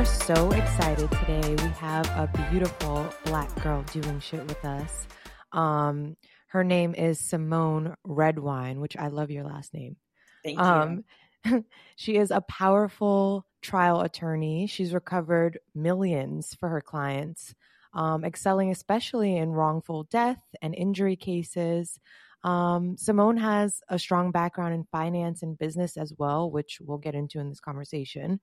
[0.00, 1.56] Are so excited today.
[1.62, 5.06] We have a beautiful black girl doing shit with us.
[5.52, 9.96] Um, her name is Symone Redwine, which I love your last name.
[10.42, 10.64] Thank you.
[10.64, 11.04] Um,
[11.96, 14.66] she is a powerful trial attorney.
[14.68, 17.54] She's recovered millions for her clients,
[17.92, 22.00] um, excelling especially in wrongful death and injury cases.
[22.42, 27.14] Um, Symone has a strong background in finance and business as well, which we'll get
[27.14, 28.40] into in this conversation.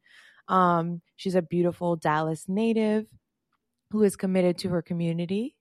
[0.48, 3.06] Um, she's a beautiful Dallas native
[3.92, 5.56] who is committed to her community.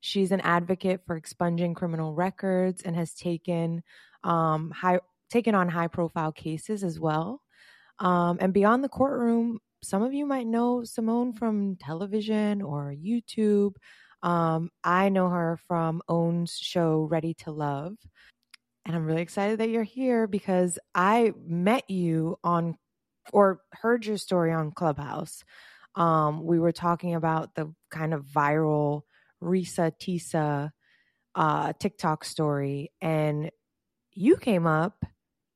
[0.00, 3.82] She's an advocate for expunging criminal records and has taken
[4.24, 7.40] um, high taken on high profile cases as well.
[7.98, 13.74] Um, and beyond the courtroom, some of you might know Symone from television or YouTube.
[14.22, 17.96] Um, I know her from OWN's show Ready to Love.
[18.84, 22.76] And I'm really excited that you're here because I met you on
[23.32, 25.44] or heard your story on Clubhouse.
[25.94, 29.02] Um, we were talking about the kind of viral
[29.42, 30.70] Reesa Teesa
[31.34, 33.50] uh, TikTok story, and
[34.14, 35.04] you came up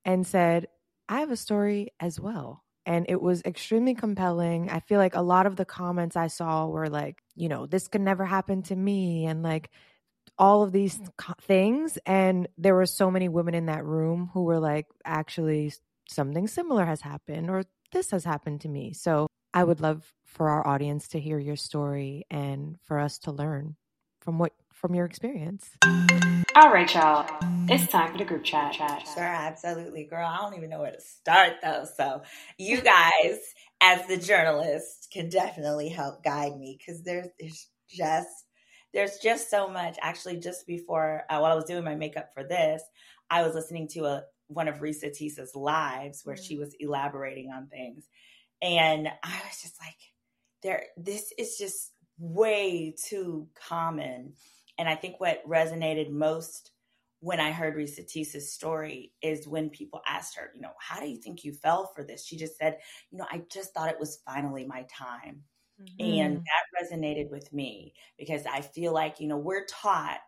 [0.04, 0.68] and said,
[1.08, 2.64] I have a story as well.
[2.86, 4.70] And it was extremely compelling.
[4.70, 7.88] I feel like a lot of the comments I saw were like, you know, this
[7.88, 9.26] could never happen to me.
[9.26, 9.70] And like
[10.38, 10.98] all of these
[11.42, 11.98] things.
[12.06, 15.72] And there were so many women in that room who were like, actually,
[16.08, 18.92] something similar has happened or this has happened to me.
[18.92, 23.32] So I would love for our audience to hear your story and for us to
[23.32, 23.76] learn
[24.20, 25.70] from what from your experience.
[26.54, 27.26] All right, y'all.
[27.68, 28.74] It's time for the group chat.
[28.74, 29.08] chat.
[29.12, 30.26] Sure, absolutely, girl.
[30.26, 31.86] I don't even know where to start though.
[31.96, 32.22] So,
[32.58, 33.38] you guys,
[33.80, 38.28] as the journalist, can definitely help guide me because there's, there's just
[38.92, 39.96] there's just so much.
[40.00, 42.82] Actually, just before uh, while I was doing my makeup for this,
[43.30, 47.66] I was listening to a one of Reesa Teesa's lives where she was elaborating on
[47.68, 48.08] things,
[48.62, 49.96] and I was just like,
[50.62, 50.84] there.
[50.96, 54.34] This is just way too common.
[54.78, 56.72] And I think what resonated most
[57.20, 61.08] when I heard Reesa Teesa's story is when people asked her, you know, how do
[61.08, 62.24] you think you fell for this?
[62.24, 62.78] She just said,
[63.10, 65.42] you know, I just thought it was finally my time.
[65.80, 66.20] Mm-hmm.
[66.20, 70.20] And that resonated with me because I feel like, you know, we're taught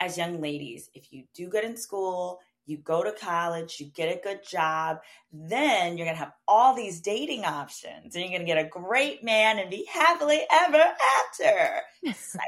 [0.00, 4.16] as young ladies, if you do good in school, you go to college, you get
[4.16, 4.98] a good job,
[5.32, 8.68] then you're going to have all these dating options and you're going to get a
[8.68, 10.82] great man and be happily ever
[11.18, 11.80] after.
[12.12, 12.42] Psych.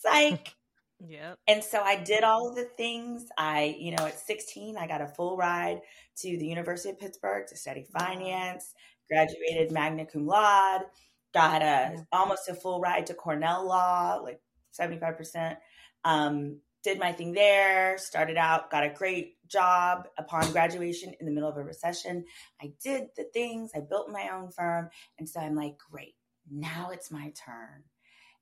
[0.00, 0.54] Psych.
[1.08, 1.38] Yep.
[1.48, 3.26] And so I did all of the things.
[3.36, 5.80] I, you know, at 16, I got a full ride
[6.18, 8.72] to the University of Pittsburgh to study finance,
[9.10, 10.82] graduated magna cum laude,
[11.34, 14.40] got a almost a full ride to Cornell Law, like
[14.78, 15.56] 75%.
[16.04, 21.32] Um, did my thing there, started out, got a great job upon graduation in the
[21.32, 22.24] middle of a recession.
[22.60, 24.90] I did the things, I built my own firm.
[25.18, 26.14] And so I'm like, great,
[26.50, 27.84] now it's my turn.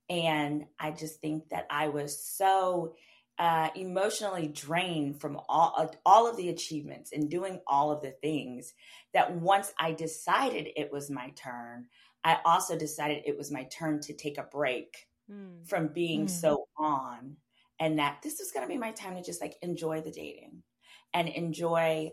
[0.08, 2.94] And I just think that I was so
[3.38, 8.74] uh, emotionally drained from all, all of the achievements and doing all of the things
[9.14, 11.86] that once I decided it was my turn,
[12.24, 15.64] I also decided it was my turn to take a break Mm.
[15.64, 16.30] from being Mm.
[16.30, 17.36] so on
[17.80, 20.62] and that this is going to be my time to just like enjoy the dating
[21.14, 22.12] and enjoy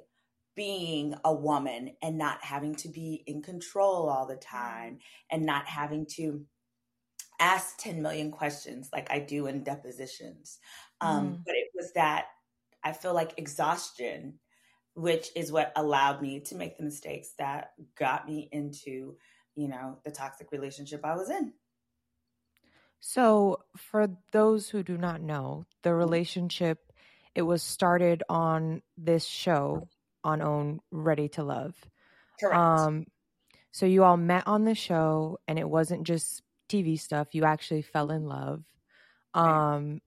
[0.55, 4.97] being a woman and not having to be in control all the time
[5.29, 6.43] and not having to
[7.39, 10.57] ask 10 million questions like I do in depositions.
[11.01, 11.43] Um, Mm.
[11.45, 12.25] But it was that
[12.83, 14.39] I feel like exhaustion,
[14.95, 19.17] which is what allowed me to make the mistakes that got me into,
[19.55, 21.53] you know, the toxic relationship I was in.
[22.99, 26.79] So, for those who do not know, the relationship
[27.37, 29.87] it was started on this show
[30.23, 31.75] on own Ready to Love.
[32.39, 32.55] Correct.
[32.57, 33.05] Um
[33.71, 37.83] so you all met on the show and it wasn't just TV stuff, you actually
[37.83, 38.63] fell in love.
[39.35, 40.01] Um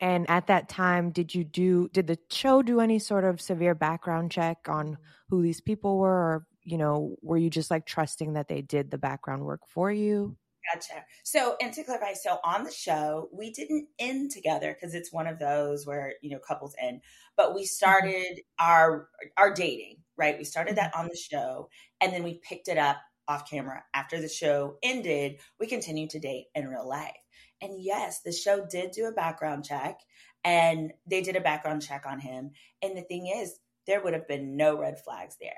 [0.00, 3.76] and at that time did you do did the show do any sort of severe
[3.76, 4.98] background check on
[5.28, 8.90] who these people were or you know, were you just like trusting that they did
[8.90, 10.36] the background work for you?
[10.72, 11.04] Gotcha.
[11.24, 15.26] So, and to clarify, so on the show, we didn't end together because it's one
[15.26, 17.02] of those where you know couples end,
[17.36, 19.98] but we started our our dating.
[20.16, 20.38] right?
[20.38, 21.68] We started that on the show
[22.00, 22.98] and then we picked it up
[23.28, 23.82] off camera.
[23.94, 27.16] After the show ended, we continued to date in real life.
[27.60, 30.00] And yes, the show did do a background check
[30.44, 32.50] and they did a background check on him.
[32.82, 35.56] And the thing is, there would have been no red flags there.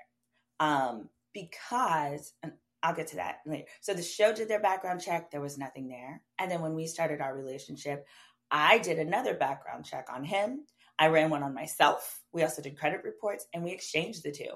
[0.61, 2.53] Um, because, and
[2.85, 3.65] I'll get to that later.
[3.81, 6.21] So the show did their background check, there was nothing there.
[6.39, 8.07] And then when we started our relationship,
[8.51, 10.67] I did another background check on him.
[10.99, 12.21] I ran one on myself.
[12.33, 14.51] We also did credit reports and we exchanged the two.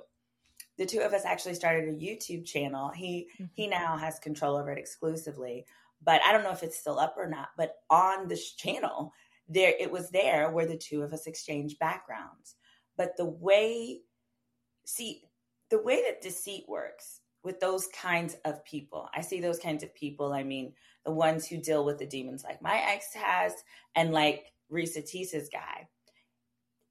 [0.77, 2.91] The two of us actually started a YouTube channel.
[2.91, 3.47] He mm-hmm.
[3.55, 5.65] he now has control over it exclusively,
[6.05, 7.49] but I don't know if it's still up or not.
[7.57, 9.13] But on this channel,
[9.49, 12.55] there it was there where the two of us exchanged backgrounds.
[12.97, 14.03] But the way
[14.85, 15.23] see
[15.71, 19.09] the way that deceit works with those kinds of people.
[19.15, 20.35] I see those kinds of people.
[20.35, 20.75] I mean,
[21.07, 23.55] the ones who deal with the demons like my ex has
[23.97, 25.89] and like Reesa Teesa's guy.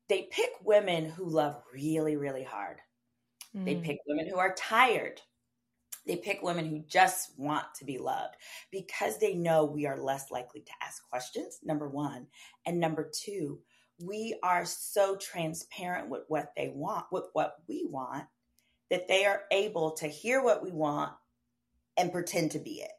[0.10, 2.78] They pick women who love really, really hard.
[3.56, 3.66] Mm.
[3.66, 5.22] They pick women who are tired.
[6.08, 8.34] They pick women who just want to be loved
[8.72, 12.26] because they know we are less likely to ask questions, number one.
[12.66, 13.60] And number two,
[14.00, 18.24] we are so transparent with what they want, with what we want,
[18.90, 21.12] that they are able to hear what we want
[21.98, 22.92] and pretend to be it.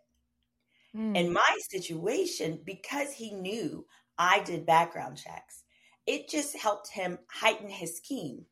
[0.97, 1.17] Mm.
[1.17, 3.87] In my situation, because he knew
[4.19, 5.65] I did background checks,
[6.07, 8.47] it just helped him heighten his scheme.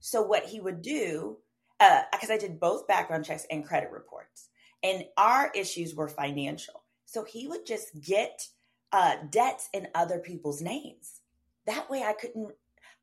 [0.00, 1.38] So, what he would do,
[1.78, 4.50] because uh, I did both background checks and credit reports,
[4.82, 6.84] and our issues were financial.
[7.06, 8.46] So, he would just get
[8.92, 11.20] uh, debts in other people's names.
[11.66, 12.52] That way, I couldn't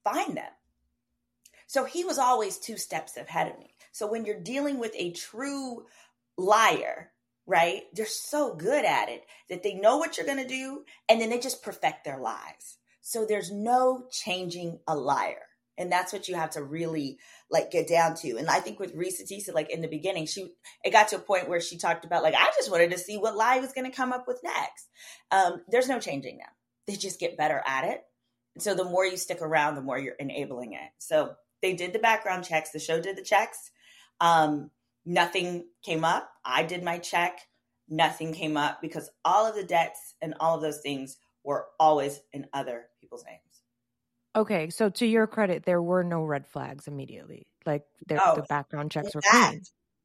[0.04, 0.52] find them.
[1.68, 3.76] So, he was always two steps ahead of me.
[3.96, 5.86] So when you're dealing with a true
[6.38, 7.12] liar,
[7.48, 7.84] right?
[7.94, 11.30] They're so good at it that they know what you're going to do and then
[11.30, 12.78] they just perfect their lies.
[13.00, 15.44] So there's no changing a liar.
[15.78, 17.20] And that's what you have to really
[17.50, 18.36] like get down to.
[18.36, 20.52] And I think with Reesa Teesa, like in the beginning, she
[20.84, 23.18] it got to a point where she talked about like I just wanted to see
[23.18, 24.90] what lie was going to come up with next.
[25.32, 26.48] Um, there's no changing them.
[26.86, 28.04] They just get better at it.
[28.58, 30.92] So the more you stick around, the more you're enabling it.
[30.98, 32.72] So they did the background checks.
[32.72, 33.72] The show did the checks.
[34.22, 34.72] Um,
[35.06, 36.30] nothing came up.
[36.44, 37.40] I did my check.
[37.88, 42.20] Nothing came up because all of the debts and all of those things were always
[42.34, 43.62] in other people's names.
[44.36, 47.48] Okay, so to your credit, there were no red flags immediately.
[47.66, 49.62] Like oh, the background checks were fact, clean.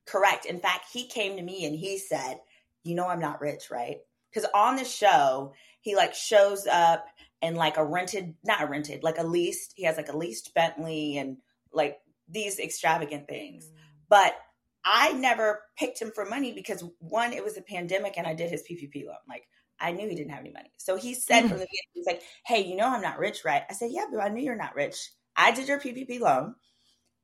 [0.06, 0.46] Correct.
[0.46, 2.38] In fact, he came to me and he said,
[2.84, 3.96] "You know, I'm not rich, right?"
[4.32, 7.06] Because on the show, he like shows up
[7.42, 9.72] and like a rented, not a rented, like a leased.
[9.76, 11.38] He has like a leased Bentley and
[11.72, 11.98] like
[12.28, 13.66] these extravagant things.
[13.66, 13.70] Mm.
[14.08, 14.34] But
[14.84, 18.50] I never picked him for money because one, it was a pandemic and I did
[18.50, 19.16] his PPP loan.
[19.28, 19.46] Like
[19.78, 20.72] I knew he didn't have any money.
[20.78, 23.62] So he said from the beginning, he's like, Hey, you know, I'm not rich, right?
[23.68, 25.10] I said, Yeah, but I knew you're not rich.
[25.36, 26.54] I did your PPP loan.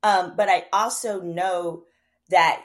[0.03, 1.83] Um, but I also know
[2.29, 2.61] that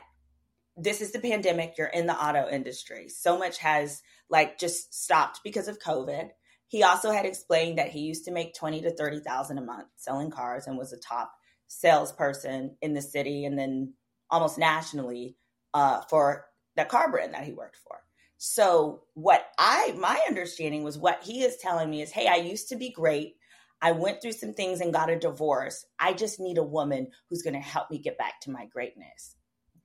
[0.77, 1.75] this is the pandemic.
[1.77, 3.09] You're in the auto industry.
[3.09, 6.31] So much has like just stopped because of COVID.
[6.73, 10.31] He also had explained that he used to make 20 to 30,000 a month selling
[10.31, 11.31] cars and was a top
[11.69, 13.45] salesperson in the city.
[13.45, 13.93] And then
[14.31, 15.37] almost nationally
[15.75, 17.99] uh, for the car brand that he worked for.
[18.39, 22.71] So what I my understanding was what he is telling me is, hey, I used
[22.71, 23.37] to be great.
[23.83, 25.85] I went through some things and got a divorce.
[25.99, 29.37] I just need a woman who's going to help me get back to my greatness.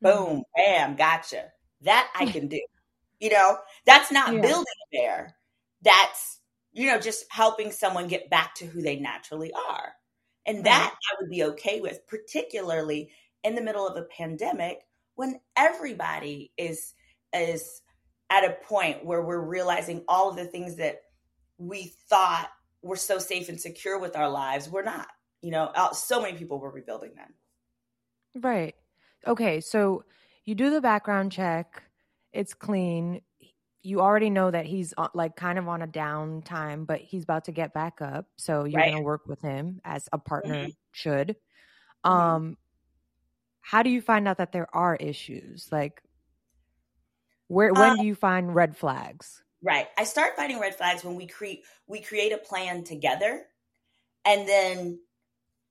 [0.01, 0.25] Mm-hmm.
[0.25, 1.47] Boom, bam, gotcha.
[1.81, 2.61] That I can do.
[3.19, 4.41] You know, that's not yeah.
[4.41, 5.35] building there.
[5.81, 6.36] That's,
[6.77, 9.93] you know, just helping someone get back to who they naturally are.
[10.45, 13.09] And that I would be okay with, particularly
[13.43, 16.93] in the middle of a pandemic when everybody is
[17.33, 17.81] is
[18.29, 21.01] at a point where we're realizing all of the things that
[21.57, 22.49] we thought
[22.81, 25.07] were so safe and secure with our lives we're not
[25.41, 27.33] you know uh, so many people were rebuilding them
[28.41, 28.75] right.
[29.25, 30.03] Okay so
[30.45, 31.83] you do the background check
[32.31, 33.21] it's clean
[33.83, 37.45] you already know that he's like kind of on a down time but he's about
[37.45, 38.91] to get back up so you're right.
[38.91, 40.69] going to work with him as a partner mm-hmm.
[40.91, 41.35] should
[42.05, 42.11] mm-hmm.
[42.11, 42.57] um
[43.67, 45.67] how do you find out that there are issues?
[45.73, 46.01] Like,
[47.49, 49.43] where when um, do you find red flags?
[49.61, 49.87] Right.
[49.97, 53.43] I start finding red flags when we create we create a plan together,
[54.23, 54.99] and then,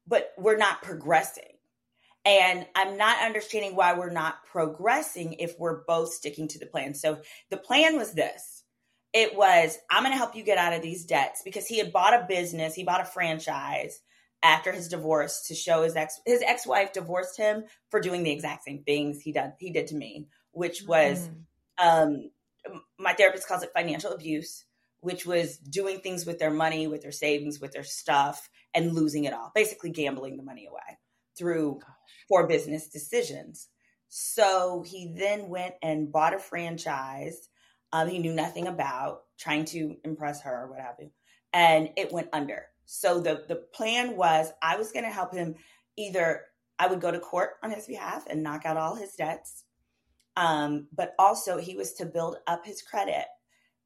[0.07, 1.56] but we're not progressing.
[2.26, 6.92] And I'm not understanding why we're not progressing if we're both sticking to the plan.
[6.92, 8.64] So the plan was this
[9.14, 11.92] it was I'm going to help you get out of these debts because he had
[11.92, 14.00] bought a business, he bought a franchise,
[14.42, 18.64] after his divorce to show his ex his ex-wife divorced him for doing the exact
[18.64, 21.85] same things he did he did to me which was mm.
[21.85, 22.30] um
[22.99, 24.64] my therapist calls it financial abuse
[25.00, 29.25] which was doing things with their money with their savings with their stuff and losing
[29.25, 30.99] it all basically gambling the money away
[31.38, 31.81] through
[32.28, 33.69] poor business decisions.
[34.09, 37.49] So he then went and bought a franchise
[37.93, 41.11] um, he knew nothing about, trying to impress her or what have you.
[41.52, 42.66] And it went under.
[42.85, 45.55] So the, the plan was I was going to help him
[45.97, 46.43] either
[46.78, 49.64] I would go to court on his behalf and knock out all his debts.
[50.37, 53.25] Um, but also he was to build up his credit.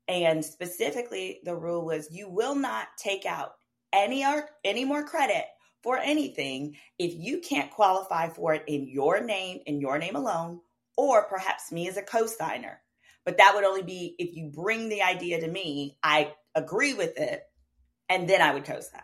[0.09, 3.53] And specifically the rule was you will not take out
[3.93, 5.45] any art, any more credit
[5.83, 10.61] for anything if you can't qualify for it in your name, in your name alone,
[10.97, 12.81] or perhaps me as a co-signer.
[13.25, 17.19] But that would only be if you bring the idea to me, I agree with
[17.19, 17.43] it,
[18.09, 19.03] and then I would co-sign.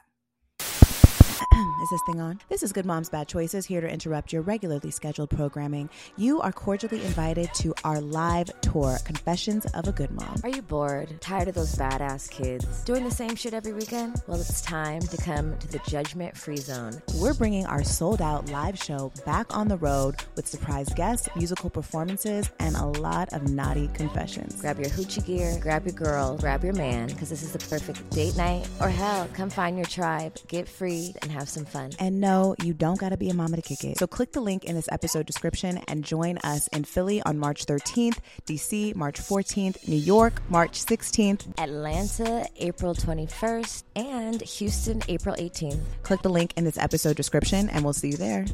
[1.86, 2.40] Is this thing on?
[2.48, 5.88] This is Good Moms Bad Choices here to interrupt your regularly scheduled programming.
[6.16, 10.34] You are cordially invited to our live tour, Confessions of a Good Mom.
[10.42, 11.20] Are you bored?
[11.20, 12.82] Tired of those badass kids?
[12.82, 14.20] Doing the same shit every weekend?
[14.26, 17.00] Well, it's time to come to the judgment free zone.
[17.20, 21.70] We're bringing our sold out live show back on the road with surprise guests, musical
[21.70, 24.60] performances, and a lot of naughty confessions.
[24.60, 28.10] Grab your hoochie gear, grab your girl, grab your man, because this is the perfect
[28.10, 28.68] date night.
[28.80, 31.75] Or hell, come find your tribe, get free, and have some fun.
[31.98, 33.98] And no, you don't got to be a mama to kick it.
[33.98, 37.66] So click the link in this episode description and join us in Philly on March
[37.66, 45.80] 13th, DC March 14th, New York March 16th, Atlanta April 21st, and Houston April 18th.
[46.02, 48.46] Click the link in this episode description and we'll see you there.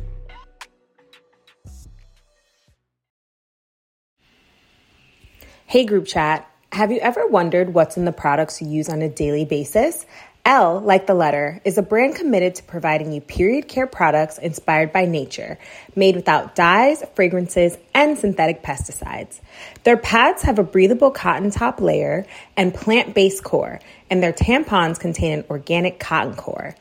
[5.67, 6.49] Hey, group chat.
[6.73, 10.07] Have you ever wondered what's in the products you use on a daily basis?
[10.45, 14.93] Elle, like the letter, is a brand committed to providing you period care products inspired
[14.93, 15.57] by nature,
[15.95, 19.41] made without dyes, fragrances, and synthetic pesticides.
[19.85, 23.79] Their pads have a breathable cotton top layer and plant based core,
[24.11, 26.75] and their tampons contain an organic cotton core.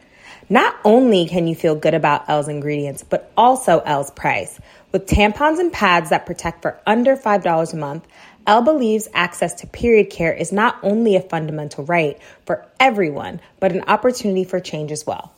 [0.50, 4.60] Not only can you feel good about L's ingredients, but also L's price.
[4.92, 8.08] With tampons and pads that protect for under $5 a month,
[8.48, 13.72] Elle believes access to period care is not only a fundamental right for everyone, but
[13.72, 15.34] an opportunity for change as well.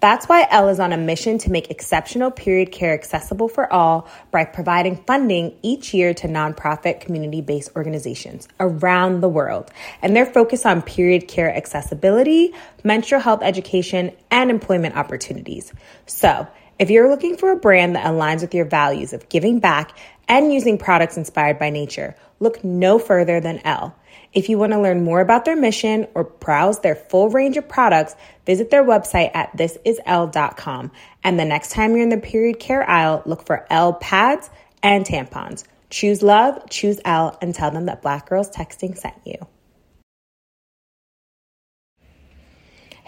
[0.00, 4.08] That's why Elle is on a mission to make exceptional period care accessible for all
[4.30, 9.72] by providing funding each year to nonprofit community based organizations around the world.
[10.00, 15.72] And they're focused on period care accessibility, menstrual health education, and employment opportunities.
[16.06, 16.46] So,
[16.78, 19.98] if you're looking for a brand that aligns with your values of giving back
[20.28, 23.96] and using products inspired by nature, look no further than Elle.
[24.32, 27.68] If you want to learn more about their mission or browse their full range of
[27.68, 30.92] products, visit their website at thisisl.com.
[31.24, 34.50] And the next time you're in the period care aisle, look for L pads
[34.82, 35.64] and tampons.
[35.90, 39.38] Choose love, choose L, and tell them that Black Girls Texting sent you.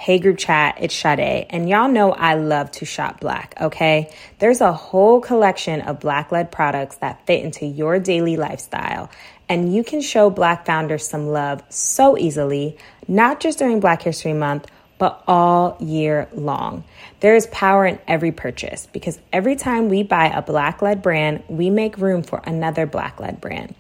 [0.01, 4.11] Hey group chat, it's Sade, and y'all know I love to shop black, okay?
[4.39, 9.11] There's a whole collection of black led products that fit into your daily lifestyle,
[9.47, 12.79] and you can show black founders some love so easily,
[13.09, 16.83] not just during Black History Month, but all year long.
[17.21, 21.43] There is power in every purchase because every time we buy a black led brand,
[21.47, 23.75] we make room for another black led brand.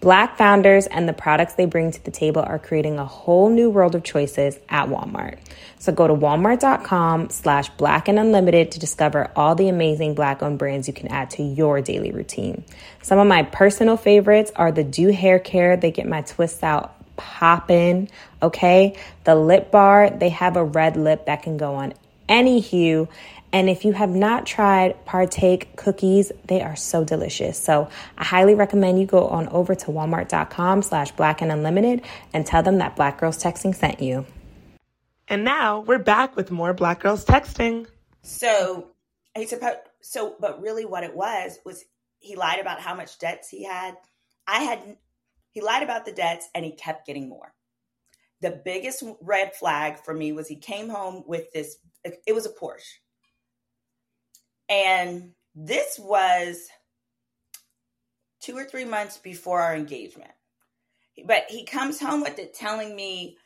[0.00, 3.68] Black founders and the products they bring to the table are creating a whole new
[3.68, 5.38] world of choices at Walmart.
[5.78, 10.58] So go to walmart.com slash black and unlimited to discover all the amazing black owned
[10.58, 12.64] brands you can add to your daily routine.
[13.02, 15.76] Some of my personal favorites are the Doux Hair Care.
[15.76, 18.08] They get my twists out popping.
[18.42, 18.96] Okay.
[19.24, 21.92] The lip bar, they have a red lip that can go on
[22.26, 23.08] any hue
[23.52, 27.58] and if you have not tried Partake cookies, they are so delicious.
[27.58, 32.02] So I highly recommend you go on over to walmart.com slash black and unlimited
[32.32, 34.24] and tell them that Black Girls Texting sent you.
[35.26, 37.86] And now we're back with more Black Girls Texting.
[38.22, 38.88] So
[39.36, 41.84] he supposed so but really what it was was
[42.18, 43.96] he lied about how much debts he had.
[44.46, 44.96] I had
[45.50, 47.52] he lied about the debts and he kept getting more.
[48.40, 52.50] The biggest red flag for me was he came home with this it was a
[52.50, 52.98] Porsche
[54.70, 56.68] and this was
[58.40, 60.30] two or three months before our engagement.
[61.26, 63.36] But he comes home with it telling me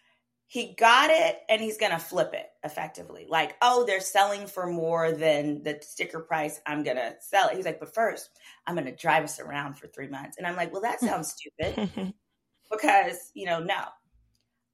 [0.47, 3.26] he got it and he's going to flip it effectively.
[3.28, 6.61] Like, oh, they're selling for more than the sticker price.
[6.66, 7.57] I'm going to sell it.
[7.57, 8.31] He's like, but first,
[8.66, 10.37] I'm going to drive us around for three months.
[10.37, 12.14] And I'm like, well, that sounds stupid
[12.71, 13.83] because, you know, no.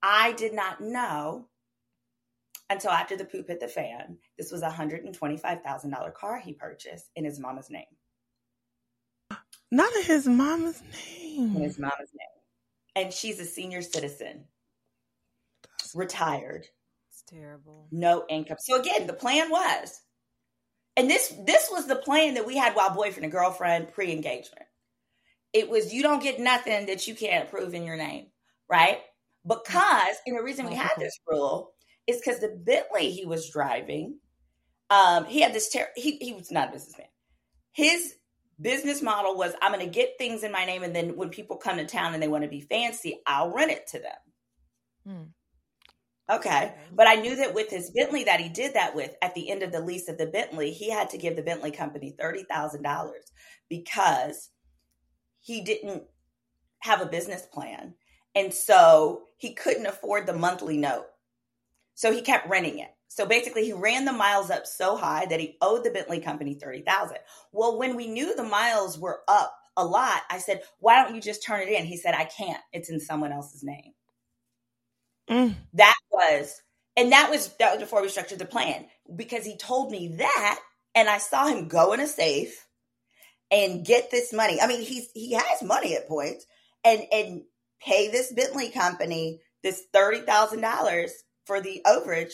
[0.03, 1.47] I did not know
[2.71, 4.17] until after the poop hit the fan.
[4.39, 7.85] This was a $125,000 car he purchased in his mama's name.
[9.71, 11.57] Not in his mama's name.
[11.57, 13.05] In his mama's name.
[13.05, 14.45] And she's a senior citizen,
[15.95, 16.67] retired.
[17.11, 17.87] It's terrible.
[17.93, 18.57] No income.
[18.61, 20.01] So again, the plan was
[20.97, 24.67] and this this was the plan that we had while boyfriend and girlfriend pre-engagement.
[25.53, 28.27] It was you don't get nothing that you can't approve in your name,
[28.69, 28.99] right?
[29.47, 31.73] Because and the reason we had this rule
[32.07, 34.19] is because the Bentley he was driving,
[34.91, 37.09] um, he had this ter- he he was not a businessman.
[37.73, 38.15] His
[38.61, 41.57] business model was I'm going to get things in my name, and then when people
[41.57, 44.13] come to town and they want to be fancy, I'll rent it to them.
[45.07, 45.23] Hmm.
[46.31, 46.75] Okay.
[46.93, 49.63] But I knew that with his Bentley that he did that with, at the end
[49.63, 53.11] of the lease of the Bentley, he had to give the Bentley company $30,000
[53.69, 54.51] because
[55.41, 56.05] he didn't
[56.81, 57.95] have a business plan.
[58.35, 61.07] And so he couldn't afford the monthly note.
[62.01, 62.89] So he kept renting it.
[63.09, 66.55] So basically he ran the miles up so high that he owed the Bentley company
[66.55, 67.19] 30,000.
[67.53, 71.21] Well, when we knew the miles were up a lot, I said, "Why don't you
[71.21, 72.63] just turn it in?" He said, "I can't.
[72.73, 73.93] It's in someone else's name."
[75.29, 75.57] Mm.
[75.75, 76.63] That was,
[76.97, 80.59] and that was that was before we structured the plan because he told me that,
[80.95, 82.67] and I saw him go in a safe
[83.51, 84.59] and get this money.
[84.59, 86.47] I mean, he's he has money at points,
[86.83, 87.43] and and
[87.79, 91.13] pay this Bentley company this thirty thousand dollars
[91.45, 92.33] for the overage.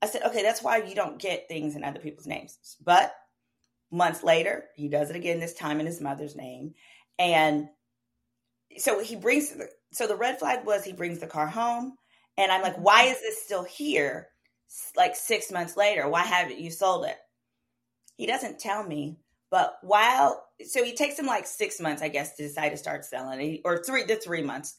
[0.00, 2.58] I said, okay, that's why you don't get things in other people's names.
[2.82, 3.14] But
[3.90, 5.40] months later, he does it again.
[5.40, 6.74] This time in his mother's name,
[7.18, 7.68] and
[8.78, 9.54] so he brings.
[9.92, 11.96] So the red flag was he brings the car home.
[12.38, 14.28] And I'm like, why is this still here?
[14.96, 17.16] Like six months later, why haven't you sold it?
[18.16, 19.18] He doesn't tell me.
[19.50, 23.04] But while, so he takes him like six months, I guess, to decide to start
[23.04, 24.78] selling it, or three, the three months.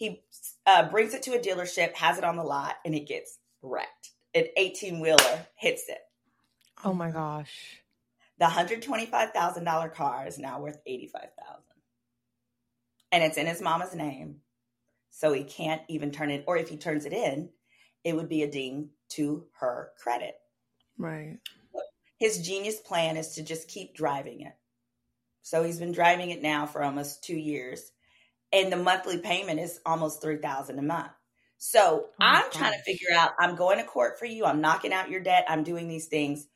[0.00, 0.22] He
[0.64, 4.12] uh, brings it to a dealership, has it on the lot, and it gets wrecked.
[4.34, 5.98] An 18 wheeler hits it.
[6.82, 7.82] Oh my gosh.
[8.38, 11.62] The $125,000 car is now worth 85000
[13.12, 14.36] And it's in his mama's name.
[15.10, 17.50] So he can't even turn it, or if he turns it in,
[18.02, 20.36] it would be a ding to her credit.
[20.96, 21.36] Right.
[22.16, 24.54] His genius plan is to just keep driving it.
[25.42, 27.92] So he's been driving it now for almost two years,
[28.52, 31.10] and the monthly payment is almost three thousand a month.
[31.58, 32.56] So oh I'm gosh.
[32.56, 33.32] trying to figure out.
[33.38, 34.44] I'm going to court for you.
[34.44, 35.44] I'm knocking out your debt.
[35.48, 36.46] I'm doing these things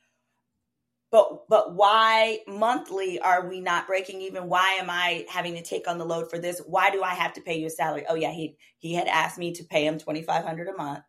[1.15, 5.87] but but why monthly are we not breaking even why am i having to take
[5.87, 8.17] on the load for this why do i have to pay you a salary oh
[8.17, 11.05] yeah he he had asked me to pay him 2500 a month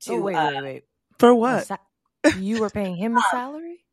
[0.00, 0.84] to oh, wait, uh, wait wait
[1.18, 1.68] for what
[2.38, 3.84] you were paying him a salary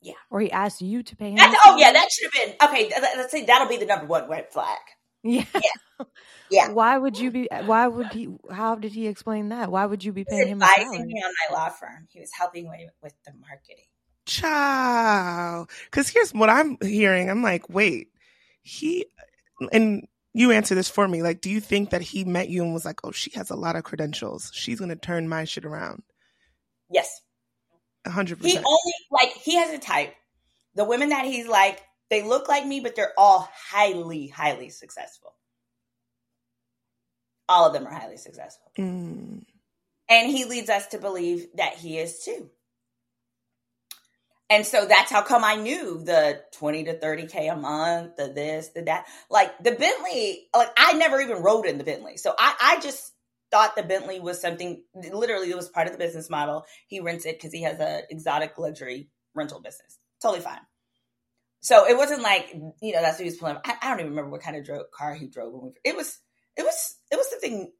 [0.00, 2.90] yeah or he asked you to pay him oh yeah that should have been okay
[3.16, 4.80] let's say that'll be the number one red flag
[5.22, 6.06] yeah yeah
[6.50, 10.02] yeah why would you be why would he how did he explain that why would
[10.02, 13.14] you be paying him advising me on my law firm he was helping me with
[13.24, 13.84] the marketing
[14.26, 15.66] Ciao.
[15.86, 17.28] Because here's what I'm hearing.
[17.28, 18.08] I'm like, wait,
[18.62, 19.06] he,
[19.72, 21.22] and you answer this for me.
[21.22, 23.56] Like, do you think that he met you and was like, oh, she has a
[23.56, 24.50] lot of credentials.
[24.54, 26.02] She's going to turn my shit around?
[26.90, 27.20] Yes.
[28.06, 28.42] 100%.
[28.44, 30.14] He only, like, he has a type.
[30.74, 31.82] The women that he's like,
[32.12, 35.34] they look like me, but they're all highly, highly successful.
[37.48, 38.70] All of them are highly successful.
[38.78, 39.44] Mm.
[40.10, 42.50] And he leads us to believe that he is too.
[44.50, 48.68] And so that's how come I knew the 20 to 30K a month, the this,
[48.74, 49.06] the that.
[49.30, 52.18] Like the Bentley, like I never even rode in the Bentley.
[52.18, 53.14] So I, I just
[53.50, 56.66] thought the Bentley was something, literally, it was part of the business model.
[56.88, 59.98] He rents it because he has a exotic luxury rental business.
[60.20, 60.60] Totally fine.
[61.62, 63.56] So it wasn't like, you know, that's what he was pulling.
[63.64, 65.52] I, I don't even remember what kind of drove, car he drove.
[65.52, 66.18] When we, it was,
[66.56, 67.70] it was, it was something,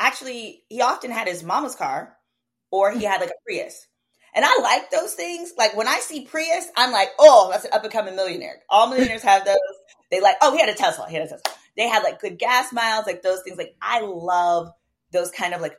[0.00, 2.16] actually, he often had his mama's car
[2.72, 3.86] or he had like a Prius.
[4.34, 5.52] And I like those things.
[5.56, 8.56] Like when I see Prius, I'm like, oh, that's an up and coming millionaire.
[8.68, 9.56] All millionaires have those.
[10.10, 11.08] They like, oh, he had a Tesla.
[11.08, 11.54] He had a Tesla.
[11.76, 13.58] They had like good gas miles, like those things.
[13.58, 14.72] Like I love
[15.12, 15.78] those kind of like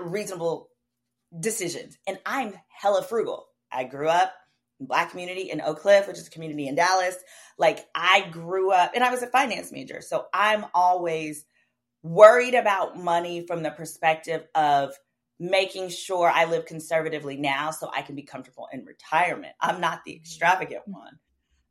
[0.00, 0.70] reasonable
[1.38, 1.98] decisions.
[2.06, 3.48] And I'm hella frugal.
[3.70, 4.32] I grew up
[4.86, 7.16] black community in Oak Cliff, which is a community in Dallas.
[7.58, 10.00] Like I grew up and I was a finance major.
[10.00, 11.44] So I'm always
[12.02, 14.92] worried about money from the perspective of
[15.38, 19.54] making sure I live conservatively now so I can be comfortable in retirement.
[19.60, 20.92] I'm not the extravagant mm-hmm.
[20.92, 21.18] one.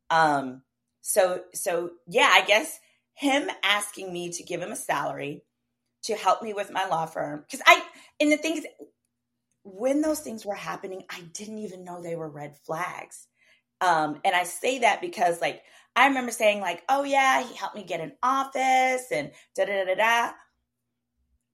[0.09, 0.61] Um
[1.01, 2.79] so so yeah, I guess
[3.13, 5.43] him asking me to give him a salary
[6.03, 7.81] to help me with my law firm cuz I
[8.19, 8.67] and the thing is
[9.63, 13.27] when those things were happening, I didn't even know they were red flags.
[13.79, 15.61] Um and I say that because like
[15.95, 19.85] I remember saying like, "Oh yeah, he helped me get an office and da da
[19.85, 20.31] da da."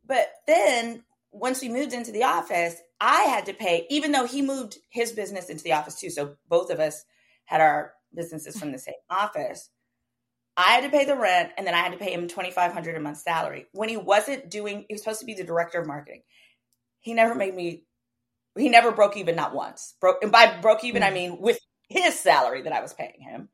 [0.05, 4.41] But then once we moved into the office, I had to pay, even though he
[4.41, 6.09] moved his business into the office too.
[6.09, 7.03] So both of us
[7.45, 9.69] had our businesses from the same office.
[10.55, 12.99] I had to pay the rent and then I had to pay him 2500 a
[12.99, 13.67] month salary.
[13.73, 16.23] When he wasn't doing, he was supposed to be the director of marketing.
[16.99, 17.83] He never made me
[18.57, 19.95] he never broke even, not once.
[20.01, 21.13] Broke, and by broke even, I mm.
[21.13, 23.49] mean with his salary that I was paying him.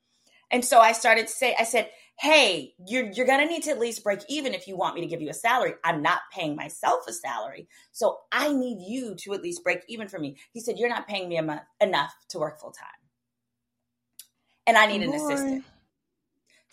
[0.52, 1.90] And so I started to say, I said,
[2.20, 5.02] hey, you're, you're going to need to at least break even if you want me
[5.02, 5.74] to give you a salary.
[5.84, 7.68] I'm not paying myself a salary.
[7.92, 10.38] So I need you to at least break even for me.
[10.52, 12.88] He said, you're not paying me month, enough to work full time.
[14.68, 15.66] And I need an assistant.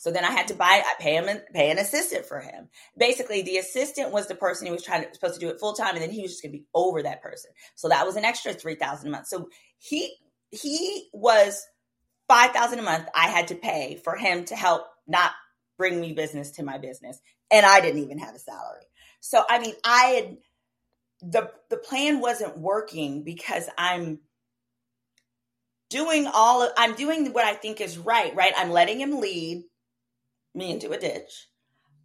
[0.00, 2.70] So then I had to buy, I pay him, an, pay an assistant for him.
[2.96, 5.74] Basically, the assistant was the person who was trying to supposed to do it full
[5.74, 7.50] time, and then he was just going to be over that person.
[7.74, 9.26] So that was an extra three thousand a month.
[9.26, 10.14] So he
[10.50, 11.66] he was
[12.28, 13.08] five thousand a month.
[13.14, 15.32] I had to pay for him to help not
[15.76, 18.86] bring me business to my business, and I didn't even have a salary.
[19.20, 20.36] So I mean, I had
[21.20, 24.20] the the plan wasn't working because I'm
[25.90, 28.54] doing all of, I'm doing what I think is right, right?
[28.56, 29.64] I'm letting him lead
[30.54, 31.48] me into a ditch.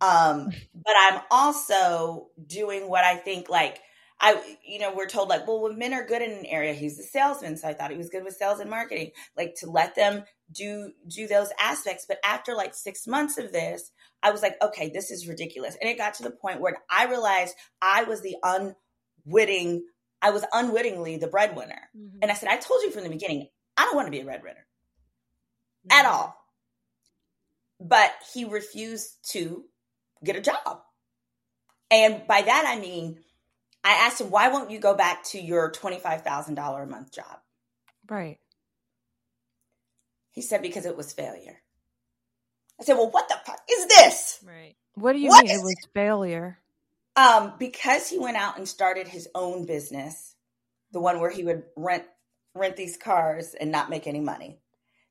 [0.02, 3.80] Um, but I'm also doing what I think like
[4.20, 7.00] I you know, we're told like, well, when men are good in an area, he's
[7.00, 7.58] a salesman.
[7.58, 10.92] So I thought he was good with sales and marketing, like to let them do
[11.08, 12.06] do those aspects.
[12.08, 13.92] But after like six months of this,
[14.24, 15.76] I was like, okay, this is ridiculous.
[15.82, 18.36] And it got to the point where I realized I was the
[19.26, 19.86] unwitting,
[20.22, 21.90] I was unwittingly the breadwinner.
[21.98, 22.20] Mhm.
[22.22, 24.26] And I said, I told you from the beginning, I don't want to be a
[24.26, 24.66] breadwinner
[25.92, 26.36] at all.
[27.80, 29.66] But he refused to
[30.24, 30.82] get a job.
[31.92, 33.20] And by that, I mean,
[33.84, 37.40] I asked him, why won't you go back to your $25,000 a month job?
[38.10, 38.40] Right.
[40.32, 41.62] He said, because it was failure.
[42.80, 44.40] I said, well, what the fuck is this?
[44.46, 44.76] Right.
[44.96, 46.58] What do you What mean it was failure?
[47.16, 50.36] Um, because he went out and started his own business,
[50.92, 52.04] the one where he would rent
[52.54, 54.60] rent these cars and not make any money.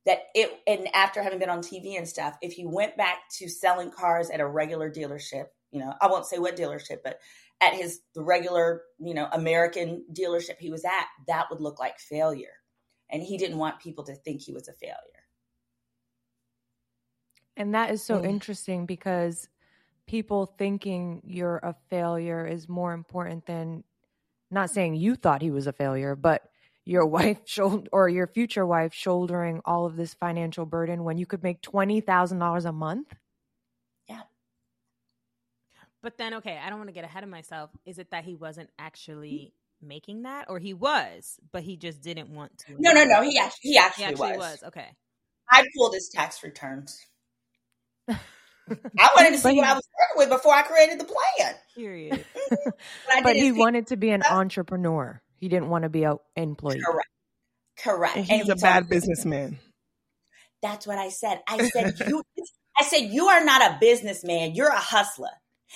[0.07, 3.49] That it and after having been on TV and stuff, if he went back to
[3.49, 7.21] selling cars at a regular dealership, you know, I won't say what dealership, but
[7.61, 11.99] at his the regular, you know, American dealership he was at, that would look like
[11.99, 12.53] failure.
[13.11, 14.97] And he didn't want people to think he was a failure.
[17.57, 18.25] And that is so Mm.
[18.25, 19.49] interesting because
[20.07, 23.85] people thinking you're a failure is more important than
[24.51, 26.51] not saying you thought he was a failure, but
[26.85, 31.27] your wife shoulder or your future wife shouldering all of this financial burden when you
[31.27, 33.15] could make twenty thousand dollars a month.
[34.09, 34.23] Yeah.
[36.03, 37.71] But then, okay, I don't want to get ahead of myself.
[37.87, 39.89] Is it that he wasn't actually hmm.
[39.89, 42.77] making that, or he was, but he just didn't want to?
[42.79, 43.23] No, no, no.
[43.23, 44.39] He actually he He actually, actually was.
[44.39, 44.63] was.
[44.65, 44.89] Okay.
[45.51, 47.01] I pulled his tax returns.
[48.09, 51.55] I wanted to see he- what I was working with before I created the plan.
[51.75, 52.25] Period.
[53.07, 55.21] But, But he see- wanted to be an entrepreneur.
[55.45, 56.81] He didn't want to be an employee.
[56.81, 57.09] correct,
[57.79, 58.17] correct.
[58.17, 59.59] And And he's he a bad me- businessman.
[60.63, 61.43] That's what I said.
[61.47, 62.23] I said you.
[62.81, 64.55] I said you are not a businessman.
[64.55, 65.29] You're a hustler.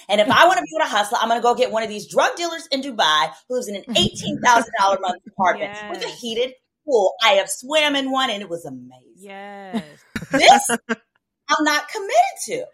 [0.08, 1.82] And if I want to be with a hustler, I'm going to go get one
[1.82, 5.76] of these drug dealers in Dubai who lives in an eighteen thousand dollar month apartment
[5.90, 6.54] with a heated
[6.86, 7.12] pool.
[7.22, 9.12] I have swam in one, and it was amazing.
[9.18, 9.84] Yes.
[10.32, 12.64] This I'm not committed to.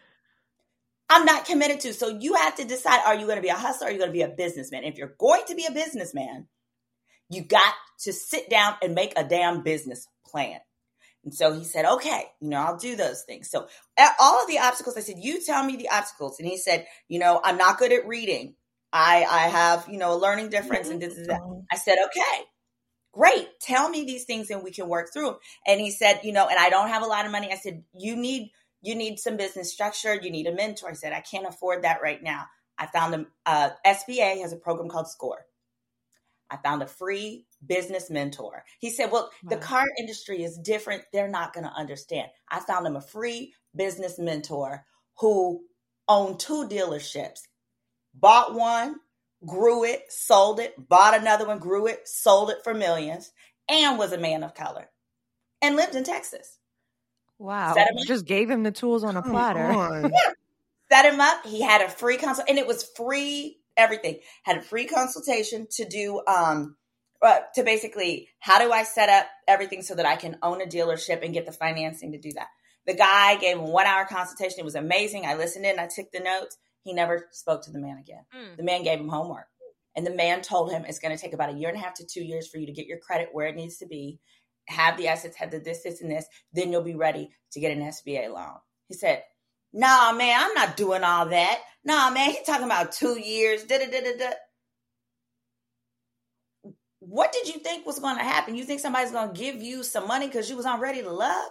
[1.10, 1.92] I'm not committed to.
[1.92, 3.88] So you have to decide: Are you going to be a hustler?
[3.88, 4.84] Or are you going to be a businessman?
[4.84, 6.46] If you're going to be a businessman,
[7.34, 10.60] you got to sit down and make a damn business plan.
[11.24, 13.50] And so he said, okay, you know, I'll do those things.
[13.50, 13.66] So
[13.96, 16.38] at all of the obstacles, I said, you tell me the obstacles.
[16.38, 18.56] And he said, you know, I'm not good at reading.
[18.92, 21.40] I, I have, you know, a learning difference and this is that.
[21.72, 22.44] I said, okay,
[23.12, 23.48] great.
[23.60, 25.36] Tell me these things and we can work through them.
[25.66, 27.50] And he said, you know, and I don't have a lot of money.
[27.50, 28.50] I said, you need,
[28.82, 30.14] you need some business structure.
[30.14, 30.90] You need a mentor.
[30.90, 32.44] I said, I can't afford that right now.
[32.78, 35.46] I found a, uh, SBA has a program called SCORE.
[36.50, 38.64] I found a free business mentor.
[38.78, 41.02] He said, Well, the car industry is different.
[41.12, 42.28] They're not going to understand.
[42.48, 44.84] I found him a free business mentor
[45.18, 45.62] who
[46.08, 47.40] owned two dealerships,
[48.14, 48.96] bought one,
[49.46, 53.32] grew it, sold it, bought another one, grew it, sold it for millions,
[53.68, 54.88] and was a man of color
[55.62, 56.58] and lived in Texas.
[57.38, 57.74] Wow.
[57.74, 58.06] Set him up.
[58.06, 59.64] Just gave him the tools on a Come platter.
[59.64, 60.12] on.
[60.92, 61.44] set him up.
[61.46, 64.18] He had a free consult, and it was free everything.
[64.44, 66.76] Had a free consultation to do um
[67.22, 70.66] uh, to basically how do I set up everything so that I can own a
[70.66, 72.48] dealership and get the financing to do that.
[72.86, 74.58] The guy gave him one hour consultation.
[74.58, 75.24] It was amazing.
[75.24, 75.78] I listened in.
[75.78, 76.58] I took the notes.
[76.82, 78.26] He never spoke to the man again.
[78.36, 78.58] Mm.
[78.58, 79.46] The man gave him homework.
[79.96, 81.94] And the man told him it's going to take about a year and a half
[81.94, 84.18] to two years for you to get your credit where it needs to be,
[84.66, 86.26] have the assets, have the this, this, and this.
[86.52, 88.56] Then you'll be ready to get an SBA loan.
[88.88, 89.22] He said,
[89.74, 91.60] Nah, man, I'm not doing all that.
[91.84, 93.64] Nah, man, he talking about two years.
[93.64, 94.30] Da, da, da, da, da.
[97.00, 98.54] What did you think was going to happen?
[98.56, 101.10] You think somebody's going to give you some money because you was on ready to
[101.10, 101.50] love?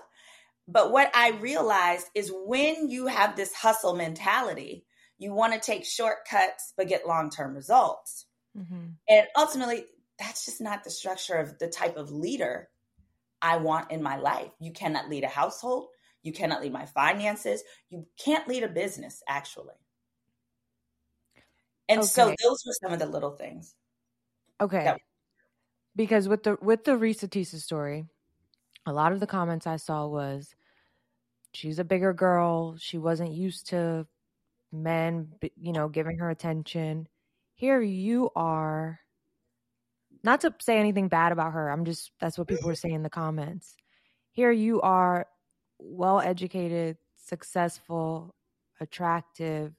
[0.68, 4.86] But what I realized is when you have this hustle mentality,
[5.20, 8.26] you want to take shortcuts but get long term results.
[8.58, 9.86] hmm And ultimately,
[10.20, 12.70] that's just not the structure of the type of leader
[13.42, 14.52] I want in my life.
[14.60, 15.88] You cannot lead a household.
[16.24, 17.64] You cannot lead my finances.
[17.90, 19.76] You can't lead a business, actually.
[21.90, 22.08] And okay.
[22.08, 23.76] so those were some of the little things.
[24.60, 24.84] Okay.
[24.86, 25.02] That-
[25.96, 28.06] because with the with the Reesa Teesa story,
[28.86, 30.56] a lot of the comments I saw was
[31.54, 32.76] she's a bigger girl.
[32.78, 34.08] She wasn't used to
[34.72, 37.08] men, you know, giving her attention.
[37.54, 39.00] Here you are.
[40.24, 41.70] Not to say anything bad about her.
[41.70, 43.76] I'm just that's what people were saying in the comments.
[44.32, 45.28] Here you are,
[45.84, 48.34] well educated, successful,
[48.80, 49.74] attractive.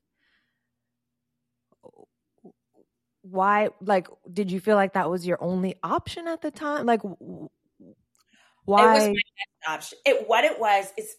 [3.22, 6.86] Why like did you feel like that was your only option at the time?
[6.86, 7.00] Like
[8.64, 8.96] why?
[8.96, 9.18] It was
[9.66, 9.98] my option.
[10.04, 11.16] It what it was is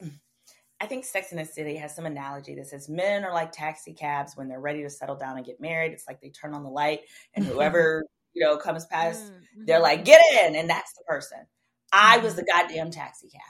[0.81, 3.93] I think Sex in the City has some analogy that says men are like taxi
[3.93, 5.93] cabs when they're ready to settle down and get married.
[5.93, 7.01] It's like they turn on the light
[7.33, 9.65] and whoever, you know, comes past, mm-hmm.
[9.65, 10.55] they're like, get in.
[10.55, 11.39] And that's the person.
[11.93, 12.67] I was the mm-hmm.
[12.67, 13.41] goddamn taxi cab.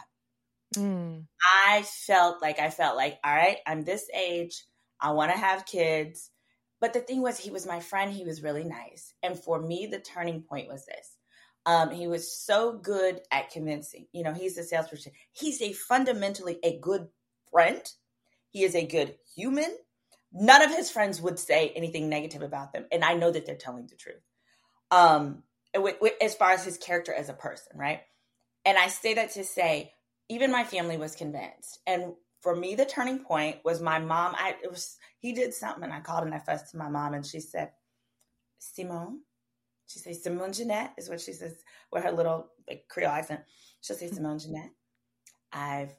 [0.78, 1.26] Mm.
[1.44, 4.64] I felt like I felt like, all right, I'm this age.
[5.00, 6.32] I want to have kids.
[6.82, 8.12] But the thing was, he was my friend.
[8.12, 9.14] He was really nice.
[9.24, 11.16] And for me, the turning point was this
[11.66, 14.08] um, he was so good at convincing.
[14.12, 15.14] You know, he's a salesperson.
[15.32, 17.08] He's a fundamentally a good
[17.52, 17.82] friend.
[18.50, 19.76] He is a good human.
[20.32, 23.56] None of his friends would say anything negative about them, and I know that they're
[23.56, 24.22] telling the truth.
[24.92, 25.44] Um,
[26.22, 28.02] as far as his character as a person, right?
[28.66, 29.94] And I say that to say,
[30.30, 31.80] even my family was convinced.
[31.88, 34.36] And for me, the turning point was my mom.
[34.38, 37.14] I it was he did something, and I called and I fussed to my mom,
[37.14, 37.72] and she said,
[38.60, 39.18] "Symone,
[39.88, 41.56] she says Symone Jeanette is what she says
[41.92, 43.42] with her little like Creole accent.
[43.82, 44.72] She'll say Symone Jeanette.
[45.54, 45.96] I've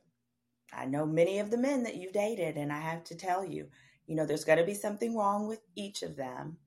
[0.72, 3.68] I know many of the men that you've dated, and I have to tell you,
[4.06, 6.58] you know, there's got to be something wrong with each of them.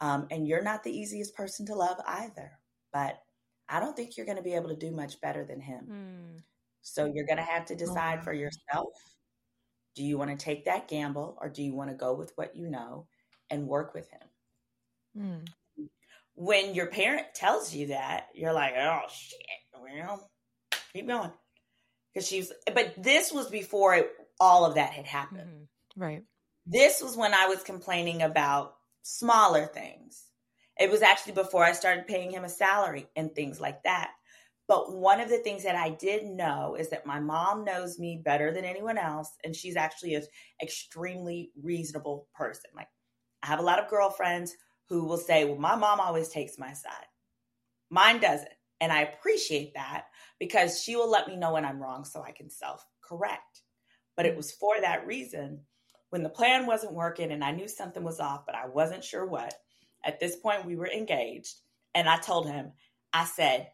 [0.00, 2.52] Um, and you're not the easiest person to love either.
[2.92, 3.20] But
[3.68, 5.86] I don't think you're going to be able to do much better than him.
[5.90, 6.42] Mm.
[6.92, 8.24] So you're going to have to decide oh.
[8.24, 8.88] for yourself.
[9.94, 12.54] Do you want to take that gamble or do you want to go with what
[12.54, 13.06] you know
[13.50, 14.28] and work with him?
[15.18, 15.48] Mm
[16.38, 19.38] when your parent tells you that, you're like, oh shit,
[19.74, 20.30] well,
[20.92, 21.32] keep going.
[22.14, 25.50] Because she's, but this was before it, all of that had happened.
[25.50, 26.00] Mm-hmm.
[26.00, 26.22] Right.
[26.64, 30.26] This was when I was complaining about smaller things.
[30.78, 34.12] It was actually before I started paying him a salary and things like that.
[34.68, 38.20] But one of the things that I did know is that my mom knows me
[38.22, 39.30] better than anyone else.
[39.42, 40.24] And she's actually an
[40.62, 42.70] extremely reasonable person.
[42.76, 42.88] Like,
[43.42, 44.54] I have a lot of girlfriends
[44.90, 47.06] who will say, Well, my mom always takes my side.
[47.90, 48.48] Mine doesn't.
[48.80, 50.04] And I appreciate that
[50.38, 53.62] because she will let me know when I'm wrong so I can self correct.
[54.16, 55.60] But it was for that reason
[56.10, 59.26] when the plan wasn't working and I knew something was off, but I wasn't sure
[59.26, 59.54] what.
[60.04, 61.54] At this point, we were engaged.
[61.94, 62.72] And I told him,
[63.12, 63.68] I said,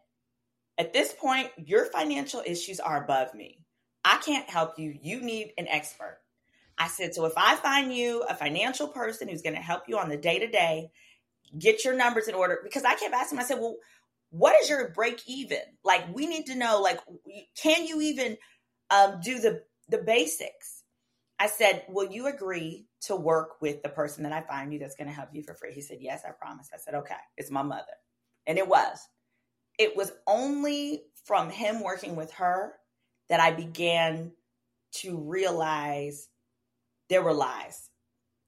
[0.77, 3.59] At this point, your financial issues are above me.
[4.03, 4.93] I can't help you.
[5.01, 6.19] You need an expert.
[6.77, 9.97] I said, So if I find you a financial person who's going to help you
[9.97, 10.91] on the day to day
[11.57, 13.77] get your numbers in order because I kept asking I said, well,
[14.29, 15.59] what is your break even?
[15.83, 16.99] Like, we need to know, like,
[17.55, 18.37] can you even
[18.89, 20.83] um, do the, the basics?
[21.39, 24.95] I said, will you agree to work with the person that I find you that's
[24.95, 25.73] going to help you for free?
[25.73, 26.69] He said, yes, I promise.
[26.73, 27.83] I said, okay, it's my mother.
[28.47, 28.97] And it was.
[29.77, 32.73] It was only from him working with her
[33.29, 34.31] that I began
[34.97, 36.27] to realize
[37.09, 37.89] there were lies.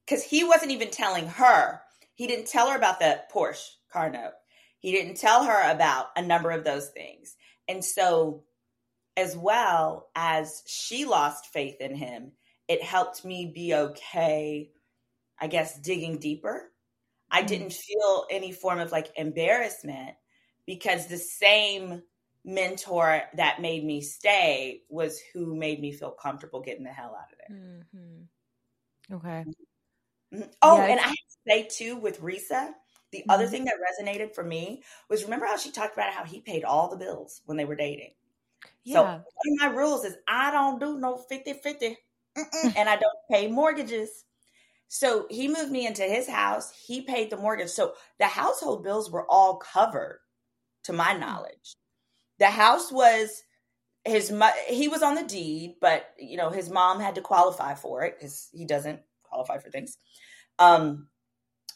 [0.05, 1.81] Because he wasn't even telling her
[2.15, 4.33] he didn't tell her about the Porsche car note.
[4.79, 7.35] He didn't tell her about a number of those things.
[7.67, 8.43] And so,
[9.17, 12.31] as well as she lost faith in him,
[12.67, 14.69] it helped me be okay,
[15.39, 16.71] I guess, digging deeper.
[17.29, 17.47] I mm-hmm.
[17.47, 20.15] didn't feel any form of like embarrassment
[20.67, 22.03] because the same
[22.45, 27.31] mentor that made me stay was who made me feel comfortable getting the hell out
[27.31, 27.57] of there.
[27.57, 29.15] Mm-hmm.
[29.15, 29.45] Okay.
[30.33, 30.49] Mm-hmm.
[30.61, 31.15] Oh, yeah, and I
[31.47, 32.73] say too with Reesa,
[33.11, 33.31] the mm-hmm.
[33.31, 36.63] other thing that resonated for me was remember how she talked about how he paid
[36.63, 38.11] all the bills when they were dating.
[38.83, 38.93] Yeah.
[38.93, 41.95] So one of my rules is I don't do no 50-50
[42.75, 44.25] and I don't pay mortgages.
[44.89, 46.71] So he moved me into his house.
[46.71, 47.69] He paid the mortgage.
[47.69, 50.19] So the household bills were all covered
[50.87, 51.75] to my knowledge.
[52.39, 53.43] The house was
[54.03, 54.33] his
[54.67, 58.15] he was on the deed, but you know his mom had to qualify for it
[58.17, 59.97] because he doesn't qualify for things.
[60.59, 61.07] Um,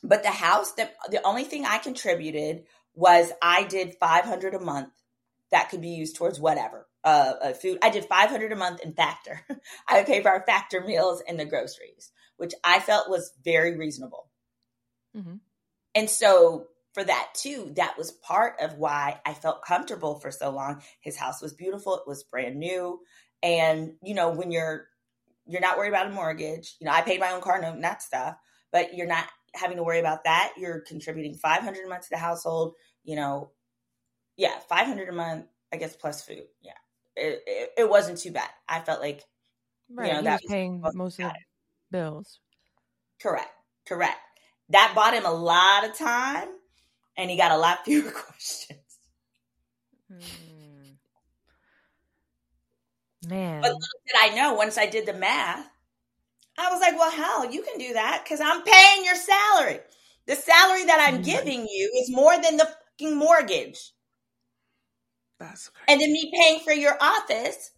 [0.04, 2.64] but the house that the only thing I contributed
[2.96, 4.94] was I did 500 a month
[5.52, 7.80] that could be used towards whatever uh, uh food.
[7.82, 9.42] I did 500 a month in factor.
[9.88, 13.78] I would pay for our factor meals and the groceries, which I felt was very
[13.78, 14.30] reasonable.
[15.16, 15.36] Mm-hmm.
[15.96, 17.72] And so for that too.
[17.76, 20.82] That was part of why I felt comfortable for so long.
[21.02, 23.00] His house was beautiful, it was brand new.
[23.44, 24.88] And, you know, when you're
[25.48, 27.84] you're not worried about a mortgage, you know, I paid my own car note and
[27.84, 28.36] that stuff,
[28.72, 29.26] but you're not
[29.56, 30.54] having to worry about that.
[30.58, 33.52] You're contributing 500 a month to the household, you know,
[34.38, 36.44] yeah, 500 a month, I guess, plus food.
[36.62, 36.74] Yeah.
[37.16, 38.50] It, it, it wasn't too bad.
[38.68, 39.24] I felt like,
[39.94, 40.08] Right.
[40.08, 41.36] you know, he that was paying most of the
[41.92, 42.40] bills.
[43.22, 43.52] Correct.
[43.88, 44.18] Correct.
[44.70, 46.48] That bought him a lot of time
[47.18, 48.80] and he got a lot fewer questions.
[50.10, 50.98] Hmm.
[53.22, 53.62] Man.
[53.62, 55.68] But little did I know once I did the math,
[56.58, 59.80] I was like, well, hell, you can do that because I'm paying your salary.
[60.28, 61.24] The salary that I'm Mhm.
[61.24, 63.94] giving you is more than the fucking mortgage.
[65.40, 65.86] That's crazy.
[65.88, 67.72] And then me paying for your office,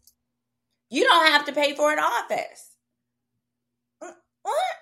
[0.90, 2.76] you don't have to pay for an office.
[4.04, 4.76] Mm, What?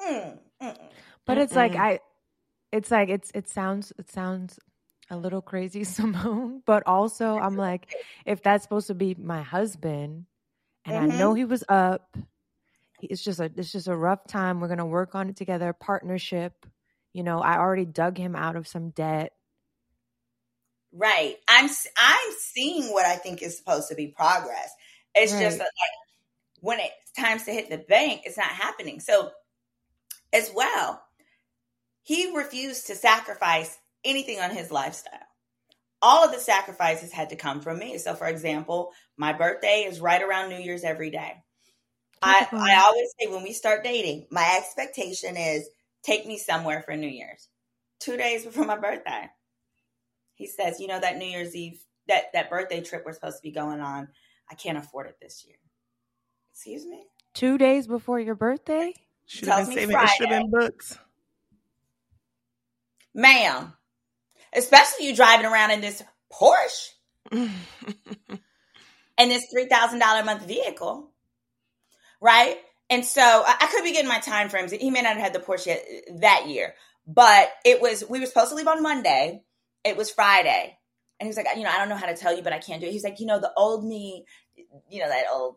[0.00, 0.92] Mm, mm, mm.
[1.26, 2.00] But it's like I
[2.74, 4.58] it's like it's it sounds it sounds
[5.10, 7.94] a little crazy, Symone, but also I'm like,
[8.26, 10.26] if that's supposed to be my husband
[10.84, 11.36] and I know mm-hmm.
[11.36, 12.16] he was up,
[13.00, 14.60] it's just a it's just a rough time.
[14.60, 16.66] We're gonna work on it together, partnership.
[17.12, 19.32] You know, I already dug him out of some debt.
[20.92, 21.36] Right.
[21.46, 24.70] I'm I'm seeing what I think is supposed to be progress.
[25.14, 25.58] It's just Right.
[25.58, 28.98] that like when it's times to hit the bank, it's not happening.
[28.98, 29.30] So
[30.32, 31.00] as well,
[32.04, 35.18] he refused to sacrifice anything on his lifestyle.
[36.00, 37.98] All of the sacrifices had to come from me.
[37.98, 41.32] So for example, my birthday is right around New Year's every day.
[42.22, 45.68] I, I always say when we start dating, my expectation is
[46.02, 47.48] take me somewhere for New Year's.
[48.00, 49.28] Two days before my birthday.
[50.34, 53.42] He says, you know, that New Year's Eve, that, that birthday trip we're supposed to
[53.42, 54.08] be going on,
[54.50, 55.56] I can't afford it this year.
[56.52, 57.04] Excuse me?
[57.32, 58.92] Two days before your birthday?
[59.26, 59.96] Should have been saving.
[59.96, 60.98] It should have been books.
[63.14, 63.72] Ma'am,
[64.52, 66.90] especially you driving around in this Porsche
[67.30, 67.50] and
[69.18, 71.10] this $3,000 a month vehicle,
[72.20, 72.56] right?
[72.90, 74.72] And so I, I could be getting my time frames.
[74.72, 76.74] He may not have had the Porsche yet uh, that year,
[77.06, 79.42] but it was, we were supposed to leave on Monday.
[79.84, 80.76] It was Friday.
[81.20, 82.58] And he was like, you know, I don't know how to tell you, but I
[82.58, 82.92] can't do it.
[82.92, 84.24] He's like, you know, the old me,
[84.88, 85.56] you know, that old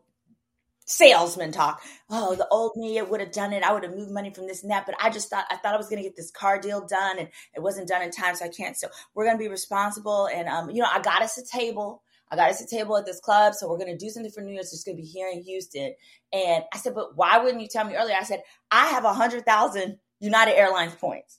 [0.88, 1.82] salesman talk.
[2.10, 3.62] Oh, the old me, it would have done it.
[3.62, 5.74] I would have moved money from this and that, but I just thought I thought
[5.74, 8.34] I was going to get this car deal done, and it wasn't done in time,
[8.34, 8.76] so I can't.
[8.76, 12.02] So we're going to be responsible, and um, you know, I got us a table.
[12.30, 14.42] I got us a table at this club, so we're going to do something for
[14.42, 14.72] New Year's.
[14.72, 15.94] It's going to be here in Houston.
[16.30, 18.16] And I said, but why wouldn't you tell me earlier?
[18.20, 21.38] I said, I have a hundred thousand United Airlines points.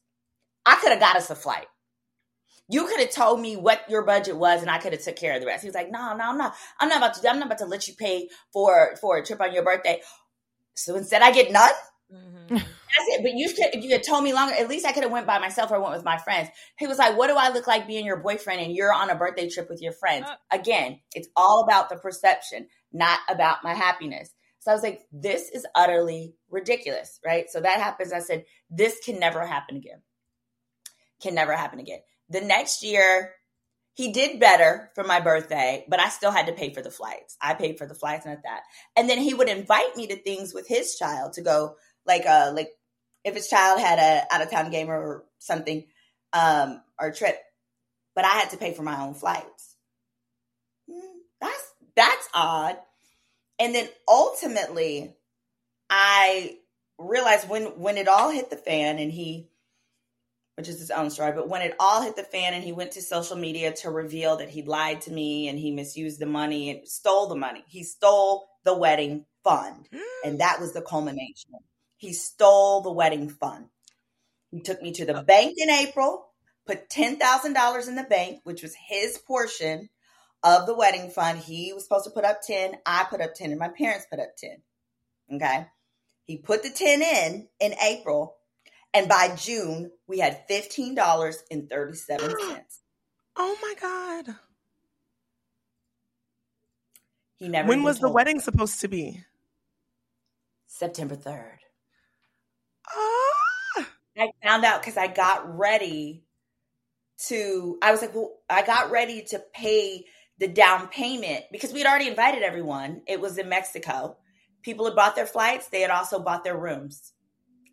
[0.66, 1.68] I could have got us a flight.
[2.70, 5.34] You could have told me what your budget was, and I could have took care
[5.34, 5.64] of the rest.
[5.64, 6.56] He was like, "No, no, I'm not.
[6.80, 7.30] I'm not about to.
[7.30, 10.02] I'm not about to let you pay for for a trip on your birthday."
[10.76, 11.72] So instead, I get none.
[12.14, 12.50] Mhm.
[12.50, 13.24] That's it.
[13.24, 15.28] But you could, if you had told me longer, at least I could have went
[15.28, 16.50] by myself or went with my friends.
[16.78, 19.16] He was like, "What do I look like being your boyfriend and you're on a
[19.16, 20.36] birthday trip with your friends?" Uh.
[20.52, 24.32] Again, it's all about the perception, not about my happiness.
[24.60, 27.50] So I was like, "This is utterly ridiculous," right?
[27.50, 28.14] So that happens.
[28.14, 30.02] I said, "This can never happen again.
[31.22, 33.34] Can never happen again." The next year,
[33.96, 37.38] he did better for my birthday, but I still had to pay for the flights.
[37.42, 38.62] I paid for the flights and that.
[38.96, 42.52] And then he would invite me to things with his child to go, like uh
[42.54, 42.70] like
[43.24, 45.86] if his child had a out of town game or something,
[46.34, 47.38] um, or trip.
[48.16, 49.76] But I had to pay for my own flights.
[50.90, 52.78] Hmm, That's that's odd.
[53.60, 55.16] And then ultimately,
[55.90, 56.58] I
[56.98, 59.49] realized when when it all hit the fan and he
[60.60, 61.32] which is his own story.
[61.32, 64.36] But when it all hit the fan and he went to social media to reveal
[64.36, 67.82] that he lied to me and he misused the money and stole the money, he
[67.82, 69.88] stole the wedding fund.
[69.94, 70.02] Mm.
[70.26, 71.52] And that was the culmination.
[71.96, 73.68] He stole the wedding fund.
[74.52, 76.28] He took me to the bank in April,
[76.68, 79.88] put $10,000 in the bank, which was his portion
[80.44, 81.40] of the wedding fund.
[81.40, 82.74] He was supposed to put up 10.
[82.86, 84.58] I put up 10 and my parents put up 10.
[85.36, 85.68] Okay.
[86.26, 88.36] He put the 10 in in April.
[88.94, 92.62] And by June, we had $15.37.
[93.38, 94.36] oh my god.
[97.38, 98.14] He never When was the me.
[98.14, 99.24] wedding supposed to be?
[100.68, 101.58] September 3rd.
[102.88, 103.88] Ah,
[104.18, 106.24] I found out because I got ready
[107.28, 110.06] to, I was like, well, I got ready to pay
[110.40, 113.02] the down payment because we had already invited everyone.
[113.08, 114.18] It was in Mexico.
[114.64, 115.68] People had bought their flights.
[115.68, 117.14] They had also bought their rooms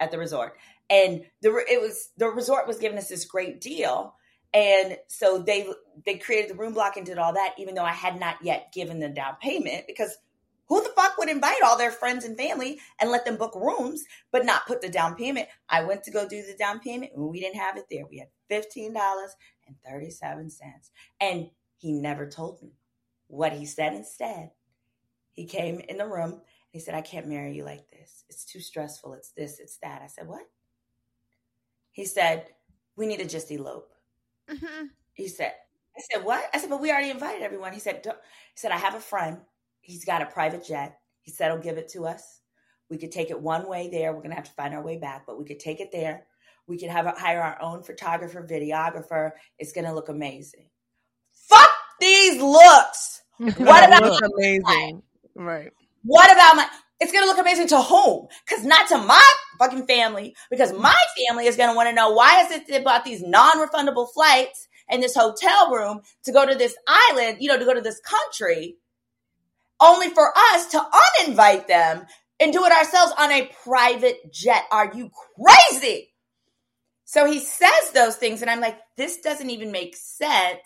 [0.01, 0.57] at the resort.
[0.91, 4.14] And the it was the resort was giving us this great deal.
[4.55, 5.68] And so they
[6.07, 8.72] they created the room block and did all that, even though I had not yet
[8.72, 10.16] given the down payment because
[10.68, 14.05] Who the fuck would invite all their friends and family and let them book rooms,
[14.32, 15.49] but not put the down payment?
[15.68, 18.05] I went to go do the down payment and we didn't have it there.
[18.11, 20.91] We had $15.37.
[21.20, 22.72] And he never told me
[23.28, 24.51] what he said instead.
[25.32, 26.41] He came in the room and
[26.72, 28.24] he said, I can't marry you like this.
[28.28, 29.14] It's too stressful.
[29.14, 30.03] It's this, it's that.
[30.03, 30.43] I said, What?
[31.97, 32.51] He said,
[32.94, 33.90] We need to just elope.
[34.51, 34.88] Mm-hmm.
[35.14, 35.55] He said,
[35.97, 36.44] I said, What?
[36.53, 37.72] I said, But we already invited everyone.
[37.72, 38.18] He said, Don't.
[38.55, 39.38] He said, I have a friend.
[39.80, 40.99] He's got a private jet.
[41.22, 42.42] He said he'll give it to us.
[42.90, 44.12] We could take it one way there.
[44.12, 46.26] We're going to have to find our way back, but we could take it there.
[46.66, 49.30] We could have hire our own photographer, videographer.
[49.59, 50.68] It's going to look amazing.
[51.32, 53.22] Fuck these looks.
[53.38, 55.03] What about Looks amazing?
[55.34, 55.72] Right.
[56.03, 56.68] What about my?
[57.01, 58.28] It's gonna look amazing to whom?
[58.49, 59.28] Because not to my
[59.59, 60.34] fucking family.
[60.51, 60.97] Because my
[61.28, 65.03] family is gonna want to know why is it they bought these non-refundable flights and
[65.03, 68.76] this hotel room to go to this island, you know, to go to this country,
[69.80, 70.78] only for us to
[71.20, 72.07] uninvite them
[72.40, 74.64] and do it ourselves on a private jet.
[74.70, 76.12] Are you crazy?
[77.05, 80.61] So he says those things, and I'm like, this doesn't even make sense.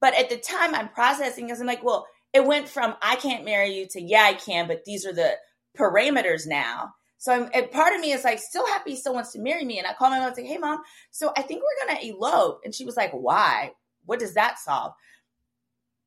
[0.00, 3.44] But at the time, I'm processing because I'm like, well, it went from I can't
[3.44, 5.34] marry you to yeah, I can, but these are the
[5.76, 6.94] parameters now.
[7.18, 9.64] So I'm, and part of me is like still happy he still wants to marry
[9.64, 9.78] me.
[9.78, 12.06] And I call my mom and say, hey, mom, so I think we're going to
[12.08, 12.60] elope.
[12.64, 13.72] And she was like, why?
[14.04, 14.92] What does that solve?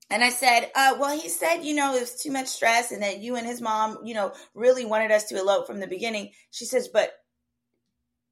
[0.09, 3.01] And I said, uh, well, he said, you know, it was too much stress and
[3.01, 6.31] that you and his mom, you know, really wanted us to elope from the beginning.
[6.51, 7.11] She says, but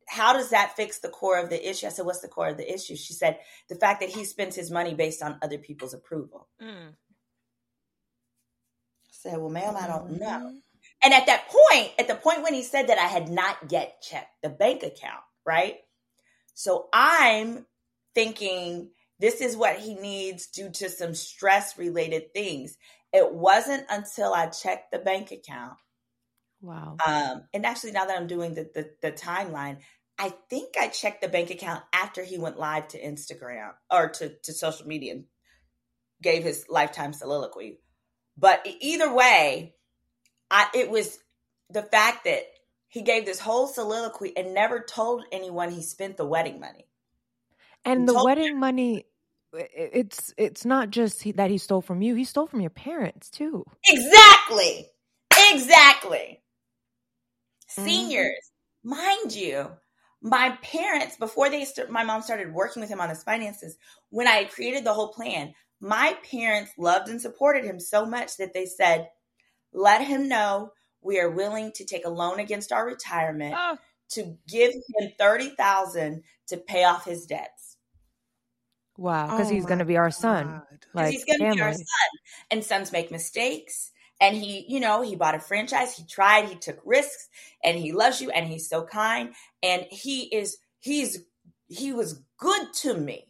[0.08, 1.88] how does that fix the core of the issue?
[1.88, 2.96] I said, what's the core of the issue?
[2.96, 6.48] She said, the fact that he spends his money based on other people's approval.
[6.62, 6.90] Mm.
[6.90, 6.94] I
[9.10, 10.54] said, well, ma'am, I don't know.
[11.04, 14.02] And at that point, at the point when he said that, I had not yet
[14.02, 15.76] checked the bank account, right?
[16.54, 17.66] So I'm
[18.16, 22.78] thinking this is what he needs due to some stress related things.
[23.14, 25.74] It wasn't until I checked the bank account.
[26.62, 26.98] Wow.
[27.06, 29.78] Um, and actually, now that I'm doing the, the, the timeline,
[30.18, 34.30] I think I checked the bank account after he went live to Instagram or to,
[34.44, 35.26] to social media and
[36.22, 37.80] gave his lifetime soliloquy.
[38.38, 39.76] But either way,
[40.52, 41.20] I, it was
[41.70, 42.44] the fact that
[42.88, 46.86] he gave this whole soliloquy and never told anyone he spent the wedding money.
[47.84, 49.06] And He the wedding money,
[49.54, 52.16] it's it's not just he, that he stole from you.
[52.16, 53.64] He stole from your parents too.
[53.88, 54.90] Exactly.
[55.52, 56.42] Exactly.
[57.78, 57.86] Mhm.
[57.86, 58.52] Seniors,
[58.84, 59.72] mind you,
[60.22, 63.78] my parents, before they st- my mom started working with him on his finances,
[64.10, 68.54] when I created the whole plan, my parents loved and supported him so much that
[68.54, 69.10] they said,
[69.76, 70.72] let him know
[71.02, 73.78] we are willing to take a loan against our retirement Oh,
[74.12, 77.78] to give him 30000 to pay off his debts.
[78.98, 81.62] Wow, because Oh he's going to be our son, because like he's going to be
[81.62, 81.86] our son.
[82.50, 83.92] And sons make mistakes.
[84.22, 85.98] And he, you know, he bought a franchise.
[85.98, 86.48] He tried.
[86.48, 87.28] He took risks,
[87.62, 88.30] and he loves you.
[88.30, 89.34] And he's so kind.
[89.62, 91.20] And he is, he's,
[91.68, 93.28] he was good to me.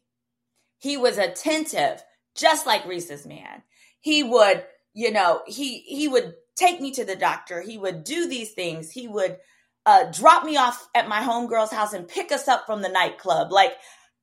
[0.77, 2.03] He was attentive,
[2.35, 3.63] just like Reesa's man.
[3.99, 4.63] He would,
[4.95, 7.61] you know, he he would take me to the doctor.
[7.61, 8.89] He would do these things.
[8.89, 9.37] He would
[9.85, 13.51] uh, drop me off at my homegirl's house and pick us up from the nightclub.
[13.51, 13.73] Like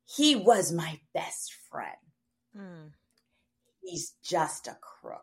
[0.05, 1.97] he was my best friend.
[2.59, 2.91] mm.
[3.85, 5.23] He's just a crook.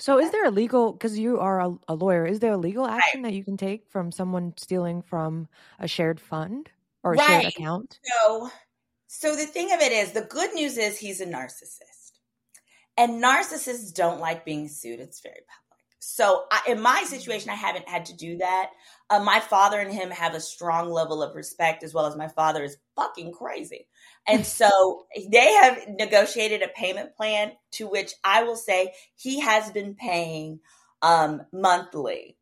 [0.00, 0.92] So, is there a legal?
[0.92, 3.90] Because you are a, a lawyer, is there a legal action that you can take
[3.90, 5.48] from someone stealing from
[5.80, 6.70] a shared fund
[7.02, 7.98] or a shared account?
[8.04, 8.50] So,
[9.08, 11.97] so the thing of it is, the good news is he's a narcissist,
[12.98, 15.00] and narcissists don't like being sued.
[15.00, 15.84] It's very public.
[16.00, 18.70] So, I, in my situation, I haven't had to do that.
[19.08, 22.28] Uh, my father and him have a strong level of respect, as well as my
[22.28, 23.86] father is fucking crazy.
[24.26, 29.70] And so they have negotiated a payment plan to which I will say he has
[29.70, 30.60] been paying
[31.00, 32.36] um, monthly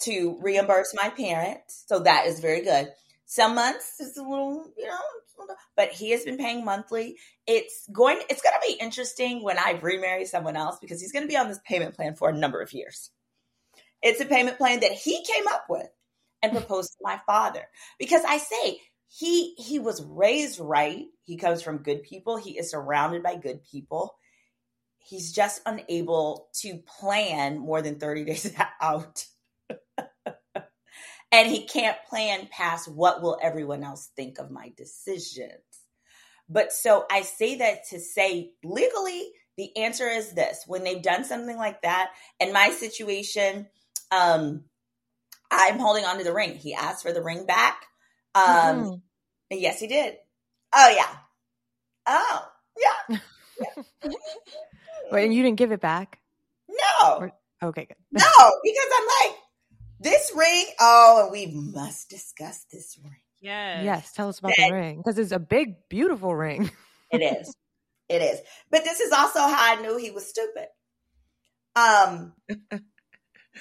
[0.00, 1.84] to reimburse my parents.
[1.86, 2.92] So that is very good.
[3.26, 5.34] Some months is a little, you know, it's
[5.76, 7.16] but he has been paying monthly.
[7.46, 11.24] It's going, it's going to be interesting when I remarry someone else because he's going
[11.24, 13.10] to be on this payment plan for a number of years.
[14.02, 15.88] It's a payment plan that he came up with
[16.42, 16.58] and hmm.
[16.58, 17.66] proposed to my father
[17.98, 21.06] because I say he he was raised right.
[21.22, 22.36] He comes from good people.
[22.36, 24.14] He is surrounded by good people.
[24.98, 29.26] He's just unable to plan more than 30 days out.
[31.34, 35.50] And he can't plan past what will everyone else think of my decisions.
[36.48, 41.24] But so I say that to say legally, the answer is this when they've done
[41.24, 43.66] something like that, in my situation,
[44.12, 44.62] um,
[45.50, 46.54] I'm holding on to the ring.
[46.54, 47.84] He asked for the ring back.
[48.34, 49.02] Um, Mhm.
[49.50, 50.16] Yes, he did.
[50.72, 51.16] Oh, yeah.
[52.06, 52.48] Oh,
[53.10, 53.16] yeah.
[55.10, 56.20] Wait, and you didn't give it back?
[56.68, 57.16] No, No.
[57.18, 57.32] Or-
[57.62, 57.96] okay, good.
[58.12, 59.38] No, because I'm like,
[60.04, 63.16] this ring, oh, and we must discuss this ring.
[63.40, 63.84] Yes.
[63.84, 66.70] Yes, tell us about That- the ring because it's a big, beautiful ring.
[67.10, 67.54] It is.
[68.08, 68.40] it is.
[68.70, 70.66] But this is also how I knew he was stupid.
[71.76, 72.32] Um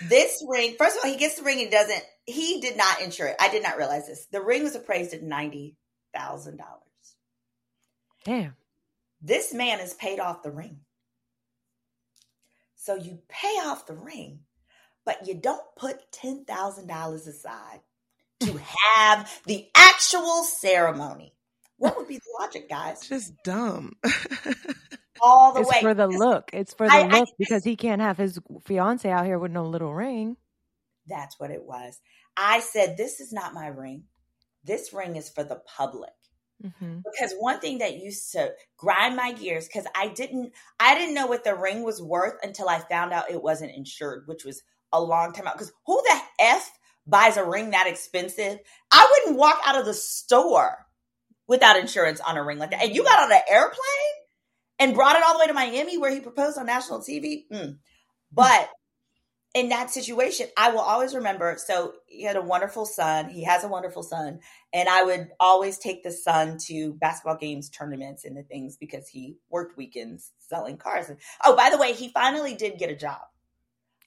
[0.09, 3.27] this ring, first of all, he gets the ring and doesn't he did not insure
[3.27, 3.35] it.
[3.39, 4.25] I did not realize this.
[4.31, 5.75] The ring was appraised at ninety
[6.15, 6.79] thousand dollars.
[8.25, 8.55] Damn.
[9.21, 10.79] This man has paid off the ring.
[12.75, 14.39] So you pay off the ring,
[15.05, 17.81] but you don't put ten thousand dollars aside
[18.41, 18.59] to
[18.95, 21.33] have the actual ceremony.
[21.77, 23.01] What would be the logic, guys?
[23.07, 23.93] Just dumb.
[25.21, 25.81] All the It's way.
[25.81, 26.49] for the look.
[26.53, 29.51] It's for the I- I look because he can't have his fiance out here with
[29.51, 30.37] no little ring.
[31.07, 31.99] That's what it was.
[32.37, 34.03] I said, This is not my ring.
[34.63, 36.13] This ring is for the public.
[36.61, 41.15] hmm Because one thing that used to grind my gears, because I didn't I didn't
[41.15, 44.61] know what the ring was worth until I found out it wasn't insured, which was
[44.93, 45.55] a long time out.
[45.55, 46.71] Because who the F
[47.05, 48.59] buys a ring that expensive?
[48.91, 50.85] I wouldn't walk out of the store
[51.47, 52.83] without insurance on a ring like that.
[52.83, 54.13] And you got on an airplane
[54.79, 57.45] and brought it all the way to Miami where he proposed on national TV.
[57.51, 57.77] Mm.
[58.31, 58.69] But
[59.53, 61.57] in that situation, I will always remember.
[61.63, 63.29] So he had a wonderful son.
[63.29, 64.39] He has a wonderful son.
[64.73, 69.07] And I would always take the son to basketball games, tournaments, and the things because
[69.07, 71.09] he worked weekends selling cars.
[71.09, 73.21] And, oh, by the way, he finally did get a job.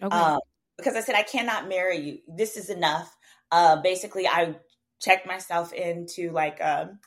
[0.03, 0.17] Okay.
[0.17, 0.41] Um,
[0.77, 2.19] because I said, I cannot marry you.
[2.29, 3.15] This is enough.
[3.51, 4.57] Uh, basically, I
[5.01, 6.99] checked myself into like um,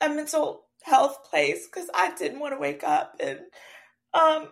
[0.00, 3.16] a mental health place because I didn't want to wake up.
[3.20, 3.38] And
[4.12, 4.48] um,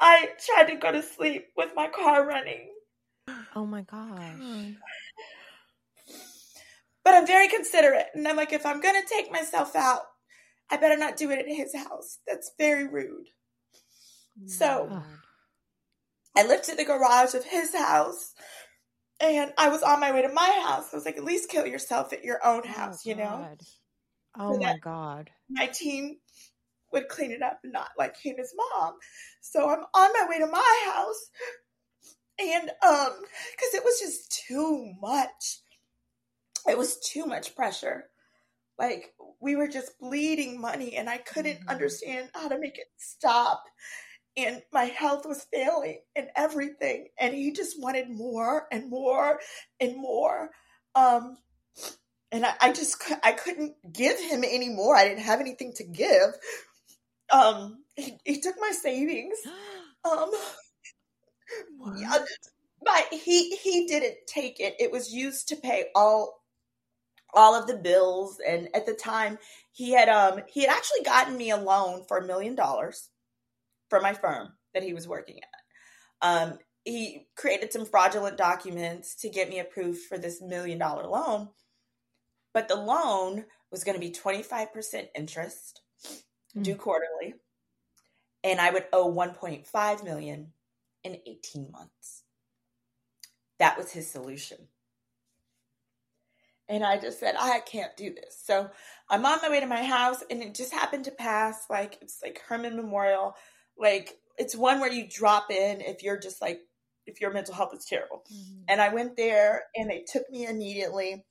[0.00, 2.68] I tried to go to sleep with my car running.
[3.54, 4.20] oh my gosh.
[7.04, 8.06] But I'm very considerate.
[8.14, 10.02] And I'm like, if I'm going to take myself out,
[10.70, 12.18] I better not do it in his house.
[12.28, 13.26] That's very rude.
[14.46, 15.02] So.
[16.36, 18.34] I lived lifted the garage of his house
[19.20, 20.92] and I was on my way to my house.
[20.92, 23.48] I was like, at least kill yourself at your own house, Oh, you know?
[24.36, 25.32] Oh So my God.
[25.50, 26.18] My team
[26.92, 28.96] would clean it up and not like him his mom.
[29.42, 31.30] So I'm on my way to my house
[32.38, 35.60] and um because it was just too much.
[36.68, 38.10] It was too much pressure.
[38.78, 41.68] Like we were just bleeding money and I couldn't Mhm.
[41.68, 43.64] understand how to make it stop.
[44.36, 47.08] And my health was failing and everything.
[47.18, 49.40] And he just wanted more and more
[49.80, 50.50] and more.
[50.94, 51.36] Um
[52.30, 54.96] and I, I just I couldn't give him any more.
[54.96, 56.34] I didn't have anything to give.
[57.30, 59.38] Um he, he took my savings.
[60.04, 60.32] Um
[62.84, 64.74] but he he didn't take it.
[64.80, 66.42] It was used to pay all
[67.32, 69.38] all of the bills and at the time
[69.70, 73.08] he had um he had actually gotten me a loan for a million dollars
[73.92, 76.26] for my firm that he was working at.
[76.26, 81.50] Um he created some fraudulent documents to get me approved for this million dollar loan.
[82.54, 85.82] But the loan was going to be 25% interest
[86.60, 87.34] due quarterly
[88.44, 90.52] and I would owe 1.5 million
[91.04, 92.24] in 18 months.
[93.58, 94.58] That was his solution.
[96.68, 98.40] And I just said, I can't do this.
[98.42, 98.70] So
[99.10, 102.20] I'm on my way to my house, and it just happened to pass like it's
[102.22, 103.34] like Hermann Memorial.
[103.78, 106.60] Like it's one where you drop in if you're just like,
[107.06, 108.24] if your mental health is terrible.
[108.68, 111.24] And I went there, and they took me immediately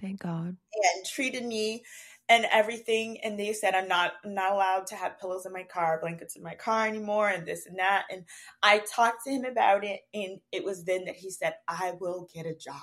[0.00, 0.56] Thank God.
[0.74, 1.84] and treated me
[2.28, 5.64] and everything and they said i'm not I'm not allowed to have pillows in my
[5.64, 8.24] car blankets in my car anymore and this and that and
[8.62, 12.28] i talked to him about it and it was then that he said i will
[12.32, 12.82] get a job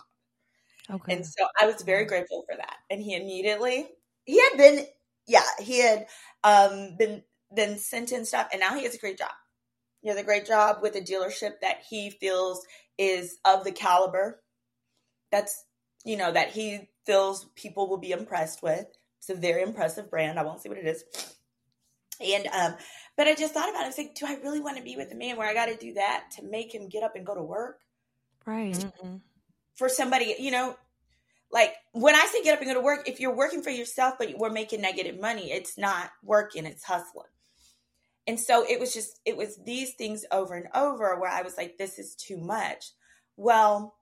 [0.89, 1.13] Okay.
[1.13, 3.87] and so i was very grateful for that and he immediately
[4.25, 4.85] he had been
[5.27, 6.07] yeah he had
[6.43, 7.23] um been
[7.53, 9.31] been sent in stuff and now he has a great job.
[10.01, 12.65] He has a great job with a dealership that he feels
[12.97, 14.41] is of the caliber.
[15.31, 15.65] That's
[16.03, 18.85] you know that he feels people will be impressed with.
[19.19, 20.39] It's a very impressive brand.
[20.39, 21.03] I won't say what it is.
[22.21, 22.75] And um
[23.17, 23.85] but i just thought about it.
[23.85, 25.65] I was like do i really want to be with a man where i got
[25.65, 27.79] to do that to make him get up and go to work?
[28.45, 28.85] Right.
[29.75, 30.75] for somebody, you know,
[31.51, 34.15] like when I say get up and go to work, if you're working for yourself
[34.19, 37.25] but we're making negative money, it's not working, it's hustling.
[38.27, 41.57] And so it was just it was these things over and over where I was
[41.57, 42.91] like, this is too much.
[43.37, 43.95] Well,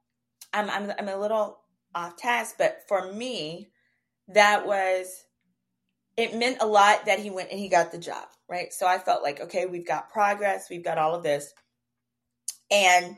[0.54, 1.60] I'm I'm I'm a little
[1.94, 3.72] off task, but for me,
[4.30, 5.26] that was
[6.16, 8.72] it meant a lot that he went and he got the job, right?
[8.72, 11.54] So I felt like, okay, we've got progress, we've got all of this.
[12.72, 13.18] And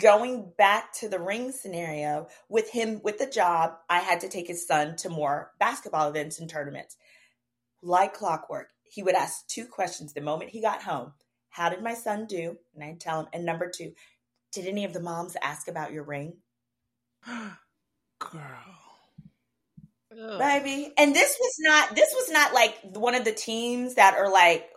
[0.00, 4.48] going back to the ring scenario with him with the job i had to take
[4.48, 6.96] his son to more basketball events and tournaments
[7.82, 11.12] like clockwork he would ask two questions the moment he got home
[11.56, 12.58] how did my son do?
[12.74, 13.28] And I'd tell him.
[13.32, 13.92] And number two,
[14.52, 16.34] did any of the moms ask about your ring?
[17.26, 18.42] Girl.
[20.12, 20.38] Ugh.
[20.38, 20.92] Baby.
[20.98, 24.68] And this was not this was not like one of the teams that are like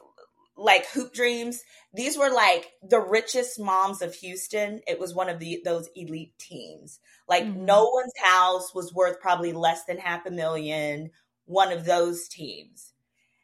[0.55, 1.61] like hoop dreams.
[1.93, 4.79] These were like the richest moms of Houston.
[4.87, 6.99] It was one of the those elite teams.
[7.27, 7.65] Like mm-hmm.
[7.65, 11.09] no one's house was worth probably less than half a million.
[11.43, 12.88] One of those teams.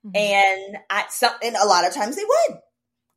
[0.06, 0.16] Mm-hmm.
[0.16, 2.60] And I some and a lot of times they would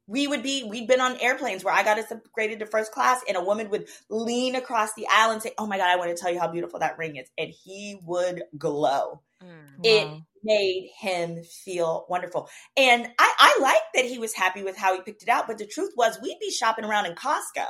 [0.06, 3.20] we would be we'd been on airplanes where I got us upgraded to first class
[3.28, 6.16] and a woman would lean across the aisle and say, "Oh my god, I want
[6.16, 9.22] to tell you how beautiful that ring is." And he would glow.
[9.42, 12.48] Mm, it made him feel wonderful.
[12.76, 15.58] And I I like that he was happy with how he picked it out, but
[15.58, 17.66] the truth was we'd be shopping around in Costco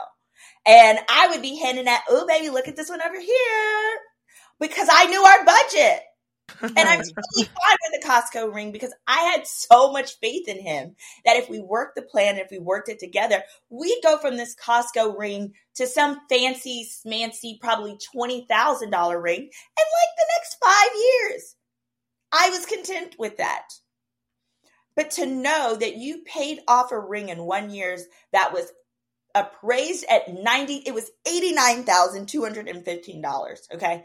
[0.66, 3.98] and I would be handing that, "Oh baby, look at this one over here."
[4.60, 6.02] Because I knew our budget
[6.62, 10.60] and I'm totally fine with the Costco ring because I had so much faith in
[10.60, 14.36] him that if we worked the plan, if we worked it together, we'd go from
[14.36, 20.90] this Costco ring to some fancy, smancy, probably $20,000 ring in like the next five
[20.96, 21.54] years.
[22.32, 23.68] I was content with that.
[24.96, 28.72] But to know that you paid off a ring in one year's that was
[29.34, 33.74] appraised at 90, it was $89,215.
[33.74, 34.04] Okay.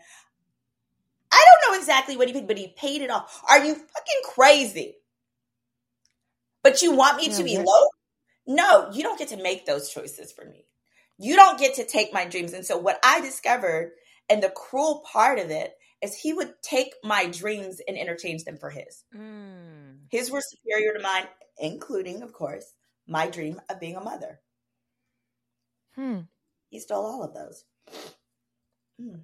[1.33, 3.41] I don't know exactly what he paid, but he paid it off.
[3.49, 4.95] Are you fucking crazy?
[6.61, 7.87] But you want me to be low?
[8.45, 10.65] No, you don't get to make those choices for me.
[11.17, 12.53] You don't get to take my dreams.
[12.53, 13.93] And so, what I discovered,
[14.29, 18.57] and the cruel part of it, is he would take my dreams and interchange them
[18.57, 19.03] for his.
[19.15, 20.01] Mm.
[20.09, 21.27] His were superior to mine,
[21.57, 22.73] including, of course,
[23.07, 24.39] my dream of being a mother.
[25.95, 26.21] Hmm.
[26.69, 27.63] He stole all of those.
[28.99, 29.19] Hmm.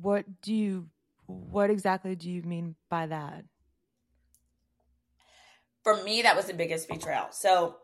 [0.00, 0.88] What do you
[1.32, 3.44] what exactly do you mean by that?
[5.84, 7.26] For me, that was the biggest betrayal.
[7.30, 7.76] So,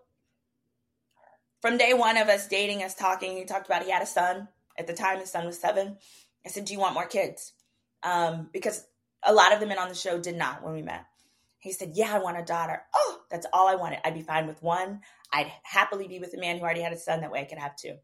[1.61, 4.49] from day one of us dating, us talking, he talked about he had a son.
[4.79, 5.97] At the time, his son was seven.
[6.47, 7.53] I said, Do you want more kids?
[8.03, 8.87] Um, because
[9.25, 11.05] a lot of the men on the show did not when we met.
[11.59, 12.83] He said, Yeah, I want a daughter.
[12.95, 13.99] Oh, that's all I wanted.
[14.05, 15.01] I'd be fine with one.
[15.33, 17.23] I'd happily be with a man who already had a son.
[17.23, 17.97] That way I could have two.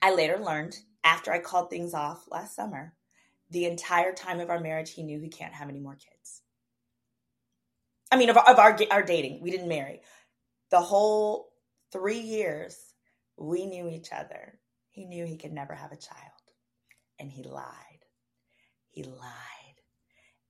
[0.00, 2.94] I later learned after I called things off last summer
[3.50, 6.42] the entire time of our marriage, he knew he can't have any more kids.
[8.10, 10.00] I mean, of, of our, our dating, we didn't marry.
[10.70, 11.50] The whole
[11.92, 12.76] three years,
[13.36, 14.58] we knew each other.
[14.90, 16.30] He knew he could never have a child.
[17.18, 18.04] And he lied.
[18.90, 19.20] He lied.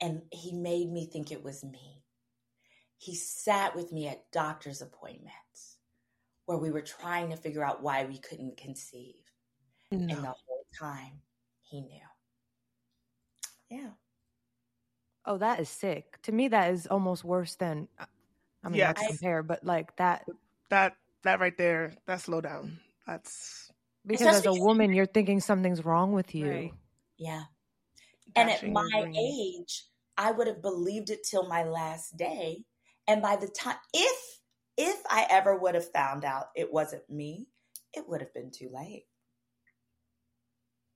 [0.01, 2.05] And he made me think it was me.
[2.99, 5.79] He sat with me at doctor's appointments
[6.47, 9.15] where we were trying to figure out why we couldn't conceive.
[9.91, 9.99] No.
[9.99, 11.21] And the whole time,
[11.63, 12.01] he knew.
[13.75, 13.91] Yeah.
[15.27, 16.21] Oh, that is sick.
[16.23, 17.89] To me, that is almost worse than.
[17.99, 18.05] Uh,
[18.63, 18.95] I mean, yes.
[18.97, 20.25] not to compare, but like that.
[20.71, 22.79] That that right there, that slow down.
[23.07, 23.71] That's
[24.07, 26.51] because as a woman, you're thinking something's wrong with you.
[26.51, 26.75] Right.
[27.19, 27.43] Yeah.
[28.37, 29.85] And at my age,
[30.17, 32.65] I would have believed it till my last day.
[33.07, 34.39] And by the time, if
[34.77, 37.49] if I ever would have found out it wasn't me,
[37.93, 39.05] it would have been too late.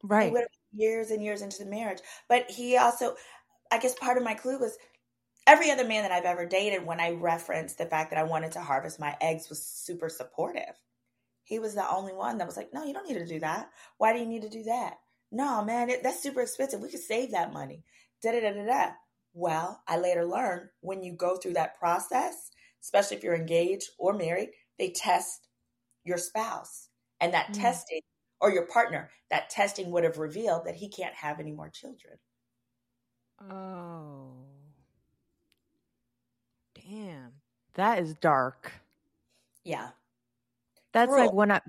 [0.03, 0.29] Right.
[0.29, 2.01] It would have years and years into the marriage.
[2.29, 3.15] But he also,
[3.71, 4.77] I guess part of my clue was
[5.47, 8.53] every other man that I've ever dated, when I referenced the fact that I wanted
[8.53, 10.75] to harvest my eggs, was super supportive.
[11.45, 13.71] He was the only one that was like, no, you don't need to do that.
[13.97, 14.99] Why do you need to do that?
[15.33, 16.81] No, man, it, that's super expensive.
[16.81, 17.85] We could save that money.
[18.23, 18.91] Da da da da da.
[19.33, 22.51] Well, I later learned when you go through that process,
[22.83, 25.49] especially if you're engaged or married, they test
[26.05, 26.89] your spouse.
[27.21, 27.61] And that mm.
[27.61, 28.01] testing
[28.41, 32.15] or your partner, that testing would have revealed that he can't have any more children.
[33.51, 34.33] Oh.
[36.75, 37.33] Damn.
[37.75, 38.73] That is dark.
[39.65, 39.89] Yeah.
[40.93, 41.27] That's cruel.
[41.27, 41.61] like when I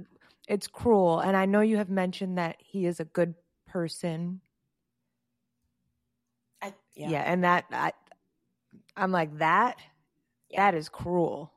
[0.48, 3.36] it's cruel and I know you have mentioned that he is a good
[3.68, 4.42] person.
[6.62, 7.10] I, yeah.
[7.10, 7.92] yeah, and that I
[8.96, 9.78] I'm like that
[10.50, 10.72] yeah.
[10.72, 11.52] that is cruel.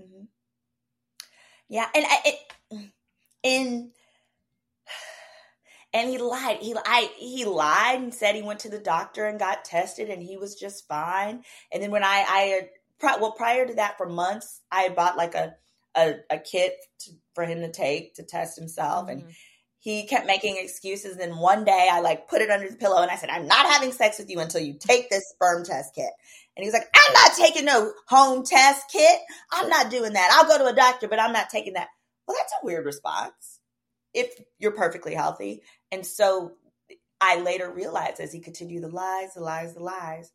[0.00, 0.24] Mm-hmm.
[1.68, 2.90] Yeah, and I, it
[3.44, 3.90] and
[5.92, 6.58] and he lied.
[6.58, 10.22] He I he lied and said he went to the doctor and got tested and
[10.22, 11.42] he was just fine.
[11.72, 12.68] And then when I I
[13.20, 15.54] well prior to that for months I bought like a
[15.94, 19.20] a, a kit to, for him to take to test himself mm-hmm.
[19.20, 19.34] and
[19.78, 21.12] he kept making excuses.
[21.12, 23.48] And Then one day I like put it under the pillow and I said, I'm
[23.48, 26.10] not having sex with you until you take this sperm test kit.
[26.56, 29.20] And he was like, I'm not taking no home test kit.
[29.50, 30.30] I'm not doing that.
[30.32, 31.88] I'll go to a doctor, but I'm not taking that.
[32.26, 33.60] Well, that's a weird response
[34.14, 35.62] if you're perfectly healthy.
[35.90, 36.52] And so
[37.20, 40.32] I later realized as he continued the lies, the lies, the lies,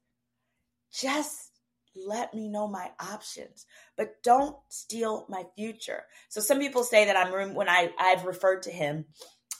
[0.91, 1.51] just
[1.95, 3.65] let me know my options,
[3.95, 6.03] but don't steal my future.
[6.29, 9.05] So some people say that I'm when I I've referred to him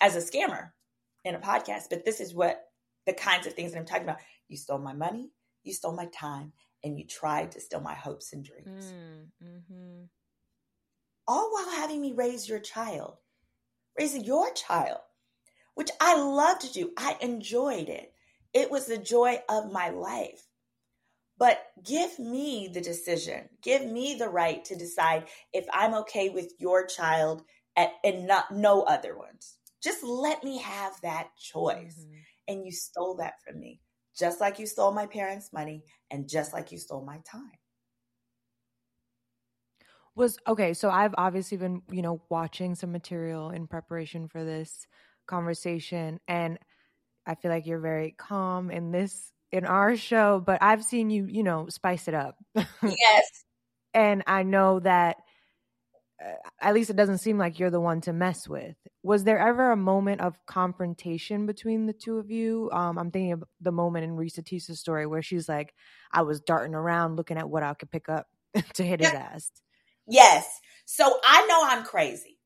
[0.01, 0.71] as a scammer
[1.25, 2.63] in a podcast, but this is what
[3.05, 4.19] the kinds of things that I'm talking about.
[4.47, 5.31] You stole my money,
[5.63, 6.53] you stole my time,
[6.83, 8.93] and you tried to steal my hopes and dreams.
[8.93, 10.03] Mm, mm-hmm.
[11.27, 13.17] All while having me raise your child,
[13.97, 14.99] raising your child,
[15.75, 16.91] which I loved to do.
[16.97, 18.13] I enjoyed it.
[18.53, 20.47] It was the joy of my life.
[21.37, 23.49] But give me the decision.
[23.61, 27.43] Give me the right to decide if I'm okay with your child
[27.75, 29.57] at, and not no other ones.
[29.83, 31.99] Just let me have that choice.
[31.99, 32.19] Mm-hmm.
[32.47, 33.81] And you stole that from me,
[34.17, 37.51] just like you stole my parents' money and just like you stole my time.
[40.17, 44.87] Was okay, so I've obviously been, you know, watching some material in preparation for this
[45.27, 46.57] conversation and
[47.27, 51.27] I feel like you're very calm in this in our show, but I've seen you,
[51.29, 52.35] you know, spice it up.
[52.55, 53.43] yes.
[53.93, 55.17] and I know that
[56.19, 58.75] uh, at least it doesn't seem like you're the one to mess with.
[59.03, 62.71] Was there ever a moment of confrontation between the two of you?
[62.73, 65.75] Um, I'm thinking of the moment in Reesa Teesa's story where she's like,
[66.11, 68.25] I was darting around looking at what I could pick up
[68.73, 69.51] to hit his ass.
[70.07, 70.47] Yes.
[70.85, 72.37] So I know I'm crazy.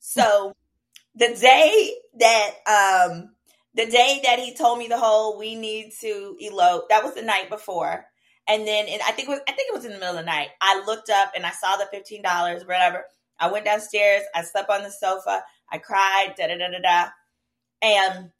[0.00, 0.52] So
[1.16, 3.30] the day that um
[3.74, 7.22] the day that he told me the whole we need to elope, that was the
[7.22, 8.06] night before.
[8.48, 10.24] And then and I think it was I think it was in the middle of
[10.24, 10.48] the night.
[10.60, 13.04] I looked up and I saw the fifteen dollars, whatever.
[13.40, 15.42] I went downstairs, I slept on the sofa,
[15.72, 17.10] I cried, da da da da da.
[17.82, 18.30] And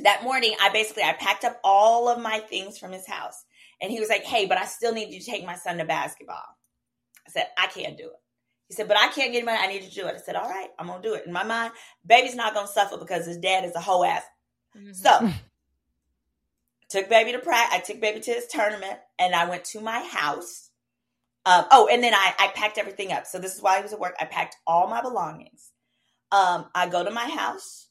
[0.00, 3.44] that morning I basically I packed up all of my things from his house.
[3.82, 5.86] And he was like, Hey, but I still need you to take my son to
[5.86, 6.44] basketball.
[7.28, 8.20] I said, I can't do it.
[8.66, 9.58] He said, but I can't get money.
[9.60, 10.14] I need to do it.
[10.14, 11.26] I said, all right, I'm going to do it.
[11.26, 11.72] In my mind,
[12.06, 14.24] baby's not going to suffer because his dad is a whole ass
[14.76, 14.92] Mm-hmm.
[14.92, 15.32] So
[16.88, 17.78] took baby to practice.
[17.78, 20.70] I took baby to his tournament and I went to my house.
[21.46, 23.26] Um, oh, and then I, I packed everything up.
[23.26, 24.14] So this is why he was at work.
[24.20, 25.72] I packed all my belongings.
[26.30, 27.88] Um, I go to my house.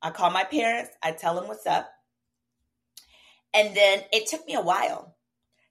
[0.00, 0.90] I call my parents.
[1.02, 1.90] I tell them what's up.
[3.54, 5.16] And then it took me a while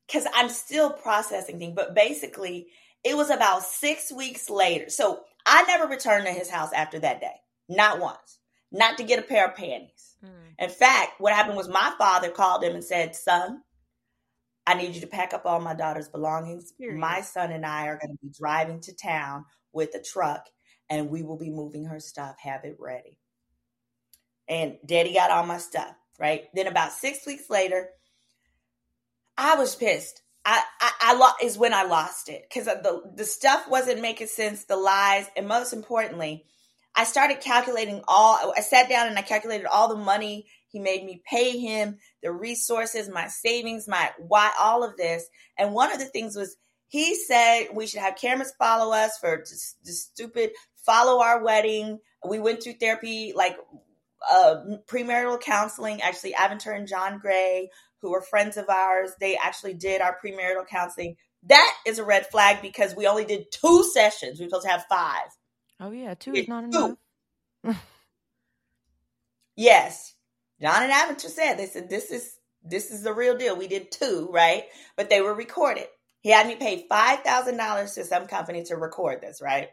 [0.08, 1.74] because I'm still processing things.
[1.76, 2.68] But basically,
[3.04, 4.90] it was about six weeks later.
[4.90, 7.36] So I never returned to his house after that day.
[7.68, 8.40] Not once.
[8.72, 10.16] Not to get a pair of panties.
[10.24, 10.30] Mm.
[10.60, 13.62] In fact, what happened was my father called him and said, Son,
[14.66, 16.72] I need you to pack up all my daughter's belongings.
[16.74, 17.00] Period.
[17.00, 20.46] My son and I are going to be driving to town with a truck
[20.90, 22.36] and we will be moving her stuff.
[22.40, 23.18] Have it ready.
[24.48, 26.44] And daddy got all my stuff, right?
[26.54, 27.90] Then about six weeks later,
[29.38, 30.22] I was pissed.
[30.44, 34.28] I, I, I lo- is when I lost it because the the stuff wasn't making
[34.28, 36.46] sense, the lies, and most importantly,
[36.96, 41.04] I started calculating all, I sat down and I calculated all the money he made
[41.06, 45.26] me pay him, the resources, my savings, my why, all of this.
[45.58, 46.56] And one of the things was
[46.88, 50.52] he said we should have cameras follow us for just, just stupid
[50.86, 52.00] follow our wedding.
[52.28, 53.58] We went through therapy, like
[54.30, 54.56] uh,
[54.88, 56.02] premarital counseling.
[56.02, 57.70] Actually, Aventer and John Gray,
[58.02, 61.16] who were friends of ours, they actually did our premarital counseling.
[61.44, 64.40] That is a red flag because we only did two sessions.
[64.40, 65.28] We were supposed to have five.
[65.80, 66.98] Oh yeah, two is not enough.
[69.56, 70.16] yes.
[70.62, 73.56] John and Aventer said they said this is this is the real deal.
[73.58, 74.66] We did two, right?
[74.96, 75.88] But they were recorded.
[76.22, 79.70] He had me pay five thousand dollars to some company to record this, right?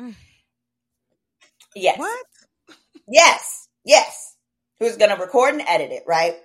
[0.00, 0.14] Mm.
[1.76, 1.98] Yes.
[1.98, 2.26] What?
[3.08, 3.68] yes.
[3.84, 4.36] Yes.
[4.78, 6.36] Who's gonna record and edit it, right?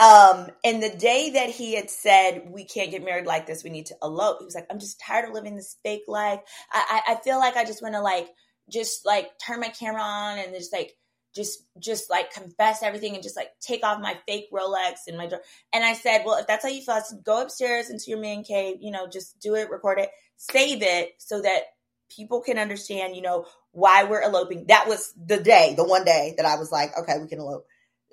[0.00, 3.68] Um, and the day that he had said, we can't get married like this, we
[3.68, 6.40] need to elope, he was like, I'm just tired of living this fake life.
[6.72, 8.30] I, I, I feel like I just want to like,
[8.70, 10.96] just like turn my camera on and just like,
[11.34, 15.28] just, just like confess everything and just like take off my fake Rolex and my,
[15.72, 18.76] and I said, well, if that's how you feel, go upstairs into your man cave,
[18.80, 21.64] you know, just do it, record it, save it so that
[22.08, 24.64] people can understand, you know, why we're eloping.
[24.68, 27.66] That was the day, the one day that I was like, okay, we can elope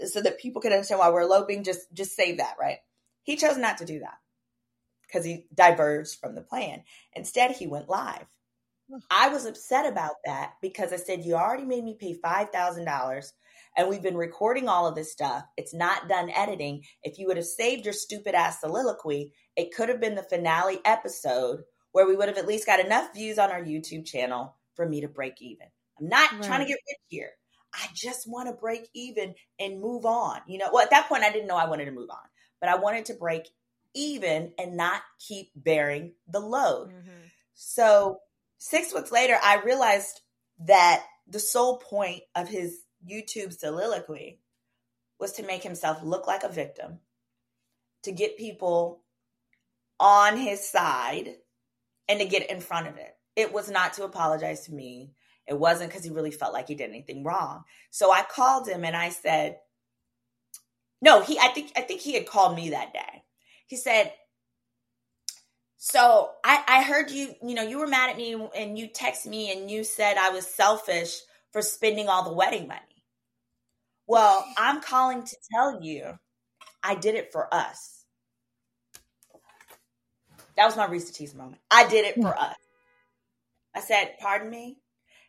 [0.05, 2.77] so that people can understand why we're eloping, just just save that, right?
[3.23, 4.17] He chose not to do that
[5.05, 6.83] because he diverged from the plan.
[7.13, 8.27] Instead, he went live.
[9.11, 13.31] I was upset about that because I said, You already made me pay $5,000
[13.75, 15.43] and we've been recording all of this stuff.
[15.57, 16.83] It's not done editing.
[17.03, 20.79] If you would have saved your stupid ass soliloquy, it could have been the finale
[20.85, 24.87] episode where we would have at least got enough views on our YouTube channel for
[24.87, 25.67] me to break even.
[25.99, 26.43] I'm not right.
[26.43, 27.31] trying to get rich here.
[27.77, 30.41] I just want to break even and move on.
[30.47, 32.17] You know, well, at that point, I didn't know I wanted to move on,
[32.59, 33.43] but I wanted to break
[33.93, 36.89] even and not keep bearing the load.
[36.89, 37.27] Mm-hmm.
[37.53, 38.19] So,
[38.57, 40.21] six months later, I realized
[40.65, 44.39] that the sole point of his YouTube soliloquy
[45.19, 46.99] was to make himself look like a victim,
[48.03, 49.01] to get people
[49.99, 51.35] on his side
[52.07, 53.15] and to get in front of it.
[53.35, 55.11] It was not to apologize to me.
[55.47, 57.63] It wasn't because he really felt like he did anything wrong.
[57.89, 59.59] So I called him and I said,
[61.01, 63.23] no, he I think I think he had called me that day.
[63.67, 64.11] He said,
[65.77, 69.27] so I, I heard you, you know, you were mad at me and you texted
[69.27, 71.19] me and you said I was selfish
[71.51, 72.81] for spending all the wedding money.
[74.07, 76.17] Well, I'm calling to tell you
[76.81, 78.05] I did it for us.
[80.55, 81.61] That was my Reesa Teesa moment.
[81.69, 82.43] I did it for hmm.
[82.43, 82.55] us.
[83.75, 84.79] I said, pardon me?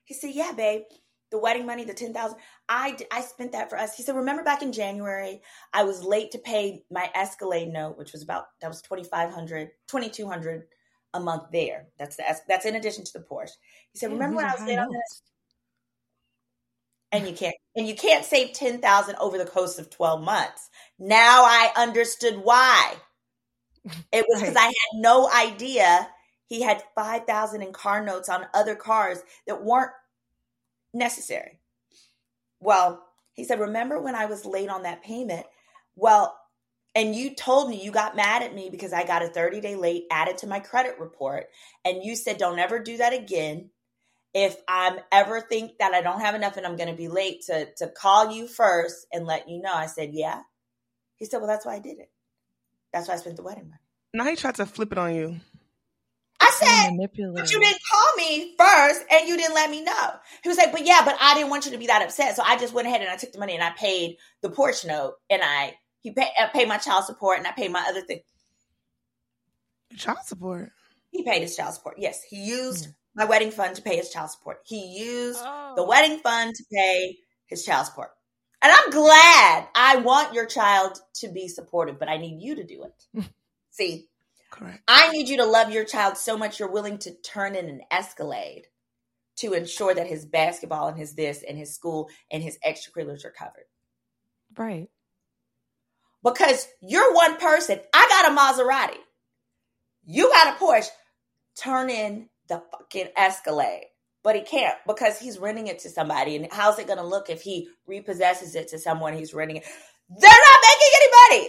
[0.09, 0.83] He said, yeah, babe
[1.31, 2.39] the wedding money, the 10,000,
[2.69, 3.97] I I spent that for us.
[3.97, 5.43] He said, "Remember back in January,
[5.73, 10.67] I was late to pay my Escalade note, which was about that was 2500, 2200
[11.15, 11.89] a month there.
[11.99, 13.57] That's the that's in addition to the Porsche."
[13.93, 15.23] He said, "Remember when I was late on this?"
[17.11, 20.69] And you can't and you can't save 10,000 over the course of 12 months.
[20.99, 22.95] Now I understood why.
[24.13, 24.65] It was because right.
[24.65, 26.09] I had no idea
[26.49, 29.92] he had 5,000 in car notes on other cars that weren't
[30.94, 31.61] necessary.
[32.59, 35.46] Well, he said, Remember when I was late on that payment?
[35.94, 36.36] Well,
[36.94, 39.76] and you told me you got mad at me because I got a 30 day
[39.76, 41.49] late added to my credit report.
[41.84, 43.70] And you said, Don't ever do that again.
[44.34, 47.42] If I'm ever think that I don't have enough and I'm going to be late
[47.46, 49.72] to, to call you first and let you know.
[49.72, 50.40] I said, Yeah.
[51.16, 52.11] He said, Well, that's why I did it.
[52.92, 53.82] That's why I spent the wedding money.
[54.14, 55.36] Now he tried to flip it on you.
[56.41, 56.97] I said,
[57.34, 60.11] but you didn't call me first and you didn't let me know.
[60.43, 62.36] He was like, but yeah, but I didn't want you to be that upset.
[62.36, 64.86] So I just went ahead and I took the money and I paid the Porsche
[64.86, 68.03] note and I, he paid, I paid my child support and I paid my other
[68.03, 68.20] thing.
[69.97, 70.70] Child support?
[71.11, 71.97] He paid his child support.
[71.99, 72.22] Yes.
[72.22, 72.95] He used mm.
[73.16, 74.59] my wedding fund to pay his child support.
[74.64, 75.72] He used oh.
[75.74, 78.11] the wedding fund to pay his child support.
[78.61, 82.64] And I'm glad I want your child to be supported, but I need you to
[82.64, 83.24] do it.
[83.70, 84.08] See,
[84.59, 84.83] Correct.
[84.89, 87.81] I need you to love your child so much you're willing to turn in an
[87.93, 88.67] escalade
[89.37, 93.31] to ensure that his basketball and his this and his school and his extracurriculars are
[93.31, 93.67] covered.
[94.57, 94.89] Right.
[96.25, 97.79] Because you're one person.
[97.95, 98.99] I got a Maserati.
[100.05, 100.89] You got a Porsche.
[101.57, 103.85] Turn in the fucking escalade.
[104.25, 106.35] But he can't because he's renting it to somebody.
[106.35, 109.65] And how's it going to look if he repossesses it to someone he's renting it?
[110.09, 111.47] They're not making any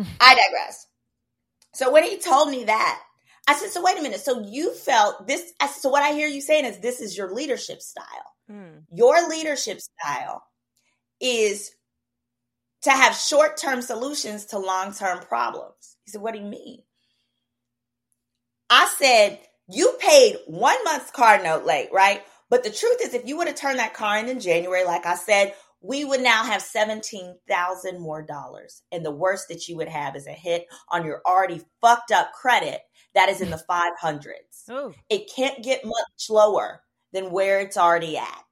[0.00, 0.08] money.
[0.20, 0.86] I digress.
[1.78, 3.00] So when he told me that,
[3.46, 4.18] I said, so wait a minute.
[4.18, 5.52] So you felt this.
[5.60, 8.34] I said, so what I hear you saying is this is your leadership style.
[8.50, 8.82] Mm.
[8.90, 10.42] Your leadership style
[11.20, 11.70] is
[12.82, 15.96] to have short term solutions to long term problems.
[16.04, 16.80] He said, what do you mean?
[18.68, 19.38] I said,
[19.70, 22.22] you paid one month's car note late, right?
[22.50, 25.06] But the truth is, if you would have turned that car in in January, like
[25.06, 28.82] I said, we would now have 17,000 more dollars.
[28.90, 32.32] And the worst that you would have is a hit on your already fucked up
[32.32, 32.80] credit
[33.14, 34.70] that is in the 500s.
[34.70, 34.94] Ooh.
[35.08, 38.44] It can't get much lower than where it's already at.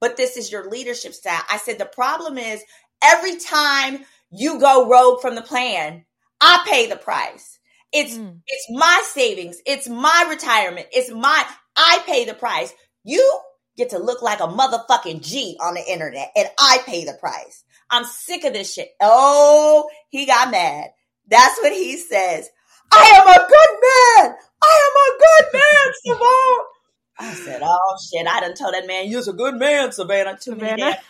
[0.00, 1.42] But this is your leadership style.
[1.48, 2.62] I said the problem is
[3.04, 6.04] every time you go rogue from the plan,
[6.40, 7.60] I pay the price.
[7.92, 8.40] It's mm.
[8.46, 11.44] it's my savings, it's my retirement, it's my
[11.76, 12.72] I pay the price.
[13.04, 13.40] You
[13.76, 17.64] get to look like a motherfucking G on the internet and I pay the price.
[17.90, 18.90] I'm sick of this shit.
[19.00, 20.90] Oh, he got mad.
[21.28, 22.48] That's what he says.
[22.90, 24.36] I am a good man.
[24.62, 26.62] I am a good man, Savannah.
[27.18, 30.98] I said, oh shit, I done told that man you're a good man, Savannah, Savannah.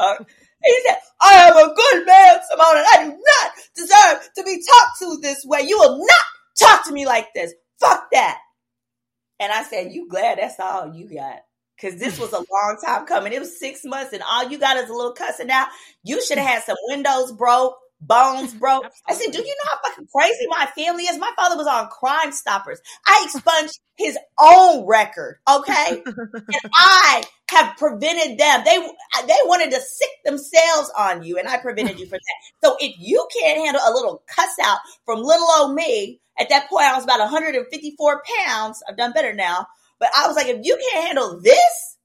[0.00, 0.14] Uh,
[0.62, 2.84] he said, I am a good man, Savannah.
[2.92, 5.62] I do not deserve to be talked to this way.
[5.62, 6.24] You will not
[6.56, 7.52] talk to me like this.
[7.80, 8.38] Fuck that.
[9.40, 11.40] And I said, you glad that's all you got
[11.80, 13.32] because this was a long time coming.
[13.32, 15.68] It was six months, and all you got is a little cussing out.
[16.02, 18.84] You should have had some windows broke, bones broke.
[19.06, 21.18] I said, Do you know how fucking crazy my family is?
[21.18, 22.80] My father was on Crime Stoppers.
[23.06, 26.02] I expunged his own record, okay?
[26.04, 28.62] and I have prevented them.
[28.64, 28.78] They
[29.26, 32.66] they wanted to sick themselves on you, and I prevented you from that.
[32.68, 36.68] So if you can't handle a little cuss out from little old me, at that
[36.68, 38.82] point I was about 154 pounds.
[38.88, 39.66] I've done better now.
[39.98, 41.96] But I was like, if you can't handle this,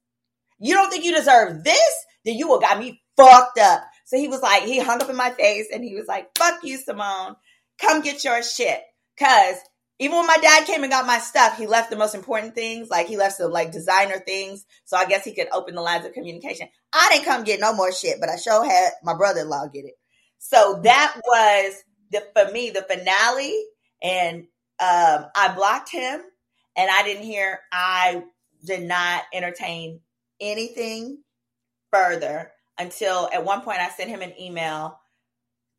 [0.58, 3.84] you don't think you deserve this, then you will got me fucked up.
[4.06, 6.60] So he was like, he hung up in my face and he was like, fuck
[6.62, 7.36] you, Symone.
[7.80, 8.80] Come get your shit.
[9.18, 9.56] Cause
[9.98, 12.88] even when my dad came and got my stuff, he left the most important things.
[12.90, 14.64] Like he left some like designer things.
[14.84, 16.68] So I guess he could open the lines of communication.
[16.92, 19.94] I didn't come get no more shit, but I sure had my brother-in-law get it.
[20.38, 21.74] So that was
[22.10, 23.64] the, for me, the finale.
[24.02, 24.46] And,
[24.80, 26.20] um, I blocked him
[26.76, 28.24] and I didn't hear, I
[28.64, 30.00] did not entertain
[30.40, 31.22] anything
[31.92, 34.98] further until at one point I sent him an email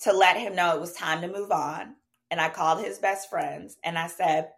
[0.01, 1.95] to let him know it was time to move on.
[2.31, 4.49] and I called his best friends and I said,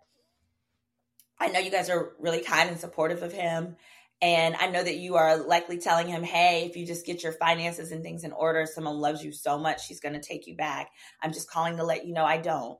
[1.40, 3.76] I know you guys are really kind and supportive of him.
[4.22, 7.34] And I know that you are likely telling him, hey, if you just get your
[7.34, 10.56] finances and things in order, someone loves you so much, she's going to take you
[10.56, 10.90] back.
[11.22, 12.80] I'm just calling to let you know I don't.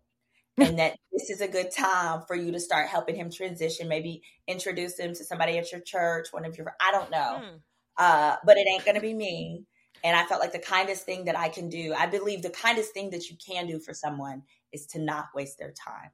[0.58, 3.88] And that this is a good time for you to start helping him transition.
[3.88, 7.42] Maybe introduce him to somebody at your church, one of your, I don't know.
[7.44, 7.56] Hmm.
[7.98, 9.64] Uh, but it ain't going to be me.
[10.04, 12.94] And I felt like the kindest thing that I can do, I believe the kindest
[12.94, 16.12] thing that you can do for someone is to not waste their time.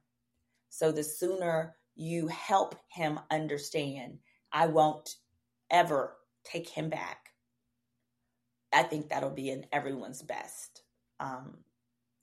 [0.70, 4.18] So the sooner you help him understand
[4.52, 5.16] I won't
[5.70, 7.30] ever take him back.
[8.72, 10.82] I think that'll be in everyone's best.
[11.20, 11.58] Um,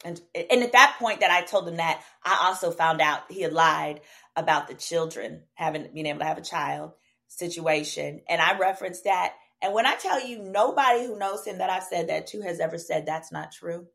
[0.04, 3.42] and and at that point that I told him that, I also found out he
[3.42, 4.02] had lied
[4.36, 6.94] about the children having being able to have a child
[7.28, 9.34] situation, and I referenced that.
[9.62, 12.60] And when I tell you, nobody who knows him that I've said that to has
[12.60, 13.86] ever said that's not true.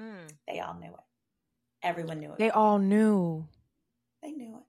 [0.00, 0.30] Mm.
[0.46, 1.04] They all knew it.
[1.82, 2.38] Everyone knew it.
[2.38, 3.46] They all knew.
[4.22, 4.62] They knew it.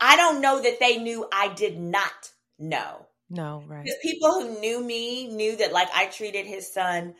[0.00, 3.06] I don't know that they knew I did not know.
[3.28, 3.84] No, right.
[3.84, 7.14] Because people who knew me knew that like I treated his son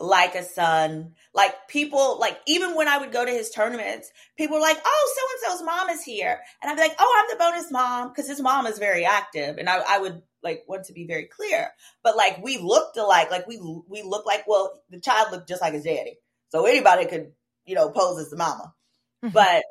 [0.00, 1.14] like a son.
[1.34, 5.14] Like people, like even when I would go to his tournaments, people were like, "Oh,
[5.14, 8.08] so and so's mom is here," and I'd be like, "Oh, I'm the bonus mom,"
[8.08, 11.26] because his mom is very active, and I, I would like want to be very
[11.26, 11.70] clear.
[12.02, 15.62] But like we looked alike, like we we looked like well, the child looked just
[15.62, 17.32] like his daddy, so anybody could
[17.64, 18.74] you know pose as the mama.
[19.22, 19.34] Mm-hmm.
[19.34, 19.62] but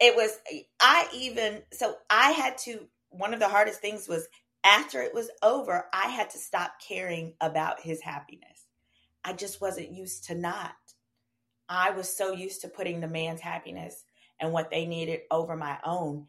[0.00, 0.36] it was
[0.80, 4.26] I even so I had to one of the hardest things was
[4.64, 8.63] after it was over, I had to stop caring about his happiness.
[9.24, 10.72] I just wasn't used to not.
[11.68, 14.04] I was so used to putting the man's happiness
[14.40, 16.26] and what they needed over my own.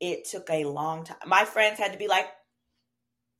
[0.00, 1.16] It took a long time.
[1.26, 2.26] My friends had to be like,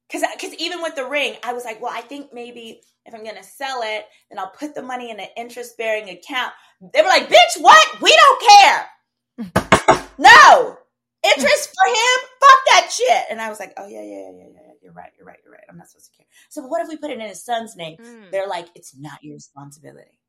[0.08, 3.24] because because even with the ring, I was like, well, I think maybe if I'm
[3.24, 6.52] gonna sell it, then I'll put the money in an interest bearing account.
[6.92, 8.00] They were like, bitch, what?
[8.00, 10.08] We don't care.
[10.18, 10.78] no
[11.24, 12.28] interest for him.
[12.40, 13.24] Fuck that shit.
[13.30, 14.60] And I was like, oh yeah, yeah, yeah, yeah.
[14.82, 15.10] You're right.
[15.16, 15.38] You're right.
[15.42, 15.64] You're right.
[15.68, 16.26] I'm not supposed to care.
[16.50, 17.96] So what if we put it in his son's name?
[17.98, 18.30] Mm.
[18.30, 20.20] They're like, it's not your responsibility.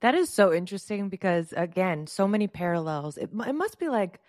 [0.00, 3.16] That is so interesting because again, so many parallels.
[3.16, 4.20] It, it must be like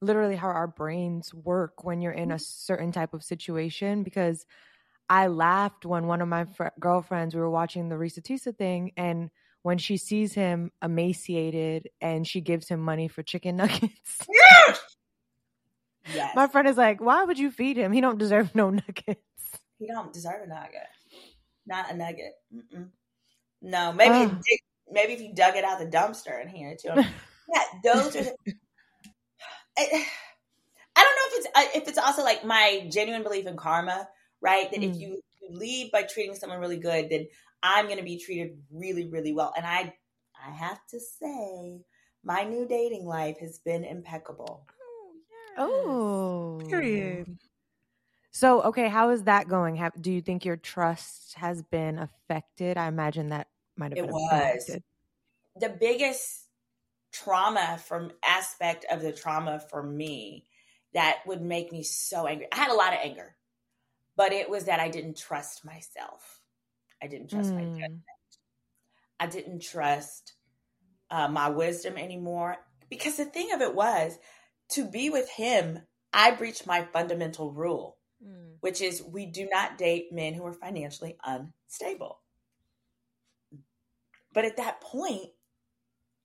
[0.00, 4.46] literally how our brains work when you're in a certain type of situation because
[5.08, 8.92] I laughed when one of my fr- girlfriends we were watching the Reesa Teesa thing
[8.96, 9.30] and
[9.62, 14.26] when she sees him emaciated and she gives him money for chicken nuggets.
[14.28, 14.80] Yes!
[16.14, 16.32] yes.
[16.34, 17.92] My friend is like, why would you feed him?
[17.92, 19.20] He don't deserve no nuggets.
[19.78, 20.88] He don't deserve a nugget.
[21.66, 22.32] Not a nugget.
[22.54, 22.88] Mm-mm.
[23.60, 24.28] No, maybe uh.
[24.28, 24.58] dig,
[24.90, 27.06] maybe if you dug it out the dumpster and handed to him.
[27.54, 28.20] yeah, those are.
[29.78, 30.06] I,
[30.94, 34.08] I don't know if it's uh, if it's also like my genuine belief in karma,
[34.40, 34.70] right?
[34.70, 34.90] That mm.
[34.90, 37.28] if you leave by treating someone really good, then
[37.62, 39.52] I'm going to be treated really, really well.
[39.56, 39.94] And I,
[40.44, 41.80] I have to say,
[42.24, 44.66] my new dating life has been impeccable.
[44.80, 45.58] Oh, yes.
[45.58, 47.38] oh, period.
[48.30, 49.76] So, okay, how is that going?
[49.76, 52.78] Have, do you think your trust has been affected?
[52.78, 54.62] I imagine that might have been it was.
[54.68, 54.82] affected.
[55.60, 56.46] The biggest
[57.12, 60.46] trauma from aspect of the trauma for me
[60.94, 62.48] that would make me so angry.
[62.52, 63.36] I had a lot of anger,
[64.16, 66.41] but it was that I didn't trust myself.
[67.02, 67.56] I didn't trust mm.
[67.56, 68.02] my judgment.
[69.18, 70.34] I didn't trust
[71.10, 72.56] uh, my wisdom anymore.
[72.88, 74.18] Because the thing of it was,
[74.70, 75.80] to be with him,
[76.12, 78.56] I breached my fundamental rule, mm.
[78.60, 82.20] which is we do not date men who are financially unstable.
[84.32, 85.30] But at that point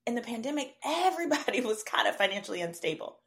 [0.06, 3.20] in the pandemic, everybody was kind of financially unstable.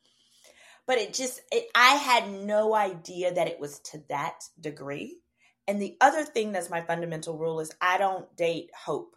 [0.87, 5.19] But it just, it, I had no idea that it was to that degree.
[5.71, 9.15] And the other thing that's my fundamental rule is I don't date hope.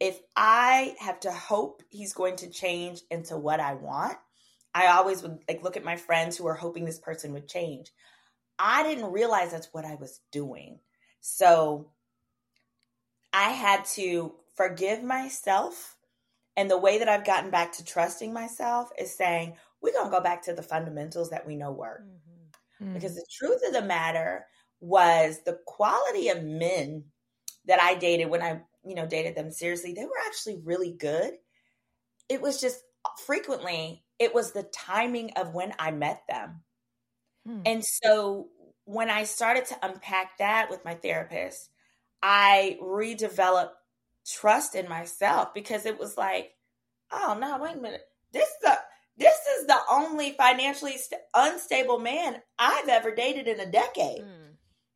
[0.00, 4.16] If I have to hope he's going to change into what I want,
[4.74, 7.90] I always would like look at my friends who are hoping this person would change.
[8.58, 10.78] I didn't realize that's what I was doing.
[11.20, 11.90] So
[13.34, 15.98] I had to forgive myself.
[16.56, 20.16] And the way that I've gotten back to trusting myself is saying, we're going to
[20.16, 22.00] go back to the fundamentals that we know work.
[22.00, 22.84] Mm-hmm.
[22.84, 22.94] Mm-hmm.
[22.94, 24.46] Because the truth of the matter
[24.80, 27.04] was the quality of men
[27.66, 31.32] that I dated when I, you know, dated them seriously, they were actually really good.
[32.28, 32.80] It was just
[33.26, 36.62] frequently, it was the timing of when I met them.
[37.46, 37.60] Hmm.
[37.64, 38.48] And so
[38.84, 41.70] when I started to unpack that with my therapist,
[42.22, 43.70] I redeveloped
[44.26, 46.52] trust in myself because it was like,
[47.12, 48.02] oh no, wait a minute.
[48.32, 48.78] This is the
[49.18, 54.22] this is the only financially st- unstable man I've ever dated in a decade.
[54.22, 54.46] Hmm.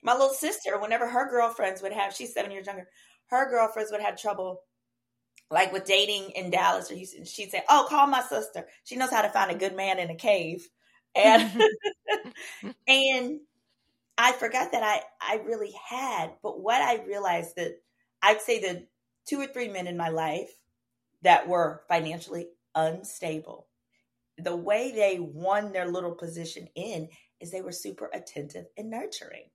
[0.03, 2.88] My little sister, whenever her girlfriends would have, she's seven years younger,
[3.26, 4.62] her girlfriends would have trouble
[5.51, 8.68] like with dating in Dallas or Houston, she'd say, "Oh, call my sister.
[8.84, 10.68] She knows how to find a good man in a cave."
[11.14, 11.51] And
[12.88, 13.40] and
[14.18, 17.82] I forgot that I I really had, but what I realized that
[18.22, 18.86] I'd say the
[19.26, 20.51] two or three men in my life
[21.22, 23.66] that were financially unstable,
[24.38, 27.09] the way they won their little position in
[27.40, 29.51] is they were super attentive and nurturing.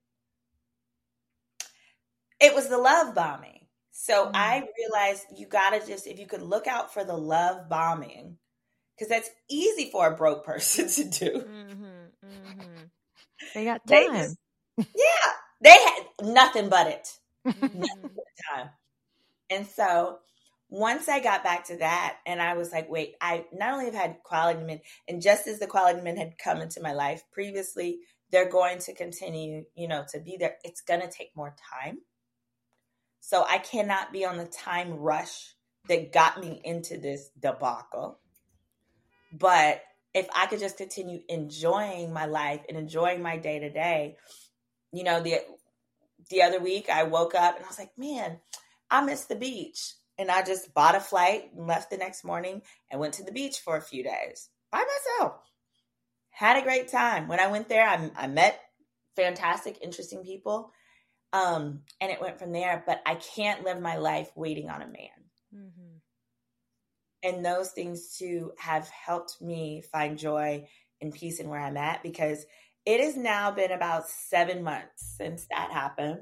[2.46, 3.66] It was the love bombing.
[3.90, 4.30] So mm.
[4.34, 8.36] I realized you got to just, if you could look out for the love bombing,
[8.96, 11.30] because that's easy for a broke person to do.
[11.30, 11.84] Mm-hmm,
[12.24, 12.82] mm-hmm.
[13.54, 13.86] They got time.
[13.86, 14.36] They just,
[14.78, 17.08] yeah, they had nothing but it.
[17.44, 18.70] nothing but time.
[19.50, 20.18] And so
[20.68, 23.94] once I got back to that, and I was like, wait, I not only have
[23.94, 28.00] had quality men, and just as the quality men had come into my life previously,
[28.30, 30.56] they're going to continue, you know, to be there.
[30.64, 31.98] It's going to take more time.
[33.26, 35.52] So I cannot be on the time rush
[35.88, 38.20] that got me into this debacle.
[39.32, 39.82] But
[40.14, 44.16] if I could just continue enjoying my life and enjoying my day to day,
[44.92, 45.40] you know, the
[46.30, 48.38] the other week I woke up and I was like, man,
[48.92, 49.94] I miss the beach.
[50.16, 52.62] And I just bought a flight and left the next morning
[52.92, 55.40] and went to the beach for a few days by myself.
[56.30, 57.26] Had a great time.
[57.26, 58.60] When I went there, I, I met
[59.16, 60.70] fantastic, interesting people.
[61.36, 62.82] Um, and it went from there.
[62.86, 65.24] But I can't live my life waiting on a man.
[65.54, 65.96] Mm-hmm.
[67.22, 70.66] And those things too have helped me find joy
[71.00, 72.46] and peace in where I'm at because
[72.86, 76.20] it has now been about seven months since that happened.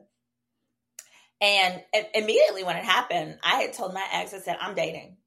[1.40, 1.82] And
[2.14, 5.18] immediately when it happened, I had told my ex, I said, I'm dating.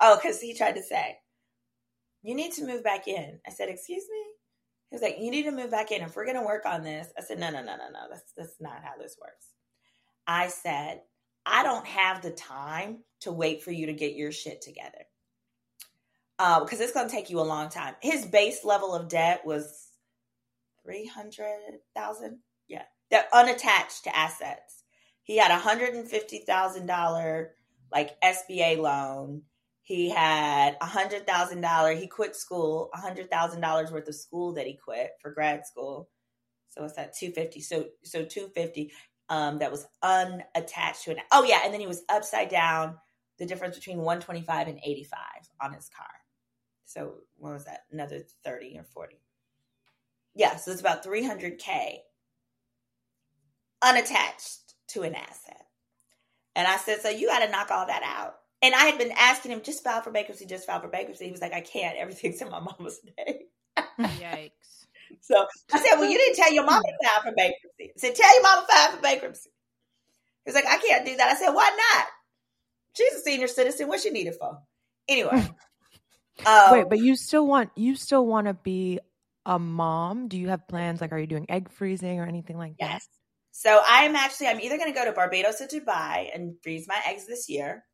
[0.00, 1.16] Oh, because he tried to say,
[2.22, 3.40] You need to move back in.
[3.46, 4.22] I said, Excuse me?
[4.90, 6.02] He was like, You need to move back in.
[6.02, 8.00] If we're going to work on this, I said, No, no, no, no, no.
[8.10, 9.46] That's, that's not how this works.
[10.26, 11.02] I said,
[11.44, 15.06] I don't have the time to wait for you to get your shit together.
[16.38, 17.94] Because um, it's going to take you a long time.
[18.02, 19.88] His base level of debt was
[20.84, 22.38] 300,000.
[22.68, 22.82] Yeah.
[23.10, 24.82] They're unattached to assets.
[25.22, 27.46] He had a $150,000
[27.92, 29.42] like SBA loan
[29.86, 31.94] he had a hundred thousand dollar.
[31.94, 35.64] He quit school, a hundred thousand dollars worth of school that he quit for grad
[35.64, 36.08] school.
[36.70, 37.16] So what's that?
[37.16, 37.60] Two fifty.
[37.60, 38.90] So so two fifty.
[39.28, 41.18] Um, that was unattached to an.
[41.30, 42.96] Oh yeah, and then he was upside down.
[43.38, 46.06] The difference between one twenty five and eighty five on his car.
[46.84, 47.82] So what was that?
[47.92, 49.20] Another thirty or forty.
[50.34, 52.02] Yeah, so it's about three hundred k
[53.82, 55.62] unattached to an asset.
[56.56, 58.34] And I said, so you got to knock all that out.
[58.66, 61.26] And I had been asking him, just file for bankruptcy, just file for bankruptcy.
[61.26, 61.96] He was like, I can't.
[61.96, 63.36] Everything's in my mama's name.
[64.00, 64.50] Yikes.
[65.20, 67.90] So I said, Well, you didn't tell your mama to file for bankruptcy.
[67.90, 69.50] I said, Tell your mama to file for bankruptcy.
[70.44, 71.28] He was like, I can't do that.
[71.28, 72.06] I said, Why not?
[72.94, 73.86] She's a senior citizen.
[73.86, 74.58] What she need it for?
[75.08, 75.48] Anyway.
[76.46, 78.98] um, Wait, but you still want you still want to be
[79.44, 80.26] a mom?
[80.26, 81.00] Do you have plans?
[81.00, 82.88] Like, are you doing egg freezing or anything like yes.
[82.88, 82.92] that?
[82.94, 83.08] Yes.
[83.52, 87.00] So I'm actually I'm either going to go to Barbados or Dubai and freeze my
[87.06, 87.84] eggs this year,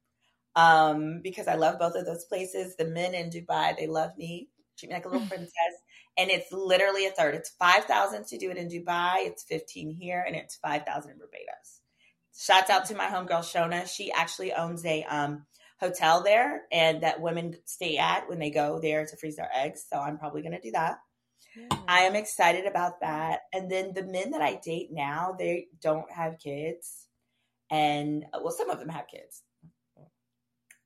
[0.56, 2.76] um, because I love both of those places.
[2.76, 4.48] The men in Dubai, they love me,
[4.78, 5.52] treat me like a little princess.
[6.18, 7.34] And it's literally a third.
[7.34, 9.26] It's five thousand to do it in Dubai.
[9.26, 11.80] It's fifteen here, and it's five thousand in Barbados.
[12.36, 13.86] Shouts out to my homegirl Shona.
[13.88, 15.46] She actually owns a um,
[15.80, 19.86] hotel there, and that women stay at when they go there to freeze their eggs.
[19.90, 20.98] So I'm probably going to do that.
[21.86, 23.40] I am excited about that.
[23.52, 27.06] And then the men that I date now, they don't have kids.
[27.70, 29.42] And well, some of them have kids.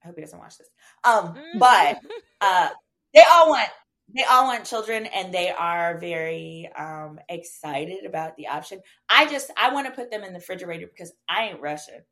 [0.07, 0.69] I hope he doesn't watch this.
[1.03, 1.59] Um, mm.
[1.59, 1.99] but
[2.41, 2.69] uh,
[3.13, 3.69] they all want
[4.15, 8.81] they all want children, and they are very um, excited about the option.
[9.09, 12.03] I just I want to put them in the refrigerator because I ain't rushing.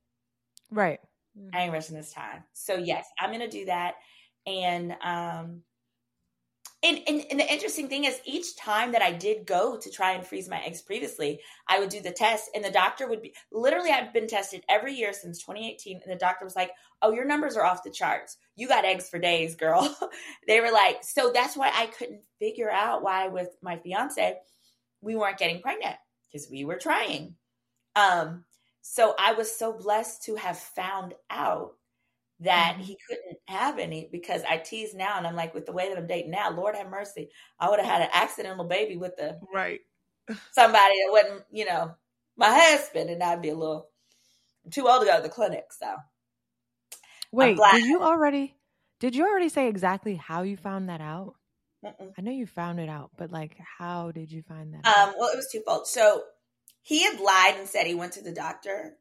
[0.71, 0.99] Right.
[1.53, 2.43] I ain't rushing this time.
[2.53, 3.95] So yes, I'm gonna do that,
[4.45, 5.63] and um,
[6.85, 10.13] and, and, and, the interesting thing is each time that i did go to try
[10.13, 13.35] and freeze my eggs previously i would do the test and the doctor would be
[13.51, 16.71] literally i've been tested every year since 2018 and the doctor was like
[17.03, 18.39] oh your numbers are off the charts.
[18.57, 19.95] You got eggs for days girl.
[20.47, 24.37] They were like so that's why i couldn't figure out why with my fiance
[25.01, 25.97] we weren't getting pregnant
[26.27, 27.35] because we were trying.
[27.97, 28.45] Um
[28.83, 31.73] so i was so blessed to have found out
[32.45, 32.83] that mm-hmm.
[32.83, 35.99] he couldn't have any because I tease now and I'm like, with the way that
[35.99, 39.39] I'm dating now, Lord have mercy, I would have had an accidental baby with the
[39.53, 39.81] right
[40.53, 41.95] somebody that wasn't, you know,
[42.37, 43.89] my husband, and I'd be a little
[44.65, 45.65] I'm too old to go to the clinic.
[45.79, 45.95] So
[47.33, 48.55] wait, did you already
[49.01, 51.35] did you already say exactly how you found that out?
[51.85, 52.13] Mm-mm.
[52.17, 54.87] I know you found it out, but like, how did you find that?
[54.87, 55.15] Um, out?
[55.19, 55.87] well, it was twofold.
[55.87, 56.23] So
[56.83, 58.95] he had lied and said he went to the doctor,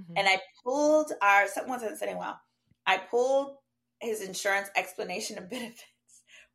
[0.00, 0.12] mm-hmm.
[0.16, 2.40] and I pulled our something wasn't sitting well
[2.86, 3.56] I pulled
[4.00, 5.84] his insurance explanation of benefits,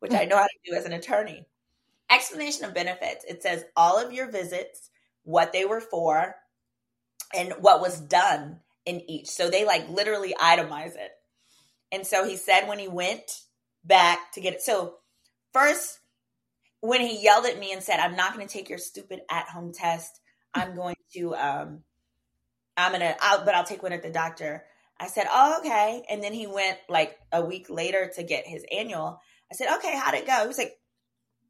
[0.00, 1.46] which I know how to do as an attorney.
[2.10, 3.24] Explanation of benefits.
[3.28, 4.90] It says all of your visits,
[5.24, 6.36] what they were for,
[7.34, 9.28] and what was done in each.
[9.28, 11.10] So they like literally itemize it.
[11.92, 13.42] And so he said when he went
[13.84, 14.62] back to get it.
[14.62, 14.96] So
[15.52, 16.00] first,
[16.80, 19.48] when he yelled at me and said, I'm not going to take your stupid at
[19.48, 20.20] home test,
[20.54, 21.80] I'm going to, um,
[22.76, 24.64] I'm going to, but I'll take one at the doctor.
[24.98, 26.02] I said, Oh, okay.
[26.10, 29.20] And then he went like a week later to get his annual.
[29.50, 30.40] I said, Okay, how'd it go?
[30.40, 30.74] He was like,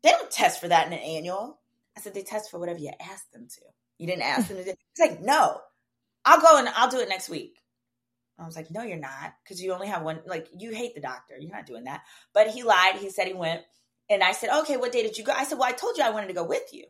[0.03, 1.59] They don't test for that in an annual.
[1.97, 3.61] I said, They test for whatever you ask them to.
[3.99, 5.61] You didn't ask them to do He's like, No,
[6.25, 7.55] I'll go and I'll do it next week.
[8.39, 9.33] I was like, No, you're not.
[9.45, 11.37] Because you only have one, like, you hate the doctor.
[11.39, 12.03] You're not doing that.
[12.35, 12.97] But he lied.
[12.97, 13.63] He said he went.
[14.11, 15.33] And I said, Okay, what day did you go?
[15.33, 16.85] I said, Well, I told you I wanted to go with you.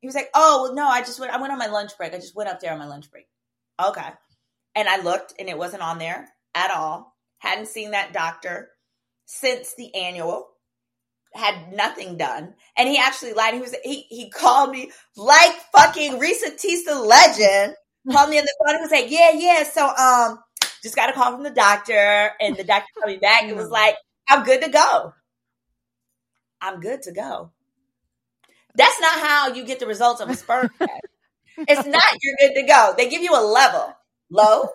[0.00, 2.12] He was like, Oh, well, no, I just went, I went on my lunch break.
[2.12, 3.26] I just went up there on my lunch break.
[3.82, 4.10] Okay.
[4.74, 7.14] And I looked and it wasn't on there at all.
[7.38, 8.70] Hadn't seen that doctor
[9.26, 10.48] since the annual.
[11.34, 12.54] Had nothing done.
[12.76, 13.54] And he actually lied.
[13.54, 17.74] He was he he called me like fucking Reesa Teesa legend.
[18.10, 19.64] Called me on the phone and was like, Yeah, yeah.
[19.64, 20.38] So um
[20.82, 23.70] just got a call from the doctor and the doctor called me back and was
[23.70, 23.96] like,
[24.28, 25.12] I'm good to go.
[26.60, 27.50] I'm good to go.
[28.76, 30.90] That's not how you get the results of a sperm test.
[31.68, 32.94] It's not you're good to go.
[32.96, 33.94] They give you a level
[34.34, 34.68] low,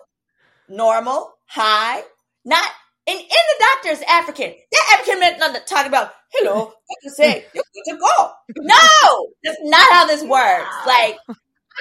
[0.68, 2.02] normal, high,
[2.44, 2.70] not.
[3.06, 4.54] And, and the doctor is African.
[4.72, 8.30] That African meant not to talk about, hello, what you say, you're good to go.
[8.58, 10.74] No, that's not how this works.
[10.86, 11.36] Like, I'm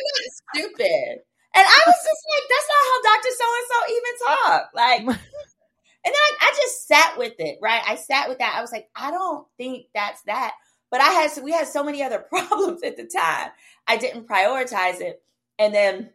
[0.05, 1.19] not stupid.
[1.55, 3.29] And I was just like, that's not how Dr.
[3.37, 4.69] So and so even talk.
[4.73, 4.99] Like,
[6.05, 7.81] and then I, I just sat with it, right?
[7.85, 8.55] I sat with that.
[8.57, 10.53] I was like, I don't think that's that.
[10.91, 13.49] But I had, we had so many other problems at the time.
[13.87, 15.21] I didn't prioritize it.
[15.57, 16.09] And then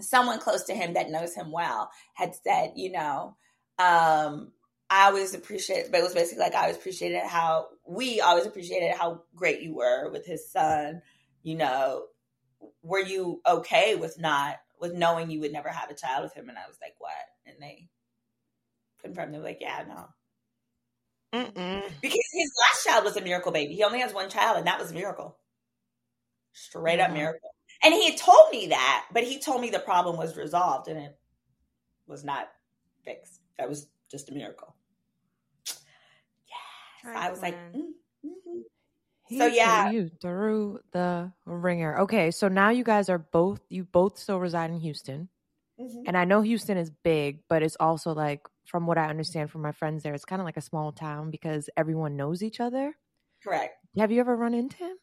[0.00, 3.36] someone close to him that knows him well had said, you know,
[3.78, 4.52] um,
[4.90, 8.94] I always appreciate, but it was basically like I always appreciated how we always appreciated
[8.96, 11.02] how great you were with his son.
[11.42, 12.04] You know,
[12.82, 16.48] were you okay with not with knowing you would never have a child with him?
[16.48, 17.12] And I was like, what?
[17.46, 17.88] And they
[19.02, 19.34] confirmed.
[19.34, 20.08] They were like, yeah, no.
[21.34, 21.82] Mm-mm.
[22.00, 23.74] Because his last child was a miracle baby.
[23.74, 25.36] He only has one child, and that was a miracle.
[26.52, 27.50] Straight up miracle.
[27.82, 31.16] And he told me that, but he told me the problem was resolved and it
[32.06, 32.48] was not
[33.04, 33.40] fixed.
[33.58, 34.74] That was just a miracle.
[35.66, 37.16] Yes.
[37.16, 37.90] I was like, mm,
[38.26, 39.38] mm-hmm.
[39.38, 39.90] so yeah.
[39.90, 42.00] You through the ringer.
[42.00, 45.28] Okay, so now you guys are both you both still reside in Houston.
[45.80, 46.02] Mm-hmm.
[46.06, 49.62] And I know Houston is big, but it's also like from what I understand from
[49.62, 52.96] my friends there, it's kind of like a small town because everyone knows each other.
[53.44, 53.74] Correct.
[53.96, 54.96] Have you ever run into him?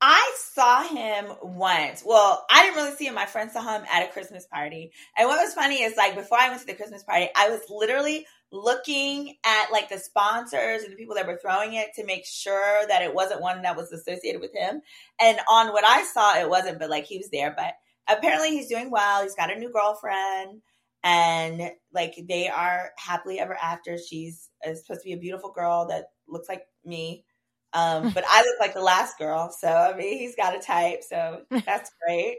[0.00, 2.02] I saw him once.
[2.06, 3.14] Well, I didn't really see him.
[3.14, 4.92] My friend saw him at a Christmas party.
[5.16, 7.62] And what was funny is like before I went to the Christmas party, I was
[7.68, 12.24] literally looking at like the sponsors and the people that were throwing it to make
[12.24, 14.80] sure that it wasn't one that was associated with him.
[15.20, 17.52] And on what I saw, it wasn't, but like he was there.
[17.56, 17.74] But
[18.08, 19.22] apparently he's doing well.
[19.22, 20.62] He's got a new girlfriend
[21.02, 23.98] and like they are happily ever after.
[23.98, 27.24] She's uh, supposed to be a beautiful girl that looks like me
[27.72, 31.02] um, but I look like the last girl, so I mean, he's got a type,
[31.02, 32.38] so that's great.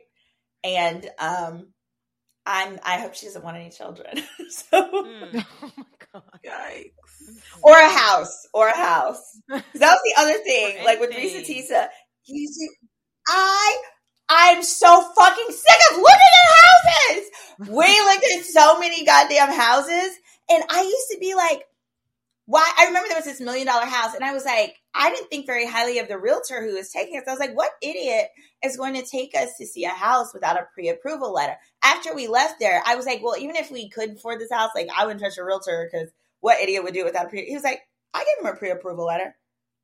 [0.64, 1.68] And um,
[2.46, 4.24] I'm I hope she doesn't want any children.
[4.50, 5.46] so, mm.
[5.64, 5.84] oh my
[6.14, 7.38] god, yikes!
[7.62, 9.40] Or a house, or a house.
[9.50, 10.84] That was the other thing.
[10.84, 11.88] like with Reesa Teesa,
[12.24, 12.58] he's
[13.28, 13.78] I
[14.30, 17.30] I'm so fucking sick of looking at houses.
[17.70, 20.10] We looked at so many goddamn houses,
[20.50, 21.64] and I used to be like,
[22.50, 25.30] why I remember there was this million dollar house and I was like, I didn't
[25.30, 27.24] think very highly of the realtor who was taking us.
[27.28, 28.28] I was like, what idiot
[28.64, 31.56] is going to take us to see a house without a pre-approval letter?
[31.84, 34.72] After we left there, I was like, well, even if we could afford this house,
[34.76, 36.10] like I wouldn't trust a realtor because
[36.40, 37.45] what idiot would do it without a pre?
[37.45, 37.82] He was like,
[38.14, 39.36] I gave him a pre-approval letter.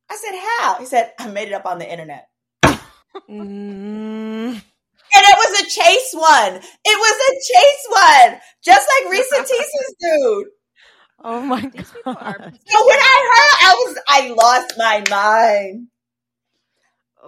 [0.09, 0.77] I said, how?
[0.79, 2.27] He said, I made it up on the internet.
[3.29, 4.61] mm.
[5.15, 6.61] And it was a chase one.
[6.83, 10.47] It was a chase one, just like Reesa Teesa's dude.
[11.27, 11.73] Oh my god!
[12.05, 15.87] So when I heard, I was I lost my mind.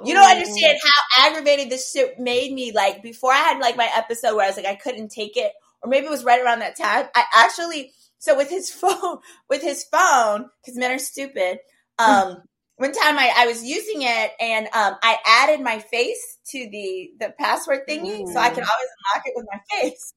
[0.06, 0.90] You don't understand oh.
[1.16, 2.72] how aggravated this shit made me.
[2.72, 5.52] Like before, I had like my episode where I was like I couldn't take it,
[5.82, 7.08] or maybe it was right around that time.
[7.16, 9.18] I actually so with his phone,
[9.50, 11.58] with his phone, because men are stupid.
[12.00, 12.44] Um,
[12.76, 17.10] one time I, I was using it and um, I added my face to the
[17.20, 18.32] the password thingy, Ooh.
[18.32, 20.14] so I can always unlock it with my face.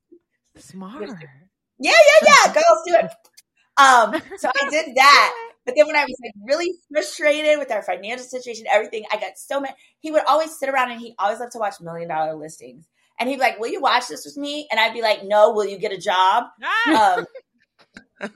[0.59, 1.09] Smart.
[1.81, 2.53] Yeah, yeah, yeah.
[2.53, 3.11] Girls do it.
[3.81, 5.35] Um, so I did that.
[5.65, 9.37] But then when I was like really frustrated with our financial situation, everything, I got
[9.39, 9.75] so mad.
[10.01, 12.87] He would always sit around and he always loved to watch million dollar listings.
[13.19, 14.67] And he'd be like, Will you watch this with me?
[14.71, 16.45] And I'd be like, No, will you get a job?
[16.65, 17.19] Ah.
[17.19, 17.27] Um,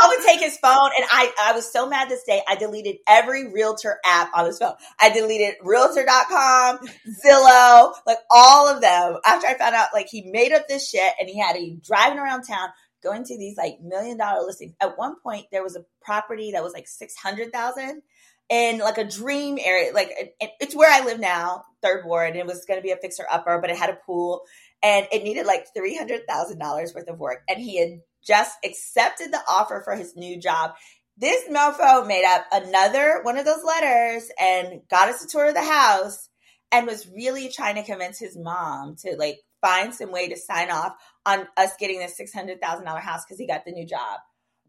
[0.00, 2.42] I would take his phone and I, I was so mad this day.
[2.48, 4.74] I deleted every realtor app on his phone.
[5.00, 6.78] I deleted realtor.com,
[7.24, 11.12] Zillow, like all of them after I found out like he made up this shit
[11.20, 12.70] and he had a driving around town
[13.04, 14.74] going to these like million dollar listings.
[14.80, 18.02] At one point, there was a property that was like 600,000
[18.50, 19.92] in like a dream area.
[19.92, 22.96] Like it's where I live now, third ward, and it was going to be a
[22.96, 24.42] fixer upper, but it had a pool
[24.82, 27.42] and it needed like $300,000 worth of work.
[27.48, 30.72] And he had just accepted the offer for his new job.
[31.16, 35.54] This mofo made up another one of those letters and got us a tour of
[35.54, 36.28] the house
[36.72, 40.70] and was really trying to convince his mom to like find some way to sign
[40.70, 40.94] off
[41.26, 44.20] on us getting this six hundred thousand dollar house because he got the new job.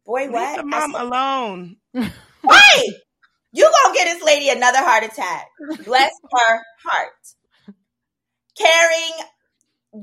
[0.06, 0.57] Boy, Leave what?
[0.57, 1.77] the mom said, alone.
[1.94, 2.95] Wait,
[3.52, 5.48] you gonna get this lady another heart attack?
[5.84, 7.11] Bless her heart.
[8.57, 9.14] Carrying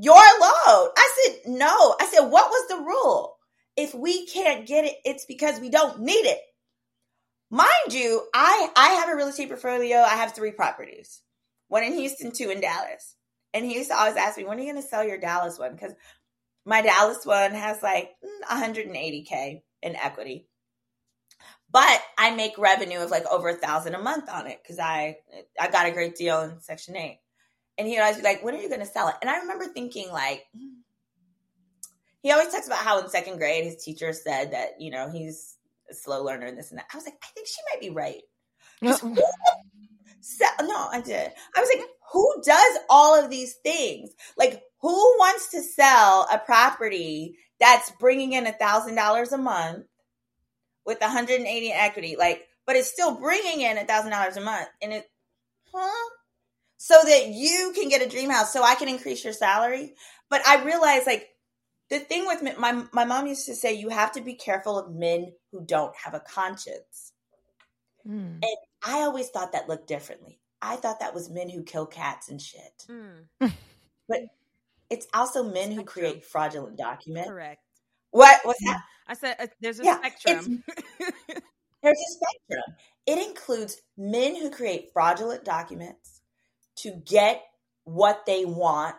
[0.01, 0.91] your load.
[0.97, 1.97] I said no.
[2.01, 3.37] I said what was the rule?
[3.77, 6.39] If we can't get it, it's because we don't need it.
[7.51, 9.99] Mind you, I I have a real estate portfolio.
[9.99, 11.23] I have three properties,
[11.69, 13.15] one in Houston, two in Dallas.
[13.55, 15.59] And he used to always ask me, when are you going to sell your Dallas
[15.59, 15.73] one?
[15.73, 15.93] Because
[16.65, 18.11] my Dallas one has like
[18.51, 20.47] 180K in equity.
[21.71, 25.17] But I make revenue of like over a thousand a month on it because I
[25.59, 27.19] I got a great deal in Section 8.
[27.79, 29.15] And he'd always be like, when are you going to sell it?
[29.23, 30.45] And I remember thinking like,
[32.23, 35.57] he always talks about how in second grade his teacher said that, you know, he's
[35.91, 36.87] a slow learner and this and that.
[36.93, 38.23] I was like, I think she might be right.
[40.23, 41.33] So, no, I did.
[41.57, 44.11] I was like, who does all of these things?
[44.37, 49.87] Like, who wants to sell a property that's bringing in a thousand dollars a month
[50.87, 52.17] with 180 in equity?
[52.17, 55.11] Like, but it's still bringing in a thousand dollars a month, and it,
[55.75, 56.11] huh?
[56.79, 59.95] So that you can get a dream house, so I can increase your salary.
[60.31, 61.29] But I realized, like,
[61.91, 64.79] the thing with me, my my mom used to say, you have to be careful
[64.79, 67.12] of men who don't have a conscience.
[68.07, 68.39] Mm.
[68.43, 70.41] And I always thought that looked differently.
[70.61, 72.87] I thought that was men who kill cats and shit.
[72.89, 73.27] Mm,
[74.09, 74.21] But
[74.91, 77.29] it's also men who create fraudulent documents.
[77.29, 77.61] correct.
[78.11, 78.41] What?
[78.45, 78.83] What's that?
[79.07, 80.63] I said uh, there's a Yeah, spectrum.
[81.83, 82.77] There's a spectrum.
[83.07, 86.21] It includes men who create fraudulent documents
[86.77, 87.43] to get
[87.85, 88.95] what they want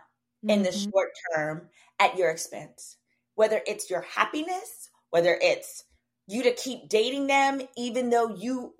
[0.49, 0.91] in the Mhm.
[0.91, 1.69] short term
[1.99, 2.97] at your expense.
[3.35, 5.85] Whether it's your happiness, whether it's
[6.27, 8.73] you to keep dating them even though you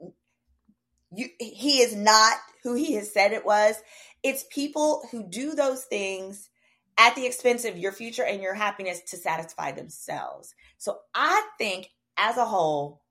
[1.16, 3.76] you he is not who he has said it was.
[4.24, 6.50] It's people who do those things
[6.98, 10.56] at the expense of your future and your happiness to satisfy themselves.
[10.78, 13.04] So I think as a whole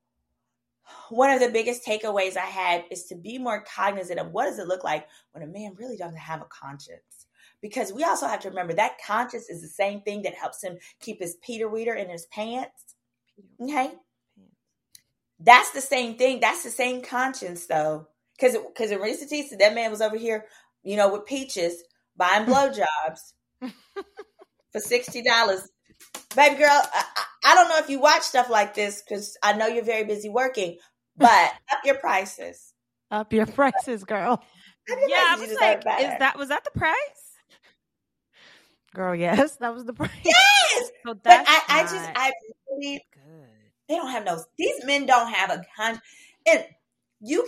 [1.10, 4.59] one of the biggest takeaways I had is to be more cognizant of what does
[4.59, 7.26] it look like when a man really doesn't have a conscience.
[7.60, 10.78] Because we also have to remember that conscience is the same thing that helps him
[11.00, 12.96] keep his Peter Weeder in his pants.
[13.60, 13.92] Okay?
[15.44, 16.40] That's the same thing.
[16.40, 18.09] That's the same conscience though.
[18.40, 20.47] Cause because in recent Batista, that man was over here,
[20.82, 21.82] you know, with peaches
[22.16, 22.52] buying hmm.
[22.52, 23.32] blowjobs
[24.73, 25.69] for sixty dollars.
[26.35, 29.55] Baby girl, I, I- I don't know if you watch stuff like this because I
[29.55, 30.78] know you're very busy working,
[31.16, 32.73] but up your prices.
[33.10, 34.43] Up your prices, girl.
[34.89, 36.94] Your yeah, I was like, deserve is that was that the price?
[38.94, 40.10] Girl, yes, that was the price.
[40.24, 40.90] yes?
[41.06, 42.32] So But that's I, I just I
[42.70, 43.11] really good.
[43.93, 46.01] They don't have no these men don't have a con
[46.47, 46.64] and
[47.20, 47.47] you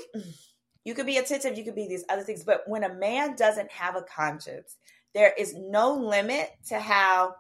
[0.85, 3.71] you could be attentive you could be these other things but when a man doesn't
[3.71, 4.77] have a conscience
[5.15, 7.35] there is no limit to how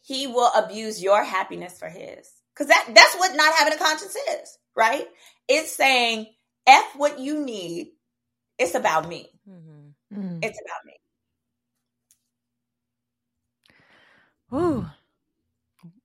[0.00, 4.16] he will abuse your happiness for his because that that's what not having a conscience
[4.16, 5.06] is right
[5.46, 6.26] it's saying
[6.66, 7.88] f what you need
[8.58, 10.18] it's about me Mm-hmm.
[10.18, 10.38] Mm-hmm.
[10.42, 10.94] it's about me
[14.50, 14.86] Whew.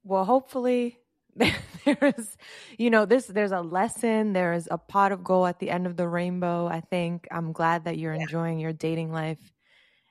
[0.05, 0.97] Well, hopefully
[1.85, 2.37] there's,
[2.77, 4.33] you know, this there's a lesson.
[4.33, 6.67] There is a pot of gold at the end of the rainbow.
[6.67, 9.39] I think I'm glad that you're enjoying your dating life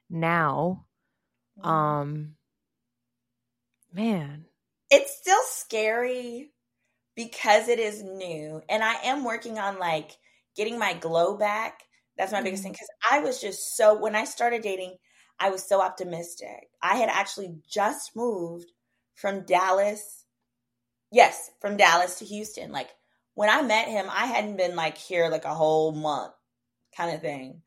[0.08, 0.86] now.
[1.62, 2.36] Um,
[3.92, 4.44] man,
[4.90, 6.50] it's still scary
[7.16, 10.12] because it is new and i am working on like
[10.54, 11.82] getting my glow back
[12.16, 14.94] that's my biggest thing because i was just so when i started dating
[15.40, 18.70] i was so optimistic i had actually just moved
[19.14, 20.25] from dallas
[21.16, 22.90] yes from dallas to houston like
[23.34, 26.32] when i met him i hadn't been like here like a whole month
[26.96, 27.62] kind of thing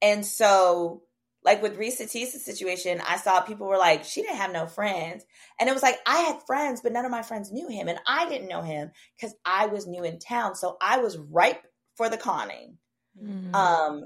[0.00, 1.02] and so
[1.44, 5.24] like with Reesa Teesa's situation, I saw people were like, she didn't have no friends.
[5.58, 7.88] And it was like, I had friends, but none of my friends knew him.
[7.88, 10.54] And I didn't know him because I was new in town.
[10.54, 11.64] So I was ripe
[11.96, 12.78] for the conning.
[13.20, 13.54] Mhm.
[13.54, 14.04] Um,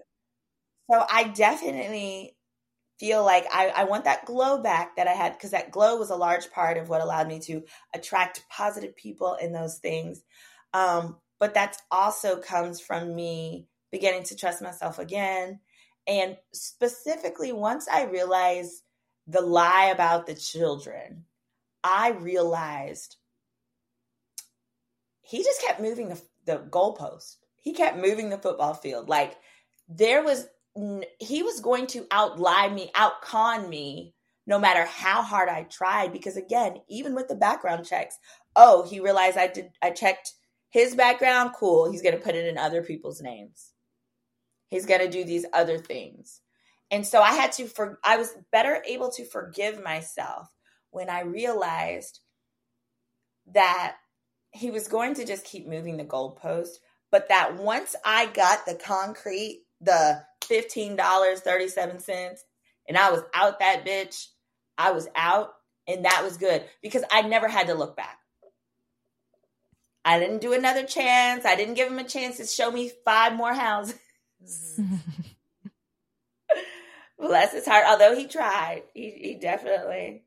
[0.90, 2.35] so I definitely
[2.98, 6.10] feel like I, I want that glow back that I had because that glow was
[6.10, 7.62] a large part of what allowed me to
[7.94, 10.22] attract positive people in those things.
[10.72, 15.60] Um, but that also comes from me beginning to trust myself again.
[16.06, 18.82] And specifically, once I realized
[19.26, 21.24] the lie about the children,
[21.82, 23.16] I realized
[25.20, 27.36] he just kept moving the, the goalpost.
[27.56, 29.08] He kept moving the football field.
[29.08, 29.36] Like
[29.88, 30.46] there was,
[31.18, 34.14] he was going to outlie me, outcon me,
[34.46, 36.12] no matter how hard I tried.
[36.12, 38.18] Because again, even with the background checks,
[38.54, 40.32] oh, he realized I did, I checked
[40.68, 41.52] his background.
[41.56, 41.90] Cool.
[41.90, 43.72] He's going to put it in other people's names.
[44.68, 46.40] He's going to do these other things.
[46.90, 50.48] And so I had to, for, I was better able to forgive myself
[50.90, 52.20] when I realized
[53.52, 53.96] that
[54.50, 56.78] he was going to just keep moving the goalpost,
[57.10, 62.40] but that once I got the concrete, the $15.37,
[62.88, 64.26] and I was out that bitch,
[64.76, 65.54] I was out,
[65.88, 68.18] and that was good because I never had to look back.
[70.04, 71.44] I didn't do another chance.
[71.44, 73.98] I didn't give him a chance to show me five more houses.
[77.18, 77.86] Bless his heart.
[77.88, 80.22] Although he tried, he, he definitely.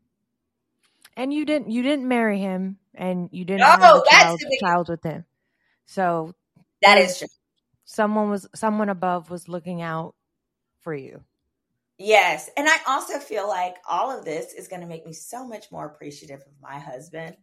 [1.16, 4.90] And you didn't you didn't marry him, and you didn't no, have a child, child
[4.90, 5.24] with him.
[5.86, 6.34] So
[6.82, 7.28] that is true.
[7.92, 10.14] Someone was someone above was looking out
[10.82, 11.24] for you.
[11.98, 15.44] Yes, and I also feel like all of this is going to make me so
[15.48, 17.36] much more appreciative of my husband.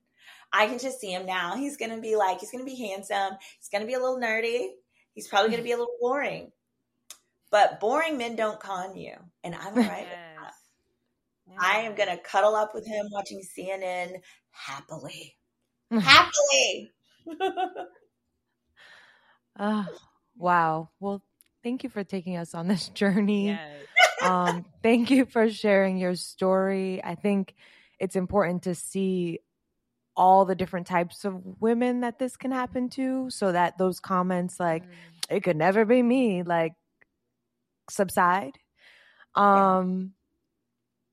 [0.53, 1.57] I can just see him now.
[1.57, 3.37] He's going to be like, he's going to be handsome.
[3.59, 4.69] He's going to be a little nerdy.
[5.15, 6.53] He's probably going to be a little boring.
[7.51, 9.15] But boring men don't con you.
[9.43, 10.55] And I'm all right yes.
[11.49, 11.57] yeah.
[11.59, 14.21] I am going to cuddle up with him watching CNN
[14.53, 15.37] happily.
[15.91, 16.93] happily.
[19.59, 19.87] oh,
[20.37, 20.91] wow.
[21.01, 21.23] Well,
[21.63, 23.49] thank you for taking us on this journey.
[23.49, 23.87] Yes.
[24.23, 27.03] um, thank you for sharing your story.
[27.03, 27.55] I think
[27.99, 29.41] it's important to see
[30.17, 34.59] all the different types of women that this can happen to so that those comments
[34.59, 34.91] like mm.
[35.29, 36.73] it could never be me like
[37.91, 38.59] subside
[39.35, 40.13] um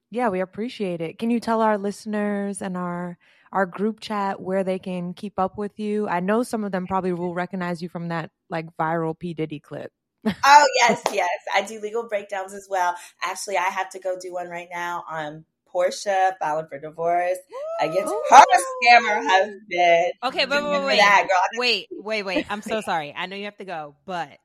[0.10, 3.18] yeah we appreciate it can you tell our listeners and our
[3.54, 6.88] our group chat where they can keep up with you i know some of them
[6.88, 9.92] probably will recognize you from that like viral p diddy clip
[10.28, 14.34] oh yes yes i do legal breakdowns as well actually i have to go do
[14.34, 17.38] one right now um, on Porsha filing for divorce
[17.82, 18.22] against Ooh.
[18.30, 18.44] her
[18.86, 20.14] scammer husband.
[20.24, 21.60] Okay, but wait, wait, that, girl.
[21.60, 22.46] wait, wait, wait.
[22.50, 23.12] I'm so sorry.
[23.16, 24.38] I know you have to go, but okay.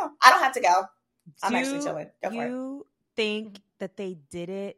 [0.00, 0.84] no, I don't have to go.
[1.42, 2.10] I'm do actually chilling.
[2.22, 2.86] Go you
[3.16, 4.76] think that they did it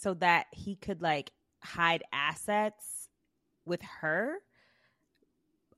[0.00, 1.30] so that he could like
[1.66, 3.08] hide assets
[3.64, 4.38] with her?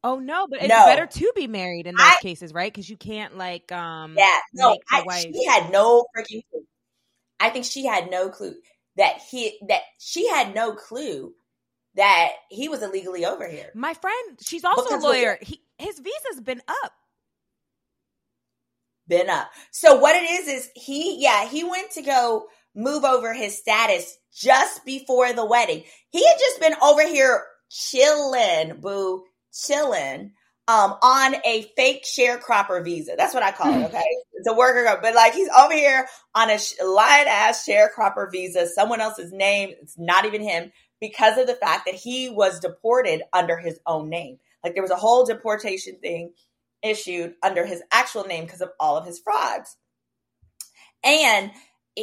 [0.05, 0.86] Oh no, but it's no.
[0.86, 2.73] better to be married in those I, cases, right?
[2.73, 6.65] Because you can't like um yeah no I, she had no freaking clue.
[7.40, 8.55] I think she had no clue
[8.97, 11.35] that he that she had no clue
[11.94, 13.70] that he was illegally over here.
[13.74, 15.39] My friend, she's also because a lawyer.
[15.40, 16.93] He, his visa's been up.
[19.09, 19.51] Been up.
[19.73, 22.47] So what it is is he yeah, he went to go
[22.78, 25.82] move over his status just before the wedding.
[26.10, 30.32] He had just been over here chilling, boo, chilling
[30.68, 33.14] um, on a fake sharecropper visa.
[33.16, 33.84] That's what I call it.
[33.88, 34.05] Okay.
[34.34, 38.66] it's a worker, but like he's over here on a sh- light ass sharecropper visa,
[38.66, 39.70] someone else's name.
[39.82, 44.09] It's not even him because of the fact that he was deported under his own
[44.09, 44.38] name.
[44.62, 46.32] Like there was a whole deportation thing
[46.82, 49.76] issued under his actual name because of all of his frauds.
[51.02, 51.50] And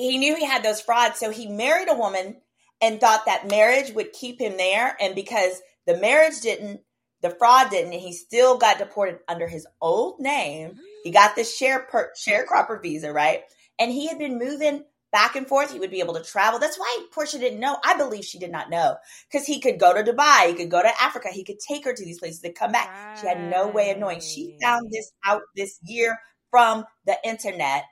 [0.01, 1.19] he knew he had those frauds.
[1.19, 2.37] So he married a woman
[2.81, 4.95] and thought that marriage would keep him there.
[4.99, 6.81] And because the marriage didn't,
[7.21, 10.77] the fraud didn't, and he still got deported under his old name.
[11.03, 13.41] He got this share per, sharecropper visa, right?
[13.79, 15.71] And he had been moving back and forth.
[15.71, 16.59] He would be able to travel.
[16.59, 17.77] That's why Porsha didn't know.
[17.83, 18.97] I believe she did not know
[19.31, 21.93] because he could go to Dubai, he could go to Africa, he could take her
[21.93, 23.17] to these places and come back.
[23.19, 24.19] She had no way of knowing.
[24.19, 26.19] She found this out this year
[26.51, 27.85] from the internet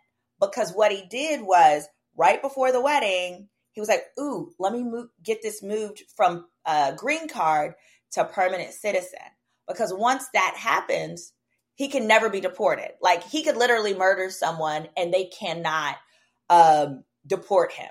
[0.48, 4.84] because what he did was right before the wedding, he was like, "Ooh, let me
[4.84, 7.76] move, get this moved from a green card
[8.14, 9.20] to permanent citizen.
[9.68, 11.34] Because once that happens,
[11.76, 12.92] he can never be deported.
[13.02, 15.96] Like he could literally murder someone and they cannot
[16.50, 17.90] um, deport him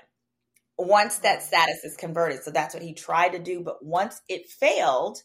[0.77, 2.43] once that status is converted.
[2.43, 3.61] So that's what he tried to do.
[3.61, 5.21] But once it failed,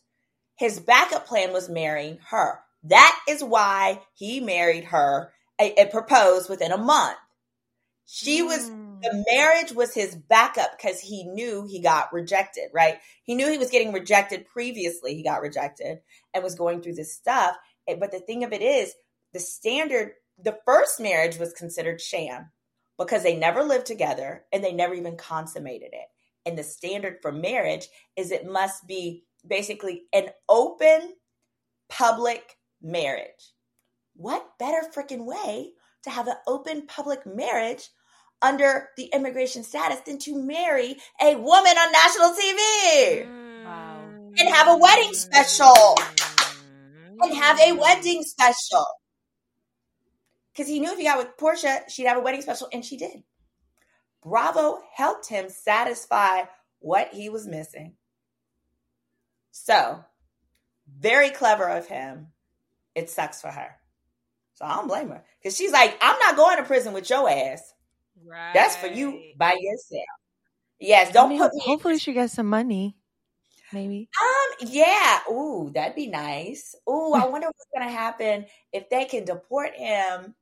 [0.56, 2.60] his backup plan was marrying her.
[2.84, 7.18] That is why he married her and proposed within a month.
[8.06, 9.00] She was hmm.
[9.02, 12.98] the marriage was his backup because he knew he got rejected, right?
[13.24, 15.14] He knew he was getting rejected previously.
[15.14, 15.98] He got rejected
[16.32, 17.56] and was going through this stuff.
[17.86, 18.94] Eh, but the thing of it is,
[19.34, 20.12] the standard,
[20.42, 22.50] the first marriage was considered sham.
[22.98, 26.06] because they never lived together and they never even consummated it.
[26.44, 31.14] And the standard for marriage is it must be basically an open
[31.88, 33.52] public marriage.
[34.18, 35.70] What better freaking way
[36.02, 37.88] to have an open public marriage
[38.42, 43.26] under the immigration status than to marry a woman on national TV?
[43.64, 44.00] Wow.
[44.08, 44.40] Mm.
[44.40, 45.72] And have a wedding special.
[45.72, 47.18] Mm.
[47.20, 48.86] And have a wedding special.
[50.52, 52.96] Because he knew if he got with Porsha, she'd have a wedding special, and she
[52.96, 53.22] did.
[54.24, 56.42] Bravo helped him satisfy
[56.80, 57.94] what he was missing.
[59.52, 60.04] So,
[60.92, 62.32] very clever of him.
[62.96, 63.76] It sucks for her.
[64.58, 65.22] So I don't blame her.
[65.40, 67.62] Because she's like, I'm not going to prison with your ass.
[68.26, 68.52] Right.
[68.52, 70.04] That's for you by yourself.
[70.80, 72.96] Yes, don't I mean, put me Hopefully she gets some money.
[73.72, 74.08] Maybe.
[74.20, 75.20] Um, yeah.
[75.30, 76.74] Ooh, that'd be nice.
[76.90, 80.34] Ooh, I wonder what's gonna happen if they can deport him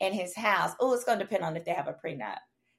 [0.00, 0.72] in his house.
[0.80, 2.38] Oh, it's gonna depend on if they have a prenup.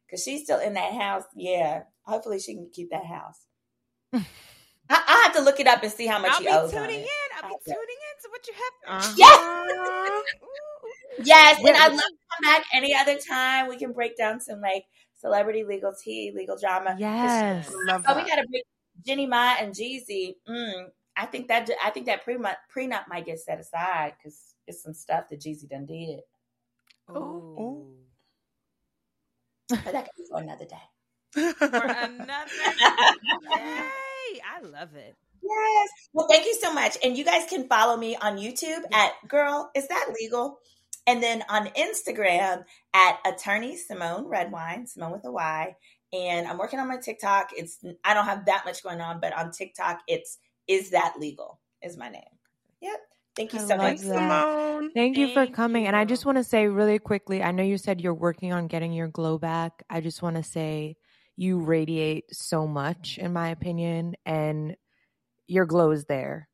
[0.10, 1.24] Cause she's still in that house.
[1.36, 1.84] Yeah.
[2.02, 3.46] Hopefully she can keep that house.
[4.14, 4.24] I,
[4.90, 6.72] I have to look it up and see how much I'll he be owes.
[6.72, 7.08] tuning in.
[7.44, 8.74] I'll be tuning in to what you have.
[8.88, 9.14] Uh-huh.
[9.18, 10.24] Yes.
[11.28, 13.68] yes, and I'd love to come back any other time.
[13.68, 14.86] We can break down some like
[15.20, 16.96] celebrity legal tea, legal drama.
[16.98, 18.64] Yes, love oh, we got to break
[19.06, 20.36] Jeannie Mai and Jeezy.
[20.48, 24.84] Mm, I think that I think that prenup prenup might get set aside because it's
[24.84, 26.22] some stuff that Jeezy done did.
[27.08, 27.88] Oh.
[29.70, 30.78] But that could be for another day
[31.32, 32.52] for another
[33.42, 34.42] Yay!
[34.42, 35.16] I love it.
[35.42, 35.90] Yes.
[36.14, 36.98] Well, thank you so much.
[37.04, 40.60] And you guys can follow me on YouTube at Girl, Is That Legal?
[41.08, 42.64] And then on Instagram
[42.94, 45.76] at Attorney Symone Redwine, Symone with a Y.
[46.14, 47.50] And I'm working on my TikTok.
[47.56, 50.38] It's I don't have that much going on, but on TikTok, it's
[50.68, 52.24] Is That Legal is my name.
[52.82, 53.00] Yep.
[53.36, 54.90] Thank you I so much, Symone.
[54.94, 55.84] Thank you for coming.
[55.84, 55.88] You.
[55.88, 58.68] And I just want to say really quickly, I know you said you're working on
[58.68, 59.84] getting your glow back.
[59.90, 60.98] I just want to say
[61.36, 64.76] you radiate so much, in my opinion, and
[65.50, 66.48] your glow is there.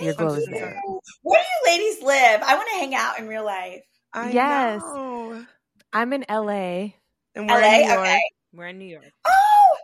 [0.00, 0.80] Your glow is there.
[1.22, 2.42] Where do you ladies live?
[2.42, 3.82] I want to hang out in real life.
[4.12, 4.80] I yes.
[4.82, 5.44] Know.
[5.92, 6.92] I'm in LA.
[7.34, 7.66] And we're LA?
[7.66, 7.98] In New York.
[7.98, 8.20] Okay.
[8.52, 9.12] We're in New York.
[9.26, 9.76] Oh!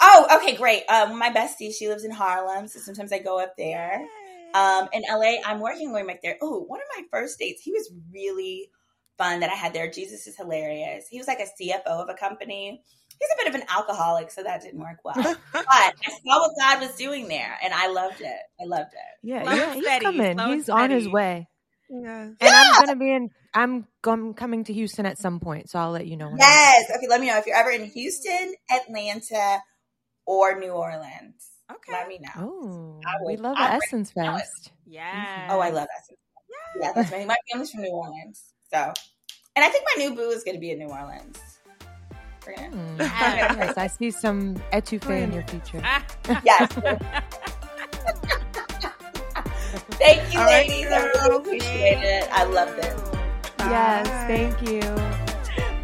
[0.00, 0.84] Oh, okay, great.
[0.88, 4.06] Um, my bestie, she lives in Harlem, so sometimes I go up there.
[4.52, 6.36] Um, in LA, I'm working way back there.
[6.42, 8.70] Oh, one of my first dates, he was really
[9.16, 9.90] fun that I had there.
[9.90, 11.06] Jesus is hilarious.
[11.08, 12.82] He was like a CFO of a company
[13.20, 15.14] he's a bit of an alcoholic, so that didn't work well.
[15.52, 18.40] but I saw what God was doing there, and I loved it.
[18.60, 19.28] I loved it.
[19.28, 20.38] Yeah, yeah, he's steady, coming.
[20.38, 20.82] He's steady.
[20.82, 21.48] on his way.
[21.90, 22.22] Yeah.
[22.22, 22.72] And yeah.
[22.74, 23.30] I'm gonna be in.
[23.52, 26.32] I'm going coming to Houston at some point, so I'll let you know.
[26.38, 26.90] Yes.
[26.96, 27.08] Okay.
[27.08, 29.58] Let me know if you're ever in Houston, Atlanta,
[30.24, 31.50] or New Orleans.
[31.70, 31.92] Okay.
[31.92, 33.00] Let me know.
[33.06, 34.72] Oh, we love the Essence Fest.
[34.86, 35.48] Yeah.
[35.50, 36.18] Oh, I love Essence.
[36.48, 38.92] Yeah, yeah that's my my family's from New Orleans, so
[39.56, 41.38] and I think my new boo is going to be in New Orleans.
[42.40, 42.98] Mm.
[42.98, 45.82] yes, I see some etouffee in your future.
[46.44, 46.72] yes.
[49.98, 50.86] thank you, All ladies.
[50.86, 52.28] Right, I really appreciate it.
[52.32, 53.00] I love this.
[53.58, 53.70] Bye.
[53.70, 54.80] Yes, thank you.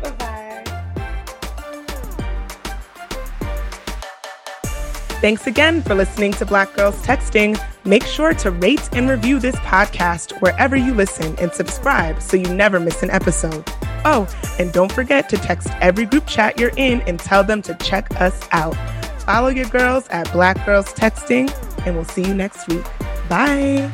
[0.03, 0.37] Bye bye.
[5.21, 7.59] Thanks again for listening to Black Girls Texting.
[7.85, 12.53] Make sure to rate and review this podcast wherever you listen and subscribe so you
[12.53, 13.65] never miss an episode.
[14.09, 14.29] Oh,
[14.61, 18.09] and don't forget to text every group chat you're in and tell them to check
[18.21, 18.77] us out.
[19.23, 21.51] Follow your girls at Black Girls Texting,
[21.85, 22.85] and we'll see you next week.
[23.29, 23.91] Bye.